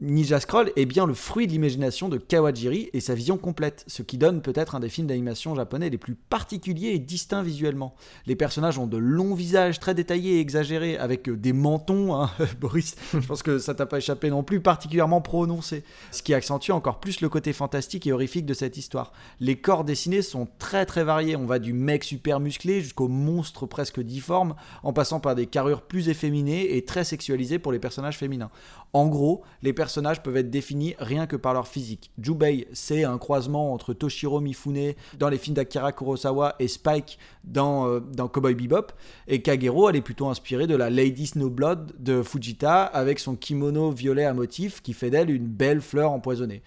Ninja 0.01 0.39
Scroll 0.39 0.71
est 0.75 0.85
bien 0.85 1.05
le 1.05 1.13
fruit 1.13 1.47
de 1.47 1.51
l'imagination 1.51 2.09
de 2.09 2.17
Kawajiri 2.17 2.89
et 2.93 2.99
sa 2.99 3.13
vision 3.13 3.37
complète, 3.37 3.83
ce 3.87 4.01
qui 4.01 4.17
donne 4.17 4.41
peut-être 4.41 4.75
un 4.75 4.79
des 4.79 4.89
films 4.89 5.07
d'animation 5.07 5.55
japonais 5.55 5.89
les 5.89 5.97
plus 5.97 6.15
particuliers 6.15 6.89
et 6.89 6.99
distincts 6.99 7.43
visuellement. 7.43 7.95
Les 8.25 8.35
personnages 8.35 8.77
ont 8.77 8.87
de 8.87 8.97
longs 8.97 9.35
visages 9.35 9.79
très 9.79 9.93
détaillés 9.93 10.37
et 10.37 10.39
exagérés, 10.39 10.97
avec 10.97 11.29
euh, 11.29 11.37
des 11.37 11.53
mentons, 11.53 12.15
hein, 12.15 12.31
Boris, 12.59 12.95
je 13.13 13.25
pense 13.25 13.43
que 13.43 13.59
ça 13.59 13.75
t'a 13.75 13.85
pas 13.85 13.99
échappé 13.99 14.29
non 14.29 14.43
plus, 14.43 14.59
particulièrement 14.59 15.21
prononcés, 15.21 15.83
ce 16.11 16.23
qui 16.23 16.33
accentue 16.33 16.71
encore 16.71 16.99
plus 16.99 17.21
le 17.21 17.29
côté 17.29 17.53
fantastique 17.53 18.07
et 18.07 18.11
horrifique 18.11 18.45
de 18.45 18.53
cette 18.53 18.77
histoire. 18.77 19.13
Les 19.39 19.57
corps 19.57 19.83
dessinés 19.83 20.21
sont 20.21 20.47
très 20.59 20.85
très 20.85 21.03
variés, 21.03 21.35
on 21.35 21.45
va 21.45 21.59
du 21.59 21.73
mec 21.73 22.03
super 22.03 22.39
musclé 22.39 22.81
jusqu'au 22.81 23.07
monstre 23.07 23.65
presque 23.65 23.99
difforme, 23.99 24.55
en 24.81 24.93
passant 24.93 25.19
par 25.19 25.35
des 25.35 25.45
carrures 25.45 25.83
plus 25.83 26.09
efféminées 26.09 26.75
et 26.75 26.85
très 26.85 27.03
sexualisées 27.03 27.59
pour 27.59 27.71
les 27.71 27.79
personnages 27.79 28.17
féminins. 28.17 28.49
En 28.93 29.07
gros, 29.07 29.43
les 29.61 29.73
personnages 29.73 29.82
peuvent 30.23 30.37
être 30.37 30.49
définis 30.49 30.95
rien 30.99 31.27
que 31.27 31.35
par 31.35 31.53
leur 31.53 31.67
physique. 31.67 32.11
Jubei, 32.19 32.67
c'est 32.73 33.03
un 33.03 33.17
croisement 33.17 33.73
entre 33.73 33.93
Toshiro 33.93 34.39
Mifune 34.39 34.93
dans 35.17 35.29
les 35.29 35.37
films 35.37 35.55
d'Akira 35.55 35.91
Kurosawa 35.91 36.55
et 36.59 36.67
Spike 36.67 37.17
dans, 37.43 37.87
euh, 37.87 37.99
dans 37.99 38.27
Cowboy 38.27 38.55
Bebop. 38.55 38.91
Et 39.27 39.41
Kagero, 39.41 39.89
elle 39.89 39.95
est 39.95 40.01
plutôt 40.01 40.27
inspirée 40.27 40.67
de 40.67 40.75
la 40.75 40.89
Lady 40.89 41.27
Snowblood 41.27 41.93
de 41.99 42.21
Fujita 42.23 42.83
avec 42.83 43.19
son 43.19 43.35
kimono 43.35 43.91
violet 43.91 44.25
à 44.25 44.33
motif 44.33 44.81
qui 44.81 44.93
fait 44.93 45.09
d'elle 45.09 45.29
une 45.29 45.47
belle 45.47 45.81
fleur 45.81 46.11
empoisonnée. 46.11 46.61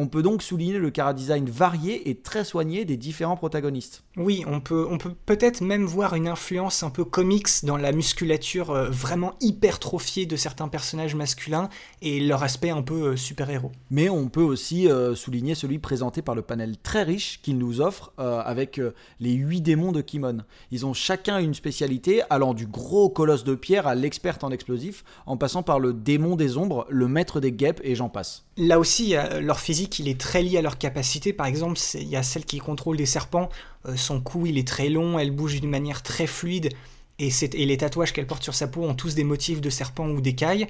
On 0.00 0.06
peut 0.06 0.22
donc 0.22 0.42
souligner 0.42 0.78
le 0.78 0.92
chara-design 0.94 1.50
varié 1.50 2.08
et 2.08 2.14
très 2.14 2.44
soigné 2.44 2.84
des 2.84 2.96
différents 2.96 3.36
protagonistes. 3.36 4.04
Oui, 4.18 4.44
on 4.48 4.60
peut 4.60 4.86
on 4.90 4.98
peut 4.98 5.14
peut-être 5.26 5.60
même 5.60 5.84
voir 5.84 6.14
une 6.14 6.26
influence 6.26 6.82
un 6.82 6.90
peu 6.90 7.04
comics 7.04 7.48
dans 7.62 7.76
la 7.76 7.92
musculature 7.92 8.70
euh, 8.70 8.90
vraiment 8.90 9.34
hypertrophiée 9.40 10.26
de 10.26 10.34
certains 10.36 10.66
personnages 10.66 11.14
masculins 11.14 11.68
et 12.02 12.18
leur 12.18 12.42
aspect 12.42 12.70
un 12.70 12.82
peu 12.82 13.12
euh, 13.12 13.16
super-héros. 13.16 13.70
Mais 13.90 14.08
on 14.08 14.28
peut 14.28 14.42
aussi 14.42 14.88
euh, 14.88 15.14
souligner 15.14 15.54
celui 15.54 15.78
présenté 15.78 16.20
par 16.20 16.34
le 16.34 16.42
panel 16.42 16.76
très 16.82 17.04
riche 17.04 17.40
qu'il 17.42 17.58
nous 17.58 17.80
offre 17.80 18.12
euh, 18.18 18.40
avec 18.40 18.78
euh, 18.78 18.92
les 19.20 19.32
huit 19.32 19.60
démons 19.60 19.92
de 19.92 20.00
Kimon. 20.00 20.38
Ils 20.72 20.84
ont 20.84 20.94
chacun 20.94 21.38
une 21.38 21.54
spécialité 21.54 22.22
allant 22.28 22.54
du 22.54 22.66
gros 22.66 23.08
colosse 23.08 23.44
de 23.44 23.54
pierre 23.54 23.86
à 23.86 23.94
l'experte 23.94 24.42
en 24.42 24.50
explosifs, 24.50 25.04
en 25.26 25.36
passant 25.36 25.62
par 25.62 25.78
le 25.78 25.92
démon 25.92 26.34
des 26.34 26.56
ombres, 26.56 26.86
le 26.90 27.06
maître 27.06 27.40
des 27.40 27.52
guêpes 27.52 27.80
et 27.84 27.94
j'en 27.94 28.08
passe. 28.08 28.44
Là 28.56 28.80
aussi, 28.80 29.14
leur 29.40 29.60
physique, 29.60 30.00
il 30.00 30.08
est 30.08 30.20
très 30.20 30.42
lié 30.42 30.58
à 30.58 30.62
leur 30.62 30.78
capacité. 30.78 31.32
Par 31.32 31.46
exemple, 31.46 31.78
il 31.94 32.08
y 32.08 32.16
a 32.16 32.24
celle 32.24 32.44
qui 32.44 32.58
contrôle 32.58 32.96
des 32.96 33.06
serpents. 33.06 33.48
Euh, 33.88 33.96
son 33.96 34.20
cou, 34.20 34.46
il 34.46 34.58
est 34.58 34.66
très 34.66 34.88
long, 34.88 35.18
elle 35.18 35.30
bouge 35.30 35.60
d'une 35.60 35.70
manière 35.70 36.02
très 36.02 36.26
fluide. 36.26 36.70
Et, 37.18 37.30
et 37.42 37.66
les 37.66 37.76
tatouages 37.76 38.12
qu'elle 38.12 38.26
porte 38.26 38.42
sur 38.42 38.54
sa 38.54 38.68
peau 38.68 38.84
ont 38.84 38.94
tous 38.94 39.14
des 39.14 39.24
motifs 39.24 39.60
de 39.60 39.70
serpents 39.70 40.08
ou 40.08 40.20
d'écailles. 40.20 40.66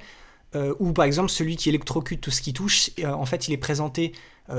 Euh, 0.55 0.73
ou 0.79 0.93
par 0.93 1.05
exemple, 1.05 1.29
celui 1.29 1.57
qui 1.57 1.69
électrocute 1.69 2.21
tout 2.21 2.31
ce 2.31 2.41
qui 2.41 2.53
touche, 2.53 2.89
euh, 2.99 3.11
en 3.11 3.25
fait, 3.25 3.47
il 3.47 3.53
est 3.53 3.57
présenté 3.57 4.13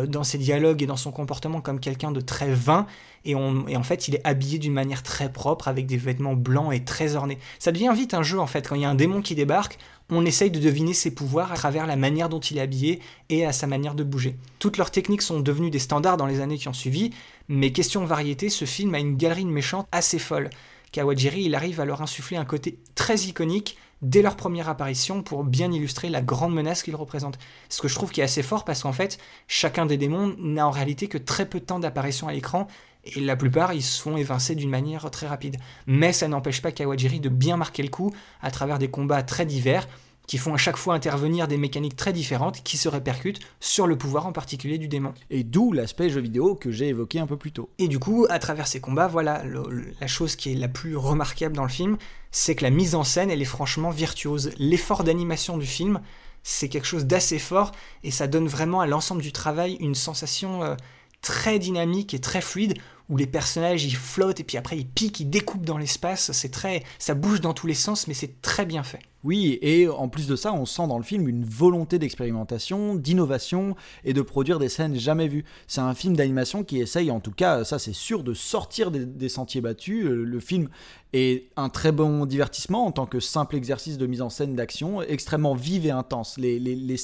dans 0.06 0.22
ses 0.22 0.38
dialogues 0.38 0.84
et 0.84 0.86
dans 0.86 0.96
son 0.96 1.10
comportement 1.10 1.60
comme 1.60 1.80
quelqu'un 1.80 2.12
de 2.12 2.20
très 2.20 2.54
vain. 2.54 2.86
Et, 3.24 3.32
et 3.32 3.76
en 3.76 3.82
fait, 3.82 4.06
il 4.06 4.14
est 4.14 4.24
habillé 4.24 4.60
d'une 4.60 4.72
manière 4.72 5.02
très 5.02 5.32
propre, 5.32 5.66
avec 5.66 5.86
des 5.86 5.96
vêtements 5.96 6.34
blancs 6.34 6.72
et 6.72 6.84
très 6.84 7.16
ornés. 7.16 7.38
Ça 7.58 7.72
devient 7.72 7.92
vite 7.92 8.14
un 8.14 8.22
jeu, 8.22 8.38
en 8.38 8.46
fait. 8.46 8.68
Quand 8.68 8.76
il 8.76 8.82
y 8.82 8.84
a 8.84 8.88
un 8.88 8.94
démon 8.94 9.20
qui 9.20 9.34
débarque, 9.34 9.78
on 10.10 10.24
essaye 10.24 10.50
de 10.50 10.60
deviner 10.60 10.94
ses 10.94 11.12
pouvoirs 11.12 11.52
à 11.52 11.56
travers 11.56 11.86
la 11.86 11.96
manière 11.96 12.28
dont 12.28 12.40
il 12.40 12.58
est 12.58 12.62
habillé 12.62 13.00
et 13.28 13.44
à 13.44 13.52
sa 13.52 13.66
manière 13.66 13.94
de 13.94 14.04
bouger. 14.04 14.36
Toutes 14.58 14.76
leurs 14.76 14.90
techniques 14.90 15.22
sont 15.22 15.40
devenues 15.40 15.70
des 15.70 15.78
standards 15.78 16.16
dans 16.16 16.26
les 16.26 16.40
années 16.40 16.58
qui 16.58 16.68
ont 16.68 16.72
suivi, 16.72 17.10
mais 17.48 17.72
question 17.72 18.04
variété, 18.04 18.48
ce 18.48 18.64
film 18.64 18.94
a 18.94 18.98
une 18.98 19.16
galerie 19.16 19.44
de 19.44 19.50
méchants 19.50 19.86
assez 19.92 20.18
folle. 20.18 20.50
Kawajiri, 20.92 21.44
il 21.44 21.54
arrive 21.54 21.80
à 21.80 21.84
leur 21.84 22.02
insuffler 22.02 22.36
un 22.36 22.44
côté 22.44 22.78
très 22.94 23.16
iconique 23.16 23.76
dès 24.02 24.22
leur 24.22 24.36
première 24.36 24.68
apparition 24.68 25.22
pour 25.22 25.44
bien 25.44 25.70
illustrer 25.70 26.08
la 26.08 26.22
grande 26.22 26.54
menace 26.54 26.82
qu'ils 26.82 26.96
représentent. 26.96 27.38
Ce 27.68 27.80
que 27.80 27.88
je 27.88 27.94
trouve 27.94 28.10
qui 28.10 28.20
est 28.20 28.24
assez 28.24 28.42
fort 28.42 28.64
parce 28.64 28.82
qu'en 28.82 28.92
fait, 28.92 29.18
chacun 29.46 29.86
des 29.86 29.98
démons 29.98 30.34
n'a 30.38 30.66
en 30.66 30.70
réalité 30.70 31.06
que 31.06 31.18
très 31.18 31.46
peu 31.46 31.60
de 31.60 31.64
temps 31.64 31.78
d'apparition 31.78 32.26
à 32.26 32.32
l'écran 32.32 32.66
et 33.04 33.20
la 33.20 33.36
plupart 33.36 33.72
ils 33.72 33.82
se 33.82 34.00
font 34.00 34.16
évincer 34.16 34.54
d'une 34.54 34.70
manière 34.70 35.10
très 35.10 35.26
rapide. 35.26 35.56
Mais 35.86 36.12
ça 36.12 36.28
n'empêche 36.28 36.62
pas 36.62 36.72
Kawajiri 36.72 37.20
de 37.20 37.28
bien 37.28 37.56
marquer 37.56 37.82
le 37.82 37.88
coup 37.88 38.12
à 38.42 38.50
travers 38.50 38.78
des 38.78 38.90
combats 38.90 39.22
très 39.22 39.46
divers 39.46 39.86
qui 40.30 40.38
font 40.38 40.54
à 40.54 40.58
chaque 40.58 40.76
fois 40.76 40.94
intervenir 40.94 41.48
des 41.48 41.56
mécaniques 41.56 41.96
très 41.96 42.12
différentes 42.12 42.62
qui 42.62 42.76
se 42.76 42.88
répercutent 42.88 43.40
sur 43.58 43.88
le 43.88 43.98
pouvoir 43.98 44.26
en 44.26 44.32
particulier 44.32 44.78
du 44.78 44.86
démon. 44.86 45.12
Et 45.28 45.42
d'où 45.42 45.72
l'aspect 45.72 46.08
jeu 46.08 46.20
vidéo 46.20 46.54
que 46.54 46.70
j'ai 46.70 46.86
évoqué 46.86 47.18
un 47.18 47.26
peu 47.26 47.36
plus 47.36 47.50
tôt. 47.50 47.68
Et 47.78 47.88
du 47.88 47.98
coup, 47.98 48.26
à 48.30 48.38
travers 48.38 48.68
ces 48.68 48.80
combats, 48.80 49.08
voilà, 49.08 49.42
la 50.00 50.06
chose 50.06 50.36
qui 50.36 50.52
est 50.52 50.54
la 50.54 50.68
plus 50.68 50.96
remarquable 50.96 51.56
dans 51.56 51.64
le 51.64 51.68
film, 51.68 51.96
c'est 52.30 52.54
que 52.54 52.62
la 52.62 52.70
mise 52.70 52.94
en 52.94 53.02
scène, 53.02 53.28
elle 53.28 53.42
est 53.42 53.44
franchement 53.44 53.90
virtuose. 53.90 54.52
L'effort 54.56 55.02
d'animation 55.02 55.58
du 55.58 55.66
film, 55.66 56.00
c'est 56.44 56.68
quelque 56.68 56.86
chose 56.86 57.06
d'assez 57.06 57.40
fort 57.40 57.72
et 58.04 58.12
ça 58.12 58.28
donne 58.28 58.46
vraiment 58.46 58.80
à 58.80 58.86
l'ensemble 58.86 59.22
du 59.22 59.32
travail 59.32 59.78
une 59.80 59.96
sensation 59.96 60.62
euh, 60.62 60.76
très 61.22 61.58
dynamique 61.58 62.14
et 62.14 62.18
très 62.20 62.40
fluide 62.40 62.74
où 63.10 63.16
les 63.16 63.26
personnages 63.26 63.84
ils 63.84 63.96
flottent 63.96 64.40
et 64.40 64.44
puis 64.44 64.56
après 64.56 64.78
ils 64.78 64.86
piquent, 64.86 65.20
ils 65.20 65.28
découpent 65.28 65.66
dans 65.66 65.78
l'espace. 65.78 66.30
C'est 66.32 66.50
très, 66.50 66.84
ça 66.98 67.14
bouge 67.14 67.40
dans 67.40 67.52
tous 67.52 67.66
les 67.66 67.74
sens, 67.74 68.06
mais 68.06 68.14
c'est 68.14 68.40
très 68.40 68.64
bien 68.64 68.84
fait. 68.84 69.00
Oui, 69.22 69.58
et 69.60 69.86
en 69.86 70.08
plus 70.08 70.26
de 70.26 70.34
ça, 70.34 70.54
on 70.54 70.64
sent 70.64 70.86
dans 70.86 70.96
le 70.96 71.04
film 71.04 71.28
une 71.28 71.44
volonté 71.44 71.98
d'expérimentation, 71.98 72.94
d'innovation 72.94 73.76
et 74.02 74.14
de 74.14 74.22
produire 74.22 74.58
des 74.58 74.70
scènes 74.70 74.98
jamais 74.98 75.28
vues. 75.28 75.44
C'est 75.66 75.82
un 75.82 75.94
film 75.94 76.16
d'animation 76.16 76.64
qui 76.64 76.80
essaye, 76.80 77.10
en 77.10 77.20
tout 77.20 77.32
cas, 77.32 77.64
ça 77.64 77.78
c'est 77.78 77.92
sûr, 77.92 78.22
de 78.22 78.32
sortir 78.32 78.90
des, 78.90 79.28
sentiers 79.28 79.60
battus. 79.60 80.04
Le, 80.04 80.40
film 80.40 80.70
est 81.12 81.50
un 81.56 81.68
très 81.68 81.92
bon 81.92 82.26
divertissement 82.26 82.86
en 82.86 82.92
tant 82.92 83.06
que 83.06 83.20
simple 83.20 83.56
exercice 83.56 83.98
de 83.98 84.06
mise 84.06 84.22
en 84.22 84.30
scène 84.30 84.54
d'action, 84.54 85.02
extrêmement 85.02 85.54
vive 85.54 85.86
et 85.86 85.90
intense. 85.90 86.38
Les, 86.38 86.58
les 86.58 86.96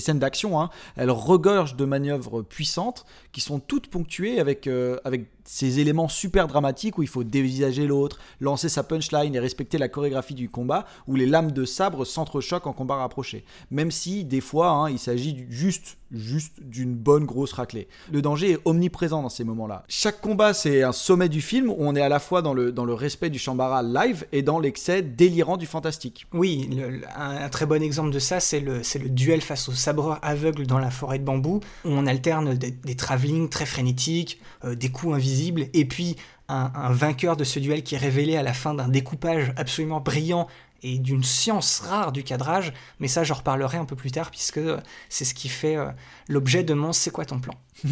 scènes 0.00 0.18
d'action, 0.18 0.60
hein, 0.60 0.70
elles 0.96 1.10
regorgent 1.10 1.76
de 1.76 1.84
manœuvres 1.84 2.42
puissantes 2.42 3.04
qui 3.32 3.40
sont 3.40 3.58
toutes 3.58 3.88
ponctuées 3.88 4.38
avec, 4.38 4.66
euh, 4.66 4.98
avec 5.04 5.26
ces 5.44 5.80
éléments 5.80 6.08
super 6.08 6.46
dramatiques 6.46 6.98
où 6.98 7.02
il 7.02 7.08
faut 7.08 7.24
dévisager 7.24 7.86
l'autre, 7.86 8.18
lancer 8.40 8.68
sa 8.68 8.82
punchline 8.82 9.34
et 9.34 9.40
respecter 9.40 9.78
la 9.78 9.88
chorégraphie 9.88 10.34
du 10.34 10.48
combat, 10.48 10.86
où 11.06 11.16
les 11.16 11.26
lames 11.26 11.52
de 11.52 11.64
sabre 11.64 12.04
s'entrechoquent 12.04 12.66
en 12.66 12.72
combat 12.72 12.96
rapproché. 12.96 13.44
Même 13.70 13.90
si, 13.90 14.24
des 14.24 14.40
fois, 14.40 14.68
hein, 14.70 14.90
il 14.90 14.98
s'agit 14.98 15.46
juste 15.48 15.96
juste 16.12 16.54
d'une 16.60 16.94
bonne 16.94 17.24
grosse 17.24 17.52
raclée. 17.52 17.88
Le 18.12 18.22
danger 18.22 18.52
est 18.52 18.58
omniprésent 18.64 19.22
dans 19.22 19.28
ces 19.28 19.44
moments-là. 19.44 19.84
Chaque 19.88 20.20
combat, 20.20 20.54
c'est 20.54 20.82
un 20.82 20.92
sommet 20.92 21.28
du 21.28 21.40
film 21.40 21.70
où 21.70 21.76
on 21.78 21.96
est 21.96 22.00
à 22.00 22.08
la 22.08 22.20
fois 22.20 22.42
dans 22.42 22.54
le, 22.54 22.72
dans 22.72 22.84
le 22.84 22.94
respect 22.94 23.30
du 23.30 23.38
Shambhala 23.38 23.82
live 23.82 24.26
et 24.32 24.42
dans 24.42 24.58
l'excès 24.58 25.02
délirant 25.02 25.56
du 25.56 25.66
fantastique. 25.66 26.26
Oui, 26.32 26.70
un, 27.16 27.48
très 27.48 27.66
bon 27.66 27.82
exemple 27.82 28.10
de 28.10 28.18
ça, 28.18 28.40
c'est 28.40 28.60
le, 28.60 28.78
le 28.78 29.08
duel 29.08 29.40
face 29.40 29.68
au 29.68 29.72
sabreur 29.72 30.18
aveugle 30.22 30.66
dans 30.66 30.78
la 30.78 30.90
forêt 30.90 31.18
de 31.18 31.24
bambou, 31.24 31.60
où 31.84 31.88
on 31.88 32.06
alterne 32.06 32.54
des, 32.54 32.70
des 32.70 32.94
travelling 32.94 33.48
très 33.48 33.66
frénétiques, 33.66 34.40
euh, 34.64 34.74
des 34.74 34.90
coups 34.90 35.14
invisibles, 35.14 35.66
et 35.72 35.84
puis 35.84 36.16
un, 36.52 36.92
vainqueur 36.92 37.36
de 37.36 37.44
ce 37.44 37.58
duel 37.58 37.82
qui 37.82 37.94
est 37.94 37.98
révélé 37.98 38.36
à 38.36 38.42
la 38.42 38.52
fin 38.52 38.74
d'un 38.74 38.88
découpage 38.88 39.52
absolument 39.56 40.00
brillant 40.00 40.48
et 40.82 40.98
d'une 40.98 41.24
science 41.24 41.80
rare 41.80 42.12
du 42.12 42.24
cadrage, 42.24 42.72
mais 43.00 43.08
ça 43.08 43.24
j'en 43.24 43.34
reparlerai 43.34 43.78
un 43.78 43.84
peu 43.84 43.96
plus 43.96 44.10
tard 44.10 44.30
puisque 44.30 44.60
c'est 45.08 45.24
ce 45.24 45.34
qui 45.34 45.48
fait 45.48 45.76
euh, 45.76 45.90
l'objet 46.28 46.64
de 46.64 46.74
mon 46.74 46.92
C'est 46.92 47.10
quoi 47.10 47.24
ton 47.24 47.40
plan? 47.40 47.54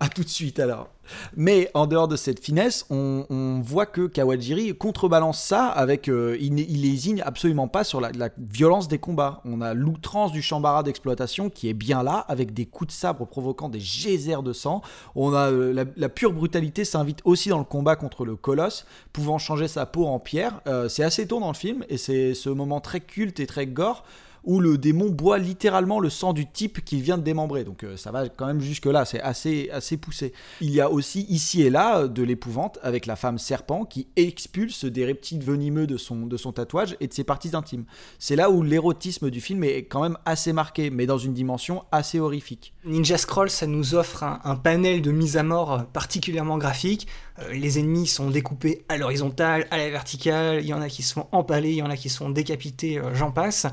À 0.00 0.08
tout 0.08 0.24
de 0.24 0.28
suite 0.28 0.58
alors. 0.58 0.93
Mais 1.36 1.70
en 1.74 1.86
dehors 1.86 2.08
de 2.08 2.16
cette 2.16 2.40
finesse, 2.44 2.86
on, 2.90 3.60
voit 3.64 3.86
que 3.86 4.06
Kawajiri 4.06 4.76
contrebalance 4.76 5.42
ça 5.42 5.66
avec. 5.66 6.08
Euh, 6.08 6.36
il, 6.40 6.58
il 6.58 7.22
absolument 7.22 7.68
pas 7.68 7.84
sur 7.84 8.00
la, 8.00 8.10
violence 8.38 8.88
des 8.88 8.98
combats. 8.98 9.40
On 9.44 9.60
a 9.60 9.74
l'outrance 9.74 10.32
du 10.32 10.42
chambara 10.42 10.82
d'exploitation 10.82 11.50
qui 11.50 11.68
est 11.68 11.74
bien 11.74 12.02
là, 12.02 12.24
avec 12.28 12.52
des 12.52 12.66
coups 12.66 12.88
de 12.88 12.92
sabre 12.92 13.26
provoquant 13.26 13.68
des 13.68 13.78
geysers 13.78 14.42
de 14.42 14.52
sang. 14.52 14.82
On 15.14 15.32
a 15.34 15.50
euh, 15.50 15.84
la, 15.96 16.08
pure 16.08 16.32
brutalité 16.32 16.84
s'invite 16.84 17.20
aussi 17.24 17.48
dans 17.48 17.58
le 17.58 17.64
combat 17.64 17.96
contre 17.96 18.24
le 18.24 18.36
colosse, 18.36 18.86
pouvant 19.12 19.38
changer 19.38 19.68
sa 19.68 19.86
peau 19.86 20.06
en 20.06 20.18
pierre. 20.18 20.60
Euh, 20.66 20.88
c'est 20.88 21.04
assez 21.04 21.26
tôt 21.26 21.40
dans 21.40 21.48
le 21.48 21.54
film 21.54 21.84
et 21.88 21.96
c'est 21.96 22.34
ce 22.34 22.48
moment 22.48 22.80
très 22.80 23.00
culte 23.00 23.40
et 23.40 23.46
très 23.46 23.66
gore 23.66 24.04
où 24.44 24.60
le 24.60 24.78
démon 24.78 25.10
boit 25.10 25.38
littéralement 25.38 26.00
le 26.00 26.10
sang 26.10 26.32
du 26.32 26.46
type 26.46 26.84
qu'il 26.84 27.00
vient 27.00 27.18
de 27.18 27.22
démembrer. 27.22 27.64
Donc 27.64 27.84
euh, 27.84 27.96
ça 27.96 28.10
va 28.10 28.28
quand 28.28 28.46
même 28.46 28.60
jusque 28.60 28.86
là, 28.86 29.04
c'est 29.04 29.20
assez, 29.20 29.70
assez 29.72 29.96
poussé. 29.96 30.32
Il 30.60 30.70
y 30.70 30.80
a 30.80 30.90
aussi 30.90 31.26
ici 31.28 31.62
et 31.62 31.70
là 31.70 32.00
euh, 32.00 32.08
de 32.08 32.22
l'épouvante 32.22 32.78
avec 32.82 33.06
la 33.06 33.16
femme 33.16 33.38
serpent 33.38 33.84
qui 33.84 34.08
expulse 34.16 34.84
des 34.84 35.04
reptiles 35.04 35.42
venimeux 35.42 35.86
de 35.86 35.96
son, 35.96 36.26
de 36.26 36.36
son 36.36 36.52
tatouage 36.52 36.96
et 37.00 37.08
de 37.08 37.14
ses 37.14 37.24
parties 37.24 37.50
intimes. 37.54 37.84
C'est 38.18 38.36
là 38.36 38.50
où 38.50 38.62
l'érotisme 38.62 39.30
du 39.30 39.40
film 39.40 39.64
est 39.64 39.84
quand 39.84 40.02
même 40.02 40.18
assez 40.24 40.52
marqué, 40.52 40.90
mais 40.90 41.06
dans 41.06 41.18
une 41.18 41.34
dimension 41.34 41.84
assez 41.92 42.20
horrifique. 42.20 42.74
Ninja 42.84 43.18
Scroll, 43.18 43.50
ça 43.50 43.66
nous 43.66 43.94
offre 43.94 44.22
un, 44.22 44.56
panel 44.56 45.02
de 45.02 45.10
mise 45.10 45.36
à 45.36 45.42
mort 45.42 45.86
particulièrement 45.92 46.58
graphique. 46.58 47.06
Euh, 47.38 47.52
les 47.52 47.78
ennemis 47.78 48.06
sont 48.06 48.30
découpés 48.30 48.84
à 48.88 48.96
l'horizontale, 48.96 49.66
à 49.70 49.78
la 49.78 49.90
verticale, 49.90 50.60
il 50.60 50.66
y 50.66 50.74
en 50.74 50.80
a 50.80 50.88
qui 50.88 51.02
se 51.02 51.14
font 51.14 51.26
empaler, 51.32 51.70
il 51.70 51.76
y 51.76 51.82
en 51.82 51.90
a 51.90 51.96
qui 51.96 52.08
se 52.08 52.18
font 52.18 52.30
décapités, 52.30 53.00
j'en 53.14 53.30
passe. 53.30 53.66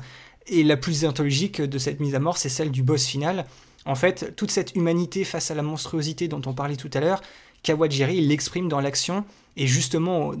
Et 0.46 0.62
la 0.64 0.76
plus 0.76 1.04
anthologique 1.04 1.60
de 1.60 1.78
cette 1.78 2.00
mise 2.00 2.14
à 2.14 2.18
mort, 2.18 2.36
c'est 2.36 2.48
celle 2.48 2.70
du 2.70 2.82
boss 2.82 3.06
final. 3.06 3.46
En 3.84 3.94
fait, 3.94 4.34
toute 4.36 4.50
cette 4.50 4.74
humanité 4.74 5.24
face 5.24 5.50
à 5.50 5.54
la 5.54 5.62
monstruosité 5.62 6.28
dont 6.28 6.42
on 6.46 6.52
parlait 6.52 6.76
tout 6.76 6.90
à 6.94 7.00
l'heure, 7.00 7.22
Kawajiri 7.62 8.20
l'exprime 8.20 8.68
dans 8.68 8.80
l'action, 8.80 9.24
et 9.56 9.66
justement 9.66 10.32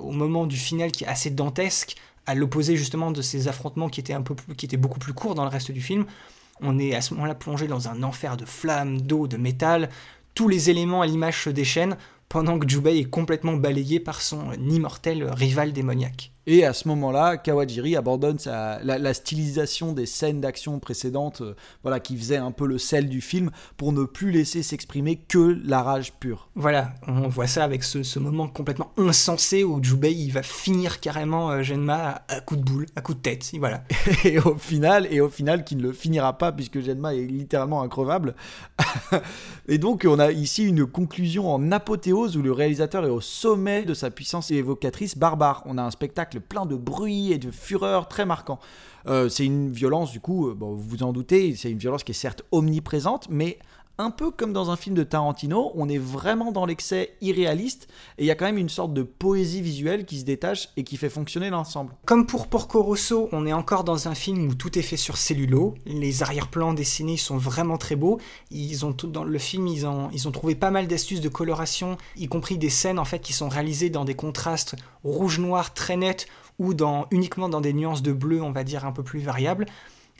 au 0.00 0.12
moment 0.12 0.46
du 0.46 0.56
final 0.56 0.92
qui 0.92 1.04
est 1.04 1.08
assez 1.08 1.30
dantesque, 1.30 1.96
à 2.26 2.34
l'opposé 2.34 2.76
justement 2.76 3.10
de 3.10 3.22
ces 3.22 3.48
affrontements 3.48 3.88
qui 3.88 4.00
étaient, 4.00 4.12
un 4.12 4.22
peu 4.22 4.34
qui 4.56 4.66
étaient 4.66 4.76
beaucoup 4.76 4.98
plus 4.98 5.14
courts 5.14 5.34
dans 5.34 5.44
le 5.44 5.50
reste 5.50 5.72
du 5.72 5.80
film, 5.80 6.04
on 6.60 6.78
est 6.78 6.94
à 6.94 7.00
ce 7.00 7.14
moment-là 7.14 7.34
plongé 7.34 7.66
dans 7.66 7.88
un 7.88 8.02
enfer 8.02 8.36
de 8.36 8.44
flammes, 8.44 9.00
d'eau, 9.00 9.26
de 9.26 9.36
métal, 9.36 9.88
tous 10.34 10.46
les 10.46 10.70
éléments 10.70 11.02
à 11.02 11.06
l'image 11.06 11.44
se 11.44 11.50
déchaînent, 11.50 11.96
pendant 12.28 12.58
que 12.58 12.68
Jubei 12.68 12.98
est 12.98 13.10
complètement 13.10 13.54
balayé 13.54 13.98
par 13.98 14.20
son 14.22 14.52
immortel 14.52 15.24
rival 15.24 15.72
démoniaque. 15.72 16.30
Et 16.46 16.64
à 16.64 16.72
ce 16.72 16.88
moment-là, 16.88 17.36
Kawajiri 17.36 17.96
abandonne 17.96 18.38
la, 18.46 19.14
stylisation 19.14 19.92
des 19.92 20.06
scènes 20.06 20.40
d'action 20.40 20.78
précédentes, 20.78 21.42
euh, 21.42 21.54
voilà, 21.82 22.00
qui 22.00 22.16
faisait 22.16 22.38
un 22.38 22.50
peu 22.50 22.66
le 22.66 22.78
sel 22.78 23.08
du 23.08 23.20
film, 23.20 23.50
pour 23.76 23.92
ne 23.92 24.04
plus 24.04 24.30
laisser 24.30 24.62
s'exprimer 24.62 25.16
que 25.16 25.60
la 25.64 25.82
rage 25.82 26.14
pure. 26.14 26.48
Voilà, 26.54 26.94
on 27.06 27.28
voit 27.28 27.46
ça 27.46 27.64
avec 27.64 27.84
ce, 27.84 28.18
moment 28.18 28.48
complètement 28.48 28.92
insensé 28.96 29.64
où 29.64 29.82
Jubei 29.82 30.12
il 30.12 30.30
va 30.30 30.42
finir 30.42 31.00
carrément 31.00 31.50
euh, 31.50 31.62
Genma 31.62 32.22
à, 32.28 32.40
coup 32.40 32.56
de 32.56 32.62
boule, 32.62 32.86
à 32.96 33.00
coup 33.02 33.14
de 33.14 33.20
tête, 33.20 33.50
voilà. 33.58 33.84
et 34.24 34.38
au 34.38 34.54
final, 34.54 35.06
et 35.10 35.20
au 35.20 35.28
final, 35.28 35.64
qui 35.64 35.76
ne 35.76 35.82
le 35.82 35.92
finira 35.92 36.38
pas 36.38 36.52
puisque 36.52 36.80
Genma 36.80 37.14
est 37.14 37.26
littéralement 37.26 37.82
increvable. 37.82 38.34
et 39.68 39.78
donc, 39.78 40.06
on 40.08 40.18
a 40.18 40.32
ici 40.32 40.64
une 40.64 40.86
conclusion 40.86 41.52
en 41.52 41.70
apothéose 41.70 42.36
où 42.36 42.42
le 42.42 42.52
réalisateur 42.52 43.04
est 43.04 43.10
au 43.10 43.20
sommet 43.20 43.82
de 43.84 43.94
sa 43.94 44.10
puissance 44.10 44.50
évocatrice 44.50 45.18
barbare. 45.18 45.62
On 45.66 45.78
a 45.78 45.82
un 45.82 45.90
spectacle 45.90 46.29
plein 46.38 46.66
de 46.66 46.76
bruit 46.76 47.32
et 47.32 47.38
de 47.38 47.50
fureur 47.50 48.08
très 48.08 48.26
marquant. 48.26 48.58
Euh, 49.06 49.28
c'est 49.28 49.44
une 49.44 49.70
violence, 49.72 50.12
du 50.12 50.20
coup, 50.20 50.48
euh, 50.48 50.56
vous 50.58 50.76
vous 50.76 51.02
en 51.02 51.12
doutez, 51.12 51.54
c'est 51.56 51.70
une 51.70 51.78
violence 51.78 52.04
qui 52.04 52.12
est 52.12 52.14
certes 52.14 52.42
omniprésente, 52.52 53.28
mais 53.30 53.58
un 54.00 54.10
peu 54.10 54.30
comme 54.30 54.52
dans 54.52 54.70
un 54.70 54.76
film 54.76 54.94
de 54.94 55.02
Tarantino, 55.02 55.72
on 55.74 55.88
est 55.88 55.98
vraiment 55.98 56.52
dans 56.52 56.66
l'excès 56.66 57.16
irréaliste 57.20 57.88
et 58.18 58.24
il 58.24 58.26
y 58.26 58.30
a 58.30 58.34
quand 58.34 58.46
même 58.46 58.58
une 58.58 58.68
sorte 58.68 58.94
de 58.94 59.02
poésie 59.02 59.62
visuelle 59.62 60.04
qui 60.04 60.18
se 60.18 60.24
détache 60.24 60.70
et 60.76 60.84
qui 60.84 60.96
fait 60.96 61.10
fonctionner 61.10 61.50
l'ensemble. 61.50 61.92
Comme 62.06 62.26
pour 62.26 62.48
Porco 62.48 62.82
Rosso, 62.82 63.28
on 63.32 63.46
est 63.46 63.52
encore 63.52 63.84
dans 63.84 64.08
un 64.08 64.14
film 64.14 64.48
où 64.48 64.54
tout 64.54 64.78
est 64.78 64.82
fait 64.82 64.96
sur 64.96 65.16
cellulo. 65.16 65.74
Les 65.86 66.22
arrière-plans 66.22 66.72
dessinés 66.72 67.16
sont 67.16 67.36
vraiment 67.36 67.78
très 67.78 67.96
beaux. 67.96 68.18
Ils 68.50 68.86
ont 68.86 68.92
tout 68.92 69.08
dans 69.08 69.24
le 69.24 69.38
film, 69.38 69.66
ils 69.66 69.86
ont, 69.86 70.08
ils 70.12 70.26
ont 70.26 70.32
trouvé 70.32 70.54
pas 70.54 70.70
mal 70.70 70.86
d'astuces 70.86 71.20
de 71.20 71.28
coloration, 71.28 71.96
y 72.16 72.26
compris 72.26 72.58
des 72.58 72.70
scènes 72.70 72.98
en 72.98 73.04
fait 73.04 73.20
qui 73.20 73.32
sont 73.32 73.48
réalisées 73.48 73.90
dans 73.90 74.04
des 74.04 74.14
contrastes 74.14 74.76
rouge-noir 75.04 75.74
très 75.74 75.96
nets 75.96 76.26
ou 76.58 76.74
dans, 76.74 77.06
uniquement 77.10 77.48
dans 77.48 77.60
des 77.60 77.72
nuances 77.72 78.02
de 78.02 78.12
bleu, 78.12 78.42
on 78.42 78.52
va 78.52 78.64
dire 78.64 78.84
un 78.84 78.92
peu 78.92 79.02
plus 79.02 79.20
variables. 79.20 79.66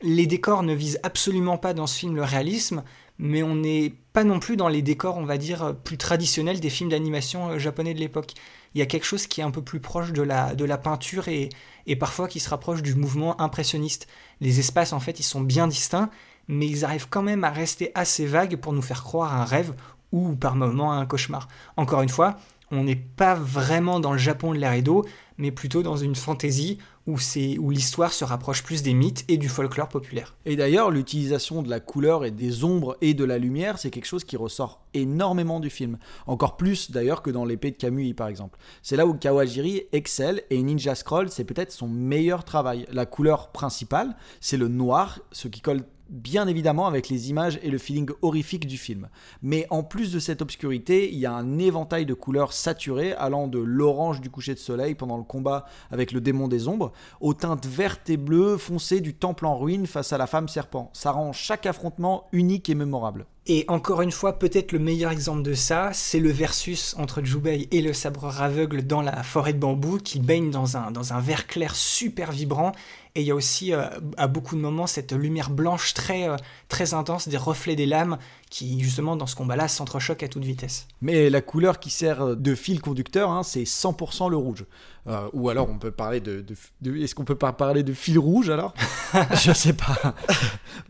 Les 0.02 0.26
décors 0.26 0.62
ne 0.62 0.74
visent 0.74 0.98
absolument 1.02 1.58
pas 1.58 1.74
dans 1.74 1.86
ce 1.86 1.98
film 1.98 2.16
le 2.16 2.24
réalisme, 2.24 2.82
mais 3.20 3.42
on 3.42 3.54
n'est 3.54 3.92
pas 4.14 4.24
non 4.24 4.40
plus 4.40 4.56
dans 4.56 4.68
les 4.68 4.80
décors, 4.80 5.18
on 5.18 5.26
va 5.26 5.36
dire, 5.36 5.76
plus 5.84 5.98
traditionnels 5.98 6.58
des 6.58 6.70
films 6.70 6.88
d'animation 6.88 7.50
euh, 7.50 7.58
japonais 7.58 7.92
de 7.92 8.00
l'époque. 8.00 8.32
Il 8.74 8.78
y 8.78 8.82
a 8.82 8.86
quelque 8.86 9.04
chose 9.04 9.26
qui 9.26 9.42
est 9.42 9.44
un 9.44 9.50
peu 9.50 9.60
plus 9.60 9.78
proche 9.78 10.12
de 10.12 10.22
la, 10.22 10.54
de 10.54 10.64
la 10.64 10.78
peinture 10.78 11.28
et, 11.28 11.50
parfois 11.98 12.28
qui 12.28 12.40
se 12.40 12.48
rapproche 12.48 12.82
du 12.82 12.94
mouvement 12.94 13.38
impressionniste. 13.40 14.08
Les 14.40 14.58
espaces, 14.58 14.94
en 14.94 15.00
fait, 15.00 15.20
ils 15.20 15.24
sont 15.24 15.42
bien 15.42 15.68
distincts, 15.68 16.08
mais 16.48 16.66
ils 16.66 16.84
arrivent 16.84 17.08
quand 17.10 17.22
même 17.22 17.44
à 17.44 17.50
rester 17.50 17.90
assez 17.94 18.24
vagues 18.24 18.56
pour 18.56 18.72
nous 18.72 18.82
faire 18.82 19.02
croire 19.02 19.34
à 19.34 19.42
un 19.42 19.44
rêve 19.44 19.74
ou 20.12 20.34
par 20.34 20.56
moments 20.56 20.92
à 20.92 20.96
un 20.96 21.06
cauchemar. 21.06 21.46
Encore 21.76 22.00
une 22.00 22.08
fois, 22.08 22.38
on 22.70 22.84
n'est 22.84 22.96
pas 22.96 23.34
vraiment 23.34 24.00
dans 24.00 24.12
le 24.12 24.18
Japon 24.18 24.54
de 24.54 24.62
Edo, 24.62 25.04
mais 25.36 25.50
plutôt 25.50 25.82
dans 25.82 25.96
une 25.96 26.14
fantaisie 26.14 26.78
où, 27.10 27.70
l'histoire 27.70 28.12
se 28.12 28.24
rapproche 28.24 28.62
plus 28.62 28.82
des 28.82 28.94
mythes 28.94 29.24
et 29.28 29.36
du 29.36 29.48
folklore 29.48 29.88
populaire. 29.88 30.34
Et 30.46 30.56
d'ailleurs, 30.56 30.90
l'utilisation 30.90 31.62
de 31.62 31.68
la 31.68 31.80
couleur 31.80 32.24
et 32.24 32.30
des 32.30 32.64
ombres 32.64 32.96
et 33.00 33.14
de 33.14 33.24
la 33.24 33.38
lumière, 33.38 33.78
c'est 33.78 33.90
quelque 33.90 34.06
chose 34.06 34.24
qui 34.24 34.36
ressort 34.36 34.82
énormément 34.94 35.60
du 35.60 35.70
film. 35.70 35.98
Encore 36.26 36.56
plus 36.56 36.90
d'ailleurs 36.90 37.22
que 37.22 37.30
dans 37.30 37.44
l'épée 37.44 37.70
de 37.70 37.76
Kamui 37.76 38.14
par 38.14 38.28
exemple. 38.28 38.58
C'est 38.82 38.96
là 38.96 39.06
où 39.06 39.14
Kawajiri 39.14 39.82
excelle 39.92 40.42
et 40.50 40.62
Ninja 40.62 40.94
Scroll, 40.94 41.30
c'est 41.30 41.44
peut-être 41.44 41.72
son 41.72 41.88
meilleur 41.88 42.44
travail. 42.44 42.86
La 42.92 43.06
couleur 43.06 43.52
principale, 43.52 44.16
c'est 44.40 44.56
le 44.56 44.68
noir, 44.68 45.20
ce 45.32 45.48
qui 45.48 45.60
colle 45.60 45.84
bien 46.10 46.48
évidemment 46.48 46.86
avec 46.86 47.08
les 47.08 47.30
images 47.30 47.58
et 47.62 47.70
le 47.70 47.78
feeling 47.78 48.10
horrifique 48.20 48.66
du 48.66 48.76
film. 48.76 49.08
Mais 49.42 49.66
en 49.70 49.82
plus 49.82 50.12
de 50.12 50.18
cette 50.18 50.42
obscurité, 50.42 51.10
il 51.10 51.18
y 51.18 51.26
a 51.26 51.32
un 51.32 51.58
éventail 51.58 52.04
de 52.04 52.14
couleurs 52.14 52.52
saturées 52.52 53.12
allant 53.14 53.46
de 53.46 53.58
l'orange 53.58 54.20
du 54.20 54.30
coucher 54.30 54.54
de 54.54 54.58
soleil 54.58 54.94
pendant 54.94 55.16
le 55.16 55.22
combat 55.22 55.64
avec 55.90 56.12
le 56.12 56.20
démon 56.20 56.48
des 56.48 56.68
ombres, 56.68 56.92
aux 57.20 57.34
teintes 57.34 57.66
vertes 57.66 58.10
et 58.10 58.16
bleues 58.16 58.56
foncées 58.56 59.00
du 59.00 59.14
temple 59.14 59.46
en 59.46 59.56
ruine 59.56 59.86
face 59.86 60.12
à 60.12 60.18
la 60.18 60.26
femme 60.26 60.48
serpent. 60.48 60.90
Ça 60.92 61.12
rend 61.12 61.32
chaque 61.32 61.66
affrontement 61.66 62.26
unique 62.32 62.68
et 62.68 62.74
mémorable. 62.74 63.26
Et 63.46 63.64
encore 63.68 64.02
une 64.02 64.12
fois, 64.12 64.38
peut-être 64.38 64.70
le 64.70 64.78
meilleur 64.78 65.10
exemple 65.10 65.42
de 65.42 65.54
ça, 65.54 65.90
c'est 65.92 66.20
le 66.20 66.30
versus 66.30 66.94
entre 66.98 67.24
Jubei 67.24 67.68
et 67.70 67.80
le 67.80 67.92
sabre 67.92 68.40
aveugle 68.40 68.86
dans 68.86 69.00
la 69.00 69.22
forêt 69.22 69.54
de 69.54 69.58
bambou 69.58 69.98
qui 69.98 70.20
baigne 70.20 70.50
dans 70.50 70.76
un, 70.76 70.90
dans 70.90 71.14
un 71.14 71.20
vert 71.20 71.46
clair 71.46 71.74
super 71.74 72.32
vibrant. 72.32 72.72
Et 73.14 73.22
il 73.22 73.26
y 73.26 73.30
a 73.30 73.34
aussi, 73.34 73.72
euh, 73.72 73.84
à 74.16 74.28
beaucoup 74.28 74.54
de 74.54 74.60
moments, 74.60 74.86
cette 74.86 75.12
lumière 75.12 75.50
blanche 75.50 75.94
très, 75.94 76.28
euh, 76.28 76.36
très 76.68 76.94
intense 76.94 77.28
des 77.28 77.36
reflets 77.36 77.74
des 77.74 77.86
lames 77.86 78.18
qui, 78.50 78.80
justement, 78.82 79.16
dans 79.16 79.26
ce 79.26 79.34
combat-là, 79.34 79.68
s'entrechoquent 79.68 80.22
à 80.22 80.28
toute 80.28 80.44
vitesse. 80.44 80.86
Mais 81.00 81.28
la 81.28 81.40
couleur 81.40 81.80
qui 81.80 81.90
sert 81.90 82.36
de 82.36 82.54
fil 82.54 82.80
conducteur, 82.80 83.30
hein, 83.30 83.42
c'est 83.42 83.64
100% 83.64 84.28
le 84.28 84.36
rouge. 84.36 84.64
Euh, 85.06 85.28
ou 85.32 85.48
alors 85.48 85.68
on 85.70 85.78
peut 85.78 85.90
parler 85.90 86.20
de, 86.20 86.44
est-ce 86.84 87.14
qu'on 87.14 87.24
peut 87.24 87.34
pas 87.34 87.52
parler 87.52 87.82
de 87.82 87.92
fil 87.92 88.18
rouge 88.18 88.50
alors? 88.50 88.74
Je 89.34 89.52
sais 89.52 89.72
pas. 89.72 90.14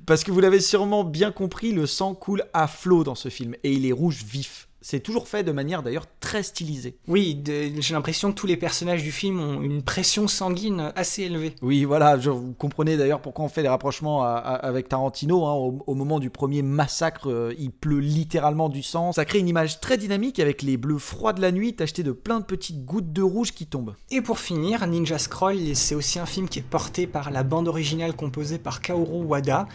Parce 0.04 0.24
que 0.24 0.32
vous 0.32 0.40
l'avez 0.40 0.60
sûrement 0.60 1.04
bien 1.04 1.30
compris, 1.30 1.72
le 1.72 1.86
sang 1.86 2.14
coule 2.14 2.44
à 2.52 2.66
flot 2.66 3.04
dans 3.04 3.14
ce 3.14 3.28
film 3.28 3.54
et 3.62 3.72
il 3.72 3.86
est 3.86 3.92
rouge 3.92 4.24
vif. 4.24 4.68
C'est 4.82 5.00
toujours 5.00 5.28
fait 5.28 5.44
de 5.44 5.52
manière 5.52 5.82
d'ailleurs 5.82 6.06
très 6.20 6.42
stylisée. 6.42 6.96
Oui, 7.06 7.42
j'ai 7.46 7.94
l'impression 7.94 8.30
que 8.32 8.36
tous 8.36 8.46
les 8.46 8.56
personnages 8.56 9.02
du 9.02 9.12
film 9.12 9.40
ont 9.40 9.60
une 9.60 9.82
pression 9.82 10.26
sanguine 10.26 10.92
assez 10.96 11.24
élevée. 11.24 11.54
Oui, 11.60 11.84
voilà, 11.84 12.18
je, 12.18 12.30
vous 12.30 12.54
comprenez 12.54 12.96
d'ailleurs 12.96 13.20
pourquoi 13.20 13.44
on 13.44 13.48
fait 13.48 13.62
les 13.62 13.68
rapprochements 13.68 14.22
avec 14.22 14.88
Tarantino. 14.88 15.44
Hein. 15.44 15.52
au, 15.86 15.94
moment 15.94 16.18
du 16.18 16.30
premier 16.30 16.62
massacre, 16.62 17.30
euh, 17.30 17.54
il 17.58 17.70
pleut 17.70 18.00
littéralement 18.00 18.68
du 18.68 18.82
sang. 18.82 19.12
Ça 19.12 19.24
crée 19.24 19.38
une 19.38 19.48
image 19.48 19.80
très 19.80 19.98
dynamique 19.98 20.38
avec 20.38 20.62
les 20.62 20.76
bleus 20.76 20.98
froids 20.98 21.32
de 21.32 21.42
la 21.42 21.52
nuit 21.52 21.74
tachetés 21.74 22.02
de 22.02 22.12
plein 22.12 22.40
de 22.40 22.44
petites 22.44 22.84
gouttes 22.84 23.12
de 23.12 23.22
rouge 23.22 23.52
qui 23.52 23.66
tombent. 23.66 23.94
Et 24.10 24.22
pour 24.22 24.38
finir, 24.38 24.86
Ninja 24.86 25.18
Scroll, 25.18 25.74
c'est 25.74 25.94
aussi 25.94 26.18
un 26.18 26.26
film 26.26 26.48
qui 26.48 26.58
est 26.58 26.62
porté 26.62 27.06
par 27.06 27.30
la 27.30 27.42
bande 27.42 27.68
originale 27.68 28.14
composée 28.14 28.58
par 28.58 28.80
Kaoru 28.80 29.24
Wada. 29.24 29.68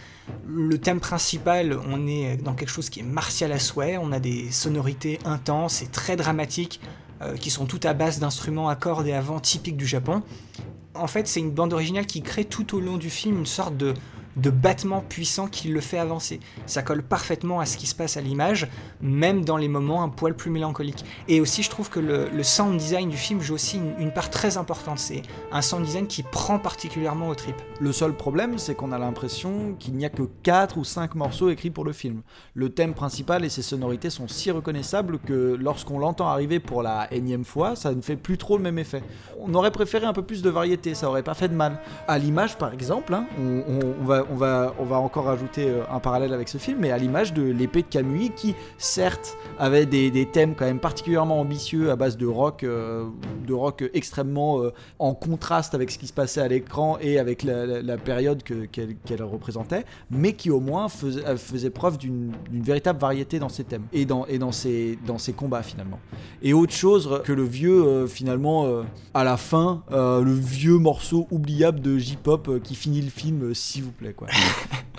Le 0.46 0.78
thème 0.78 0.98
principal, 0.98 1.78
on 1.88 2.06
est 2.08 2.36
dans 2.38 2.54
quelque 2.54 2.70
chose 2.70 2.90
qui 2.90 3.00
est 3.00 3.04
martial 3.04 3.52
à 3.52 3.60
souhait, 3.60 3.96
on 3.98 4.10
a 4.10 4.18
des 4.18 4.50
sonorités 4.50 4.95
intenses 5.24 5.82
et 5.82 5.86
très 5.86 6.16
dramatiques 6.16 6.80
euh, 7.22 7.36
qui 7.36 7.50
sont 7.50 7.66
toutes 7.66 7.84
à 7.86 7.94
base 7.94 8.18
d'instruments 8.18 8.68
à 8.68 8.76
cordes 8.76 9.06
et 9.06 9.12
à 9.12 9.20
vent 9.20 9.40
typiques 9.40 9.76
du 9.76 9.86
Japon. 9.86 10.22
En 10.94 11.06
fait, 11.06 11.26
c'est 11.28 11.40
une 11.40 11.50
bande 11.50 11.72
originale 11.72 12.06
qui 12.06 12.22
crée 12.22 12.44
tout 12.44 12.74
au 12.76 12.80
long 12.80 12.96
du 12.96 13.10
film 13.10 13.38
une 13.38 13.46
sorte 13.46 13.76
de, 13.76 13.94
de 14.36 14.50
battement 14.50 15.00
puissant 15.00 15.46
qui 15.46 15.68
le 15.68 15.80
fait 15.80 15.98
avancer. 15.98 16.40
Ça 16.66 16.82
colle 16.82 17.02
parfaitement 17.02 17.60
à 17.60 17.66
ce 17.66 17.76
qui 17.76 17.86
se 17.86 17.94
passe 17.94 18.16
à 18.16 18.20
l'image, 18.20 18.68
même 19.00 19.44
dans 19.44 19.56
les 19.56 19.68
moments 19.68 20.02
un 20.02 20.08
poil 20.08 20.34
plus 20.34 20.50
mélancoliques. 20.50 21.04
Et 21.28 21.40
aussi, 21.40 21.62
je 21.62 21.70
trouve 21.70 21.90
que 21.90 22.00
le, 22.00 22.42
sound 22.42 22.78
design 22.78 23.08
du 23.08 23.16
film 23.16 23.40
joue 23.40 23.54
aussi 23.54 23.80
une, 23.98 24.12
part 24.12 24.30
très 24.30 24.56
importante. 24.56 24.98
C'est 24.98 25.22
un 25.50 25.62
sound 25.62 25.84
design 25.84 26.06
qui 26.06 26.22
prend 26.22 26.58
particulièrement 26.58 27.28
au 27.28 27.34
trip. 27.34 27.56
Le 27.80 27.92
seul 27.92 28.12
problème, 28.12 28.58
c'est 28.58 28.74
qu'on 28.74 28.92
a 28.92 28.98
l'impression 28.98 29.74
qu'il 29.78 29.94
n'y 29.94 30.04
a 30.04 30.10
que 30.10 30.22
4 30.42 30.78
ou 30.78 30.84
5 30.84 31.14
morceaux 31.14 31.50
écrits 31.50 31.70
pour 31.70 31.84
le 31.84 31.92
film. 31.92 32.22
Le 32.54 32.68
thème 32.70 32.94
principal 32.94 33.44
et 33.44 33.48
ses 33.48 33.62
sonorités 33.62 34.10
sont 34.10 34.28
si 34.28 34.50
reconnaissables 34.50 35.18
que 35.18 35.56
lorsqu'on 35.60 35.98
l'entend 35.98 36.28
arriver 36.28 36.60
pour 36.60 36.82
la 36.82 37.12
énième 37.12 37.44
fois, 37.44 37.74
ça 37.74 37.94
ne 37.94 38.00
fait 38.00 38.16
plus 38.16 38.38
trop 38.38 38.56
le 38.56 38.62
même 38.62 38.78
effet. 38.78 39.02
On 39.40 39.54
aurait 39.54 39.70
préféré 39.70 40.06
un 40.06 40.12
peu 40.12 40.22
plus 40.22 40.42
de 40.42 40.50
variété, 40.50 40.94
ça 40.94 41.08
aurait 41.08 41.22
pas 41.22 41.34
fait 41.34 41.48
de 41.48 41.54
mal. 41.54 41.80
À 42.06 42.18
l'image, 42.18 42.56
par 42.56 42.72
exemple, 42.72 43.14
hein, 43.14 43.26
on 43.38 44.04
va 44.04 44.25
on 44.30 44.34
va, 44.34 44.74
on 44.78 44.84
va 44.84 44.98
encore 44.98 45.28
ajouter 45.28 45.68
euh, 45.68 45.82
un 45.90 46.00
parallèle 46.00 46.32
avec 46.32 46.48
ce 46.48 46.58
film, 46.58 46.78
mais 46.80 46.90
à 46.90 46.98
l'image 46.98 47.32
de 47.32 47.42
l'épée 47.42 47.82
de 47.82 47.88
Camus, 47.88 48.30
qui 48.30 48.54
certes 48.78 49.36
avait 49.58 49.86
des, 49.86 50.26
thèmes 50.26 50.54
quand 50.54 50.64
même 50.64 50.80
particulièrement 50.80 51.40
ambitieux 51.40 51.90
à 51.90 51.96
base 51.96 52.16
de 52.16 52.26
rock, 52.26 52.64
euh, 52.64 53.06
de 53.46 53.52
rock 53.52 53.84
extrêmement 53.94 54.60
euh, 54.60 54.72
en 54.98 55.14
contraste 55.14 55.74
avec 55.74 55.90
ce 55.90 55.98
qui 55.98 56.06
se 56.06 56.12
passait 56.12 56.40
à 56.40 56.48
l'écran 56.48 56.98
et 57.00 57.18
avec 57.18 57.42
la, 57.42 57.96
période 57.96 58.42
qu'elle 58.42 59.22
représentait, 59.22 59.84
mais 60.10 60.34
qui 60.34 60.50
au 60.50 60.60
moins 60.60 60.88
faisait, 60.88 61.70
preuve 61.70 61.98
d'une 61.98 62.32
véritable 62.50 62.98
variété 62.98 63.38
dans 63.38 63.48
ses 63.48 63.64
thèmes 63.64 63.84
et 63.92 64.04
dans, 64.04 64.52
ses 64.52 64.98
combats 65.36 65.62
finalement. 65.62 65.98
Et 66.42 66.52
autre 66.52 66.72
chose 66.72 67.20
que 67.24 67.32
le 67.32 67.44
vieux 67.44 68.06
finalement 68.06 68.82
à 69.14 69.24
la 69.24 69.36
fin, 69.36 69.82
le 69.90 70.32
vieux 70.32 70.78
morceau 70.78 71.26
oubliable 71.30 71.80
de 71.80 71.96
J-pop 71.96 72.60
qui 72.62 72.74
finit 72.74 73.02
le 73.02 73.10
film, 73.10 73.54
s'il 73.54 73.84
vous 73.84 73.92
plaît. 73.92 74.14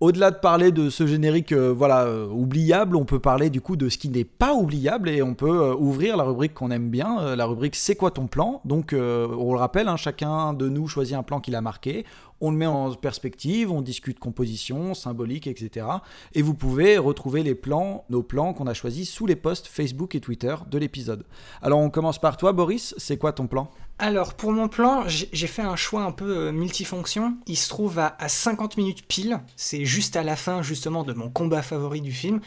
Au-delà 0.00 0.30
de 0.30 0.36
parler 0.36 0.70
de 0.70 0.90
ce 0.90 1.08
générique 1.08 1.50
euh, 1.50 1.74
voilà 1.76 2.02
euh, 2.04 2.28
oubliable, 2.28 2.94
on 2.94 3.04
peut 3.04 3.18
parler 3.18 3.50
du 3.50 3.60
coup 3.60 3.74
de 3.74 3.88
ce 3.88 3.98
qui 3.98 4.08
n'est 4.08 4.22
pas 4.22 4.54
oubliable 4.54 5.08
et 5.08 5.22
on 5.22 5.34
peut 5.34 5.60
euh, 5.60 5.74
ouvrir 5.74 6.16
la 6.16 6.22
rubrique 6.22 6.54
qu'on 6.54 6.70
aime 6.70 6.88
bien, 6.88 7.34
la 7.34 7.46
rubrique 7.46 7.74
C'est 7.74 7.96
quoi 7.96 8.12
ton 8.12 8.28
plan? 8.28 8.60
Donc 8.64 8.94
on 8.94 9.52
le 9.52 9.58
rappelle, 9.58 9.88
hein, 9.88 9.96
chacun 9.96 10.52
de 10.52 10.68
nous 10.68 10.86
choisit 10.86 11.16
un 11.16 11.24
plan 11.24 11.40
qu'il 11.40 11.56
a 11.56 11.60
marqué, 11.60 12.04
on 12.40 12.50
le 12.50 12.56
met 12.56 12.66
en 12.66 12.92
perspective, 12.94 13.72
on 13.72 13.82
discute 13.82 14.18
composition, 14.18 14.94
symbolique, 14.94 15.46
etc. 15.46 15.86
Et 16.34 16.42
vous 16.42 16.54
pouvez 16.54 16.98
retrouver 16.98 17.42
les 17.42 17.54
plans, 17.54 18.04
nos 18.10 18.22
plans 18.22 18.52
qu'on 18.54 18.66
a 18.66 18.74
choisis 18.74 19.10
sous 19.10 19.26
les 19.26 19.36
posts 19.36 19.66
Facebook 19.66 20.14
et 20.14 20.20
Twitter 20.20 20.54
de 20.70 20.78
l'épisode. 20.78 21.24
Alors 21.62 21.80
on 21.80 21.90
commence 21.90 22.18
par 22.18 22.36
toi 22.36 22.52
Boris, 22.52 22.94
c'est 22.98 23.18
quoi 23.18 23.32
ton 23.32 23.46
plan? 23.46 23.70
Alors, 24.00 24.34
pour 24.34 24.52
mon 24.52 24.68
plan, 24.68 25.04
j'ai 25.06 25.46
fait 25.48 25.62
un 25.62 25.74
choix 25.74 26.02
un 26.02 26.12
peu 26.12 26.36
euh, 26.36 26.52
multifonction. 26.52 27.36
Il 27.48 27.56
se 27.56 27.68
trouve 27.68 27.98
à, 27.98 28.16
50 28.28 28.76
minutes 28.76 29.04
pile. 29.08 29.40
C'est 29.56 29.84
juste 29.84 30.14
à 30.14 30.22
la 30.22 30.36
fin, 30.36 30.62
justement, 30.62 31.02
de 31.02 31.12
mon 31.12 31.30
combat 31.30 31.62
favori 31.62 32.00
du 32.00 32.12
film. 32.12 32.40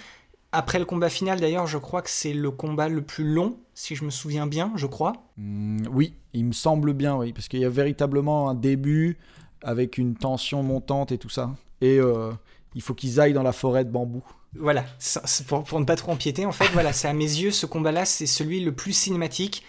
Après 0.54 0.80
le 0.80 0.86
combat 0.86 1.10
final, 1.10 1.42
d'ailleurs, 1.42 1.68
je 1.68 1.78
crois 1.78 2.02
que 2.02 2.10
c'est 2.10 2.34
le 2.34 2.52
combat 2.52 2.88
le 2.88 3.02
plus 3.02 3.26
long, 3.26 3.58
si 3.74 3.96
je 3.96 4.06
me 4.06 4.10
souviens 4.10 4.48
bien, 4.48 4.72
je 4.76 4.86
crois. 4.86 5.14
Mmh, 5.38 5.88
oui, 5.92 6.14
il 6.34 6.46
me 6.46 6.52
semble 6.54 6.94
bien, 6.94 7.18
oui, 7.18 7.34
parce 7.34 7.50
qu'il 7.50 7.60
y 7.60 7.66
a 7.66 7.70
véritablement 7.70 8.50
un 8.50 8.56
début 8.56 9.18
avec 9.64 9.98
une 9.98 10.16
tension 10.16 10.64
montante 10.64 11.12
et 11.12 11.18
tout 11.18 11.30
ça. 11.30 11.52
Et 11.82 12.00
euh, 12.00 12.32
il 12.76 12.82
faut 12.82 12.94
qu'ils 12.94 13.20
aillent 13.20 13.34
dans 13.34 13.44
la 13.44 13.54
forêt 13.54 13.86
de 13.86 13.92
bambou. 13.92 14.24
Voilà, 14.60 14.84
pour, 15.48 15.64
pour, 15.64 15.80
ne 15.80 15.86
pas 15.86 15.96
trop 15.96 16.12
empiéter, 16.12 16.46
en 16.46 16.52
fait, 16.52 16.68
voilà, 16.74 16.92
c'est 16.92 17.08
à 17.08 17.14
mes 17.14 17.24
yeux, 17.24 17.52
ce 17.52 17.66
combat-là, 17.66 18.04
c'est 18.04 18.26
celui 18.26 18.60
le 18.60 18.74
plus 18.74 18.92
cinématique 18.92 19.64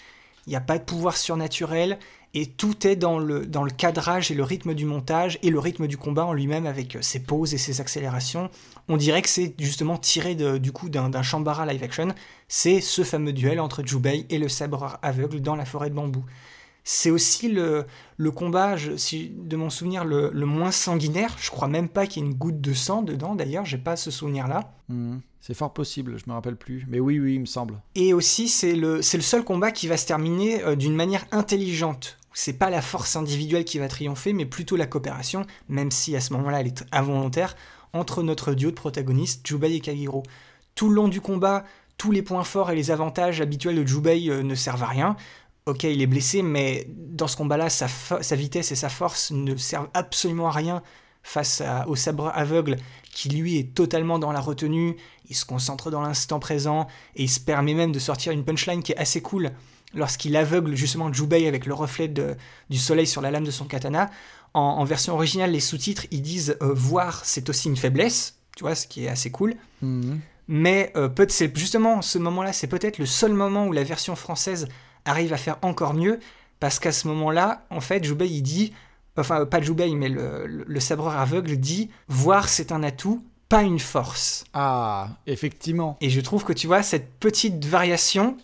il 0.46 0.50
n'y 0.50 0.56
a 0.56 0.60
pas 0.60 0.78
de 0.78 0.84
pouvoir 0.84 1.16
surnaturel, 1.16 1.98
et 2.34 2.46
tout 2.46 2.86
est 2.86 2.96
dans 2.96 3.18
le, 3.18 3.46
dans 3.46 3.62
le 3.62 3.70
cadrage 3.70 4.30
et 4.30 4.34
le 4.34 4.42
rythme 4.42 4.74
du 4.74 4.86
montage 4.86 5.38
et 5.42 5.50
le 5.50 5.58
rythme 5.58 5.86
du 5.86 5.98
combat 5.98 6.24
en 6.24 6.32
lui-même 6.32 6.66
avec 6.66 6.96
euh, 6.96 7.02
ses 7.02 7.20
pauses 7.20 7.52
et 7.52 7.58
ses 7.58 7.80
accélérations. 7.80 8.48
On 8.88 8.96
dirait 8.96 9.20
que 9.20 9.28
c'est 9.28 9.54
justement 9.58 9.98
tiré 9.98 10.34
du 10.34 10.72
coup 10.72 10.88
d'un 10.88 11.22
Shambara 11.22 11.66
live 11.66 11.82
action. 11.82 12.08
C'est 12.48 12.80
ce 12.80 13.04
fameux 13.04 13.34
duel 13.34 13.60
entre 13.60 13.86
Jubei 13.86 14.26
et 14.30 14.38
le 14.38 14.48
sabre 14.48 14.98
aveugle 15.02 15.40
dans 15.40 15.56
la 15.56 15.66
forêt 15.66 15.90
de 15.90 15.94
bambou. 15.94 16.24
C'est 16.84 17.10
aussi 17.10 17.48
le, 17.48 17.86
le 18.16 18.30
combat, 18.30 18.76
si, 18.96 19.30
de 19.36 19.56
mon 19.56 19.70
souvenir, 19.70 20.04
le, 20.04 20.30
moins 20.44 20.72
sanguinaire. 20.72 21.36
Je 21.40 21.50
crois 21.50 21.68
même 21.68 21.88
pas 21.88 22.06
qu'il 22.06 22.22
y 22.22 22.26
ait 22.26 22.28
une 22.28 22.34
goutte 22.34 22.60
de 22.60 22.72
sang 22.72 23.02
dedans, 23.02 23.34
d'ailleurs, 23.34 23.64
j'ai 23.64 23.78
pas 23.78 23.96
ce 23.96 24.10
souvenir-là. 24.10 24.74
Hmm, 24.88 25.18
c'est 25.40 25.54
fort 25.54 25.72
possible, 25.72 26.18
je 26.18 26.24
me 26.28 26.34
rappelle 26.34 26.56
plus. 26.56 26.84
Mais 26.88 27.00
oui, 27.00 27.18
oui, 27.20 27.34
il 27.34 27.40
me 27.40 27.46
semble. 27.46 27.80
Et 27.94 28.12
aussi, 28.14 28.48
c'est 28.48 28.74
le, 28.74 28.96
le 28.96 29.00
seul 29.00 29.44
combat 29.44 29.70
qui 29.70 29.86
va 29.86 29.96
se 29.96 30.06
terminer 30.06 30.62
euh, 30.64 30.74
d'une 30.74 30.94
manière 30.94 31.24
intelligente. 31.30 32.18
C'est 32.34 32.54
pas 32.54 32.70
la 32.70 32.82
force 32.82 33.14
individuelle 33.14 33.64
qui 33.64 33.78
va 33.78 33.88
triompher, 33.88 34.32
mais 34.32 34.46
plutôt 34.46 34.76
la 34.76 34.86
coopération, 34.86 35.44
même 35.68 35.90
si 35.90 36.16
à 36.16 36.20
ce 36.20 36.32
moment-là 36.32 36.60
elle 36.60 36.68
est 36.68 36.84
involontaire, 36.90 37.56
entre 37.92 38.22
notre 38.22 38.54
duo 38.54 38.70
de 38.70 38.76
protagonistes, 38.76 39.46
Jubei 39.46 39.74
et 39.74 39.80
Kagiro. 39.80 40.22
Tout 40.74 40.88
le 40.88 40.94
long 40.94 41.08
du 41.08 41.20
combat, 41.20 41.64
tous 41.98 42.10
les 42.10 42.22
points 42.22 42.44
forts 42.44 42.70
et 42.70 42.74
les 42.74 42.90
avantages 42.90 43.40
habituels 43.40 43.76
de 43.76 43.86
Jubei 43.86 44.30
euh, 44.30 44.42
ne 44.42 44.54
servent 44.54 44.82
à 44.82 44.86
rien 44.86 45.16
ok, 45.66 45.84
il 45.84 46.02
est 46.02 46.06
blessé, 46.06 46.42
mais 46.42 46.86
dans 46.88 47.28
ce 47.28 47.36
combat-là, 47.36 47.68
sa, 47.70 47.86
vitesse 48.36 48.72
et 48.72 48.76
sa 48.76 48.88
force 48.88 49.30
ne 49.30 49.56
servent 49.56 49.88
absolument 49.94 50.48
à 50.48 50.52
rien 50.52 50.82
face 51.22 51.62
au 51.86 51.94
sabre 51.94 52.32
aveugle 52.34 52.76
qui 53.12 53.28
lui 53.28 53.58
est 53.58 53.74
totalement 53.74 54.18
dans 54.18 54.32
la 54.32 54.40
retenue, 54.40 54.96
il 55.28 55.36
se 55.36 55.44
concentre 55.44 55.90
dans 55.90 56.00
l'instant 56.00 56.40
présent 56.40 56.88
et 57.14 57.24
il 57.24 57.28
se 57.28 57.38
permet 57.38 57.74
même 57.74 57.92
de 57.92 57.98
sortir 57.98 58.32
une 58.32 58.44
punchline 58.44 58.82
qui 58.82 58.92
est 58.92 58.96
assez 58.96 59.22
cool 59.22 59.52
lorsqu'il 59.94 60.36
aveugle 60.36 60.74
justement 60.74 61.12
Jubei 61.12 61.46
avec 61.46 61.66
le 61.66 61.74
reflet 61.74 62.08
du 62.08 62.78
soleil 62.78 63.06
sur 63.06 63.20
la 63.20 63.30
lame 63.30 63.44
de 63.44 63.50
son 63.50 63.66
katana. 63.66 64.10
En, 64.54 64.84
version 64.84 65.14
originale, 65.14 65.52
les 65.52 65.60
sous-titres 65.60 66.06
ils 66.10 66.20
disent 66.20 66.56
euh, 66.60 66.74
voir 66.74 67.24
c'est 67.24 67.48
aussi 67.48 67.68
une 67.68 67.76
faiblesse, 67.76 68.36
tu 68.56 68.64
vois, 68.64 68.74
ce 68.74 68.86
qui 68.86 69.04
est 69.04 69.08
assez 69.08 69.30
cool. 69.30 69.54
Mhm. 69.80 70.20
Mais 70.48 70.92
euh, 70.96 71.08
c'est 71.28 71.56
justement 71.56 72.02
ce 72.02 72.18
moment-là, 72.18 72.52
c'est 72.52 72.66
peut-être 72.66 72.98
le 72.98 73.06
seul 73.06 73.32
moment 73.32 73.66
où 73.66 73.72
la 73.72 73.84
version 73.84 74.14
française 74.16 74.68
arrive 75.04 75.32
à 75.32 75.36
faire 75.36 75.58
encore 75.62 75.94
mieux, 75.94 76.18
parce 76.60 76.78
qu'à 76.78 76.92
ce 76.92 77.08
moment-là, 77.08 77.66
en 77.70 77.80
fait, 77.80 78.04
Jubei, 78.04 78.28
il 78.28 78.42
dit, 78.42 78.72
enfin, 79.16 79.46
pas 79.46 79.60
Jubei, 79.60 79.94
mais 79.94 80.08
le, 80.08 80.46
le, 80.46 80.80
sabreur 80.80 81.16
aveugle 81.16 81.56
dit, 81.56 81.90
voir 82.08 82.48
c'est 82.48 82.72
un 82.72 82.82
atout, 82.82 83.24
pas 83.48 83.62
une 83.62 83.80
force. 83.80 84.44
Ah, 84.54 85.10
effectivement. 85.26 85.98
Et 86.00 86.08
je 86.08 86.20
trouve 86.22 86.42
que 86.44 86.54
tu 86.54 86.66
vois 86.66 86.82
cette 86.82 87.12
petite 87.20 87.64
variation, 87.66 88.38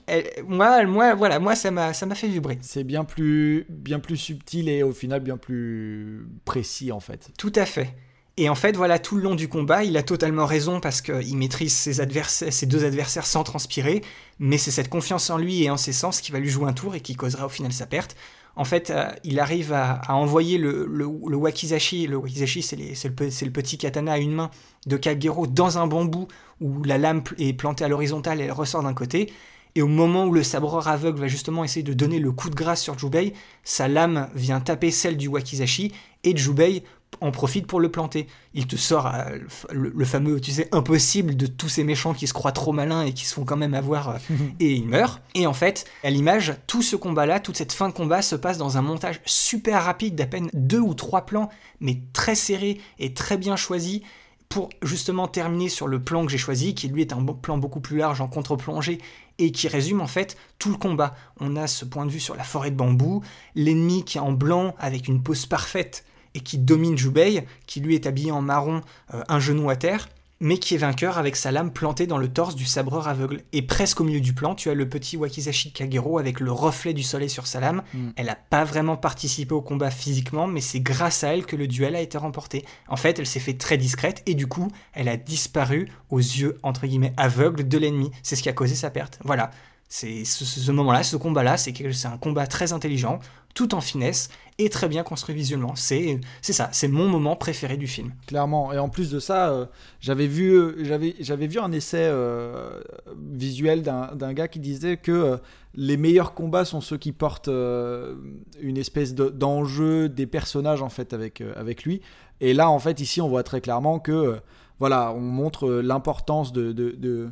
moi, 0.47 0.85
moi, 0.85 1.15
voilà, 1.15 1.39
moi 1.39 1.55
ça 1.55 1.71
m'a, 1.71 1.95
ça 1.95 2.05
m'a 2.05 2.15
fait 2.15 2.29
vibrer. 2.29 2.59
C'est 2.61 2.85
bien 2.85 3.05
plus, 3.05 3.65
bien 3.71 4.01
plus 4.01 4.19
subtil 4.19 4.69
et 4.69 4.83
au 4.83 4.93
final 4.93 5.21
bien 5.21 5.39
plus 5.39 6.29
précis 6.45 6.93
en 6.93 7.01
fait. 7.01 7.31
Tout 7.39 7.53
à 7.55 7.65
fait. 7.65 7.95
Et 8.41 8.49
en 8.49 8.55
fait, 8.55 8.77
voilà, 8.77 9.01
tout 9.01 9.17
le 9.17 9.23
long 9.23 9.35
du 9.35 9.49
combat, 9.49 9.83
il 9.83 9.97
a 9.97 10.05
totalement 10.05 10.47
raison 10.47 10.79
parce 10.79 11.01
qu'il 11.03 11.37
maîtrise 11.37 11.75
ses, 11.75 12.01
adversaires, 12.01 12.53
ses 12.53 12.67
deux 12.67 12.85
adversaires 12.85 13.27
sans 13.27 13.43
transpirer, 13.43 14.01
mais 14.39 14.59
c'est 14.59 14.71
cette 14.71 14.89
confiance 14.89 15.29
en 15.31 15.39
lui 15.39 15.65
et 15.65 15.71
en 15.71 15.77
ses 15.77 15.93
sens 15.93 16.21
qui 16.21 16.31
va 16.31 16.39
lui 16.39 16.49
jouer 16.49 16.69
un 16.69 16.73
tour 16.73 16.95
et 16.95 17.01
qui 17.01 17.17
causera 17.17 17.47
au 17.47 17.49
final 17.49 17.73
sa 17.73 17.85
perte. 17.85 18.15
En 18.55 18.63
fait, 18.65 18.91
euh, 18.91 19.11
il 19.25 19.41
arrive 19.41 19.73
à, 19.73 20.03
envoyer 20.15 20.57
le, 20.57 20.87
wakizashi, 21.05 22.07
le 22.07 22.17
wakizashi 22.17 22.63
c'est 22.63 22.77
le, 22.77 22.95
le, 23.09 23.51
petit 23.51 23.77
katana 23.77 24.13
à 24.13 24.19
une 24.19 24.35
main 24.35 24.51
de 24.87 24.97
Kagero 24.97 25.49
dans 25.49 25.79
un 25.79 25.89
bambou 25.89 26.29
où 26.61 26.85
la 26.85 26.97
lame 26.97 27.25
est 27.39 27.55
plantée 27.55 27.85
à 27.85 27.89
l'horizontale 27.89 28.41
et 28.41 28.45
elle 28.45 28.53
ressort 28.53 28.85
d'un 28.85 28.95
côté. 28.95 29.33
Et 29.75 29.83
au 29.83 29.89
moment 29.89 30.27
où 30.27 30.33
le 30.33 30.45
sabreur 30.45 30.87
aveugle 30.89 31.21
va 31.21 31.29
justement 31.29 31.65
essayer 31.65 31.83
de 31.83 31.93
donner 31.93 32.21
le 32.21 32.33
coup 32.33 32.51
de 32.51 32.55
grâce 32.55 32.83
sur 32.83 32.99
Jubei, 32.99 33.33
sa 33.65 33.89
lame 33.89 34.29
vient 34.35 34.61
taper 34.61 34.93
celle 34.93 35.17
du 35.17 35.29
wakizashi 35.29 35.93
et 36.25 36.37
Jubei 36.37 36.83
en 37.21 37.31
profite 37.31 37.67
pour 37.67 37.81
le 37.81 37.91
planter. 37.91 38.27
Il 38.55 38.67
te 38.67 38.77
sort 38.77 39.07
euh, 39.07 39.39
le, 39.71 40.05
fameux, 40.05 40.41
tu 40.41 40.51
sais, 40.51 40.69
impossible 40.73 41.37
de 41.37 41.47
tous 41.47 41.69
ces 41.69 41.85
méchants 41.85 42.15
qui 42.15 42.27
se 42.27 42.33
croient 42.33 42.53
trop 42.53 42.73
malins 42.73 43.03
et 43.03 43.13
qui 43.13 43.25
se 43.25 43.35
font 43.35 43.45
quand 43.45 43.57
même 43.57 43.75
avoir 43.75 44.11
euh, 44.11 44.19
et 44.61 44.75
ils 44.75 44.87
meurent. 44.87 45.21
Et 45.35 45.47
en 45.47 45.53
fait, 45.53 45.87
à 46.05 46.11
l'image, 46.11 46.55
tout 46.67 46.83
ce 46.83 46.97
combat-là, 46.97 47.41
toute 47.41 47.57
cette 47.57 47.73
fin 47.73 47.89
de 47.89 47.95
combat 47.95 48.23
se 48.23 48.37
passe 48.37 48.59
dans 48.59 48.79
un 48.79 48.83
montage 48.83 49.21
super 49.25 49.85
rapide 49.85 50.15
d'à 50.15 50.27
peine 50.27 50.51
deux 50.55 50.81
ou 50.81 50.95
trois 50.95 51.27
plans, 51.27 51.49
mais 51.81 52.01
très 52.13 52.35
serré 52.35 52.81
et 52.99 53.15
très 53.15 53.37
bien 53.37 53.57
choisi 53.57 54.03
pour 54.49 54.71
justement 54.83 55.29
terminer 55.29 55.69
sur 55.69 55.87
le 55.87 56.03
plan 56.03 56.25
que 56.25 56.33
j'ai 56.33 56.39
choisi, 56.39 56.75
qui 56.75 56.89
lui 56.89 57.03
est 57.03 57.13
un 57.13 57.23
plan 57.23 57.59
beaucoup 57.59 57.81
plus 57.81 57.99
large 57.99 58.21
en 58.21 58.29
contre-plongée 58.29 58.99
et 59.39 59.53
qui 59.53 59.69
résume 59.69 60.01
en 60.01 60.07
fait 60.07 60.37
tout 60.59 60.71
le 60.71 60.77
combat. 60.77 61.15
On 61.41 61.57
a 61.57 61.67
ce 61.67 61.85
point 61.85 62.07
de 62.07 62.11
vue 62.11 62.21
sur 62.21 62.35
la 62.35 62.45
forêt 62.45 62.71
de 62.71 62.77
bambou, 62.77 63.23
l'ennemi 63.55 64.05
qui 64.05 64.19
est 64.19 64.23
en 64.23 64.33
blanc 64.33 64.75
avec 64.79 65.09
une 65.09 65.23
pose 65.23 65.47
parfaite 65.47 66.05
et 66.35 66.41
qui 66.41 66.59
domine 66.59 66.97
Jubei, 66.97 67.45
qui 67.67 67.81
lui 67.81 67.95
est 67.95 68.07
habillé 68.07 68.31
en 68.31 68.43
marron, 68.43 68.83
euh, 69.15 69.23
un 69.29 69.41
genou 69.41 69.71
à 69.71 69.77
terre, 69.77 70.09
mais 70.41 70.59
qui 70.59 70.75
est 70.75 70.79
vainqueur 70.79 71.19
avec 71.19 71.37
sa 71.37 71.51
lame 71.51 71.73
plantée 71.73 72.07
dans 72.07 72.19
le 72.19 72.29
torse 72.29 72.55
du 72.55 72.65
sabreur 72.65 73.09
aveugle. 73.09 73.43
Et 73.53 73.63
presque 73.63 74.01
au 74.01 74.05
milieu 74.05 74.21
du 74.21 74.35
plan, 74.35 74.55
tu 74.55 74.71
as 74.71 74.75
le 74.75 74.89
petit 74.89 75.17
Wakizashi 75.17 75.73
Kagero 75.73 76.19
avec 76.19 76.41
le 76.41 76.53
reflet 76.53 76.95
du 76.95 77.03
soleil 77.03 77.29
sur 77.29 77.47
sa 77.47 77.61
lame. 77.61 77.83
Mm. 77.93 78.09
Elle 78.17 78.27
n'a 78.27 78.37
pas 78.37 78.65
vraiment 78.65 78.97
participé 78.97 79.53
au 79.53 79.63
combat 79.63 79.91
physiquement, 79.91 80.47
mais 80.47 80.61
c'est 80.61 80.81
grâce 80.81 81.25
à 81.25 81.35
elle 81.35 81.45
que 81.45 81.57
le 81.57 81.67
duel 81.67 81.97
a 81.97 82.01
été 82.01 82.19
remporté. 82.19 82.65
En 82.89 82.97
fait, 82.97 83.19
elle 83.19 83.27
s'est 83.27 83.41
fait 83.41 83.55
très 83.55 83.77
discrète 83.77 84.23
et 84.27 84.35
du 84.35 84.47
coup, 84.47 84.71
elle 84.93 85.09
a 85.09 85.17
disparu 85.17 85.91
aux 86.11 86.19
yeux 86.19 86.59
entre 86.63 86.87
guillemets 86.87 87.15
aveugles 87.17 87.67
de 87.67 87.79
l'ennemi. 87.79 88.11
C'est 88.23 88.37
ce 88.37 88.43
qui 88.43 88.49
a 88.49 88.53
causé 88.53 88.75
sa 88.75 88.91
perte. 88.91 89.19
Voilà. 89.25 89.51
C'est 89.91 90.27
ce, 90.27 90.71
moment-là, 90.71 91.03
ce 91.03 91.17
combat-là, 91.17 91.57
c'est 91.57 91.73
un 92.05 92.19
combat 92.19 92.47
très 92.47 92.75
intelligent, 92.75 93.21
tout 93.55 93.75
en 93.75 93.81
finesse 93.81 94.29
et 94.59 94.69
très 94.71 94.89
bien 94.89 95.05
construit 95.05 95.35
visuellement. 95.35 95.75
C'est 95.77 96.19
ça, 96.43 96.69
c'est 96.73 96.89
mon 96.89 97.09
moment 97.09 97.37
préféré 97.37 97.77
du 97.77 97.87
film. 97.87 98.13
Clairement. 98.27 98.73
Et 98.73 98.79
en 98.79 98.89
plus 98.89 99.11
de 99.11 99.21
ça, 99.21 99.51
euh, 99.51 99.67
j'avais 100.01 100.27
vu, 100.27 100.85
j'avais 101.21 101.47
vu 101.47 101.61
un 101.61 101.71
essai 101.71 102.03
euh, 102.03 102.81
visuel 103.17 103.83
d'un 103.83 104.33
gars 104.33 104.49
qui 104.49 104.59
disait 104.59 104.97
que 104.97 105.13
euh, 105.13 105.37
les 105.75 105.97
meilleurs 105.97 106.35
combats 106.35 106.65
sont 106.65 106.81
ceux 106.81 106.97
qui 106.97 107.13
portent 107.13 107.49
une 107.49 108.77
espèce 108.77 109.15
d'enjeu 109.15 110.09
des 110.09 110.27
personnages 110.27 110.83
en 110.83 110.89
fait 110.89 111.13
avec, 111.13 111.43
avec 111.55 111.85
lui. 111.85 112.01
Et 112.41 112.53
là, 112.53 112.69
en 112.69 112.79
fait, 112.81 113.01
ici, 113.01 113.21
on 113.21 113.29
voit 113.29 113.45
très 113.45 113.61
clairement 113.61 114.01
que 114.01 114.41
voilà, 114.81 115.13
on 115.13 115.21
montre 115.21 115.69
l'importance 115.69 116.53
de, 116.53 117.31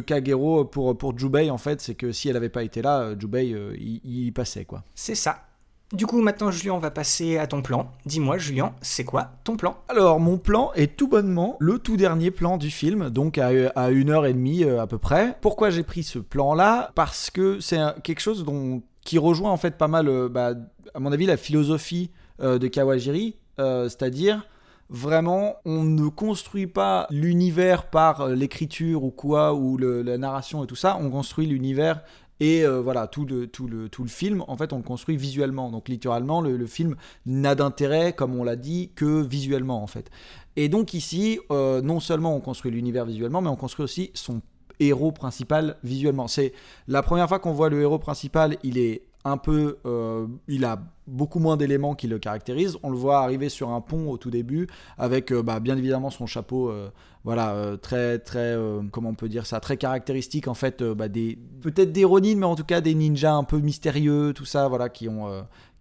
Kagero 0.00 0.64
pour, 0.64 0.96
pour 0.96 1.18
Jubei, 1.18 1.50
en 1.50 1.58
fait, 1.58 1.80
c'est 1.80 1.94
que 1.94 2.12
si 2.12 2.28
elle 2.28 2.34
n'avait 2.34 2.48
pas 2.48 2.62
été 2.62 2.82
là, 2.82 3.00
euh, 3.00 3.16
Jubei, 3.18 3.52
euh, 3.52 3.74
il, 3.78 4.32
passait, 4.32 4.64
quoi. 4.64 4.82
C'est 4.94 5.14
ça. 5.14 5.44
Du 5.92 6.06
coup, 6.06 6.20
maintenant, 6.20 6.50
Julien, 6.50 6.72
on 6.74 6.78
va 6.78 6.90
passer 6.90 7.36
à 7.36 7.46
ton 7.46 7.62
plan. 7.62 7.90
Dis-moi, 8.06 8.38
Julien, 8.38 8.74
c'est 8.80 9.04
quoi 9.04 9.30
ton 9.44 9.56
plan? 9.56 9.76
Alors, 9.88 10.18
mon 10.18 10.38
plan 10.38 10.72
est 10.74 10.96
tout 10.96 11.08
bonnement 11.08 11.56
le 11.60 11.78
tout 11.78 11.96
dernier 11.96 12.30
plan 12.30 12.56
du 12.56 12.70
film, 12.70 13.10
donc 13.10 13.38
à, 13.38 13.50
à 13.76 13.90
une 13.90 14.10
heure 14.10 14.26
et 14.26 14.32
demie 14.32 14.64
euh, 14.64 14.80
à 14.80 14.86
peu 14.86 14.98
près. 14.98 15.36
Pourquoi 15.40 15.70
j'ai 15.70 15.82
pris 15.82 16.02
ce 16.02 16.18
plan-là? 16.18 16.90
Parce 16.94 17.30
que 17.30 17.60
c'est 17.60 17.78
quelque 18.02 18.20
chose 18.20 18.44
dont, 18.44 18.82
qui 19.04 19.18
rejoint 19.18 19.50
en 19.50 19.56
fait 19.56 19.76
pas 19.76 19.88
mal, 19.88 20.28
bah, 20.30 20.54
à 20.94 20.98
mon 20.98 21.12
avis, 21.12 21.26
la 21.26 21.36
philosophie 21.36 22.10
de 22.40 22.66
Kawajiri, 22.66 23.36
c'est-à-dire 23.58 24.44
vraiment, 24.94 25.56
on 25.64 25.82
ne 25.82 26.08
construit 26.08 26.66
pas 26.66 27.06
l'univers 27.10 27.90
par 27.90 28.22
euh, 28.22 28.34
l'écriture 28.34 29.02
ou 29.02 29.10
quoi, 29.10 29.54
ou 29.54 29.76
la 29.76 30.16
narration 30.16 30.64
et 30.64 30.66
tout 30.66 30.76
ça, 30.76 30.96
on 31.00 31.10
construit 31.10 31.46
l'univers 31.46 32.02
et 32.40 32.64
euh, 32.64 32.80
voilà, 32.80 33.06
tout 33.06 33.24
le, 33.26 33.46
tout, 33.46 33.66
le, 33.66 33.88
tout 33.88 34.02
le 34.02 34.08
film, 34.08 34.44
en 34.48 34.56
fait, 34.56 34.72
on 34.72 34.78
le 34.78 34.82
construit 34.82 35.16
visuellement. 35.16 35.70
Donc, 35.70 35.88
littéralement, 35.88 36.40
le, 36.40 36.66
film 36.66 36.96
n'a 37.26 37.54
d'intérêt, 37.54 38.12
comme 38.12 38.34
on 38.34 38.44
l'a 38.44 38.56
dit, 38.56 38.90
que 38.94 39.22
visuellement, 39.22 39.82
en 39.82 39.86
fait. 39.86 40.10
Et 40.56 40.68
donc, 40.68 40.94
ici, 40.94 41.38
euh, 41.50 41.80
non 41.80 42.00
seulement 42.00 42.34
on 42.36 42.40
construit 42.40 42.70
l'univers 42.70 43.04
visuellement, 43.04 43.40
mais 43.40 43.48
on 43.48 43.56
construit 43.56 43.84
aussi 43.84 44.10
son 44.14 44.42
héros 44.80 45.12
principal 45.12 45.76
visuellement. 45.84 46.28
C'est 46.28 46.52
la 46.88 47.02
première 47.02 47.28
fois 47.28 47.38
qu'on 47.38 47.52
voit 47.52 47.68
le 47.68 47.80
héros 47.80 47.98
principal, 47.98 48.56
il 48.62 48.78
est 48.78 49.04
un 49.24 49.38
peu, 49.38 49.78
il 50.48 50.64
a 50.64 50.78
beaucoup 51.06 51.38
moins 51.38 51.56
d'éléments 51.56 51.94
qui 51.94 52.06
le 52.06 52.18
caractérisent. 52.18 52.78
On 52.82 52.90
le 52.90 52.96
voit 52.96 53.18
arriver 53.18 53.48
sur 53.48 53.70
un 53.70 53.80
pont 53.80 54.10
au 54.10 54.16
tout 54.16 54.30
début, 54.30 54.68
avec 54.98 55.32
euh, 55.32 55.42
bah, 55.42 55.60
bien 55.60 55.76
évidemment 55.76 56.10
son 56.10 56.26
chapeau, 56.26 56.70
euh, 56.70 56.90
voilà, 57.24 57.76
très 57.80 58.18
très, 58.18 58.54
comment 58.90 59.10
on 59.10 59.14
peut 59.14 59.30
dire 59.30 59.46
ça, 59.46 59.58
très 59.58 59.78
caractéristique 59.78 60.46
en 60.46 60.52
fait, 60.54 60.82
bah, 60.82 61.08
des 61.08 61.38
peut-être 61.62 61.90
des 61.90 62.04
Ronin, 62.04 62.36
mais 62.36 62.46
en 62.46 62.54
tout 62.54 62.64
cas 62.64 62.82
des 62.82 62.94
ninjas 62.94 63.32
un 63.32 63.44
peu 63.44 63.60
mystérieux, 63.60 64.32
tout 64.34 64.44
ça, 64.44 64.68
voilà, 64.68 64.90
qui 64.90 65.08
ont 65.08 65.30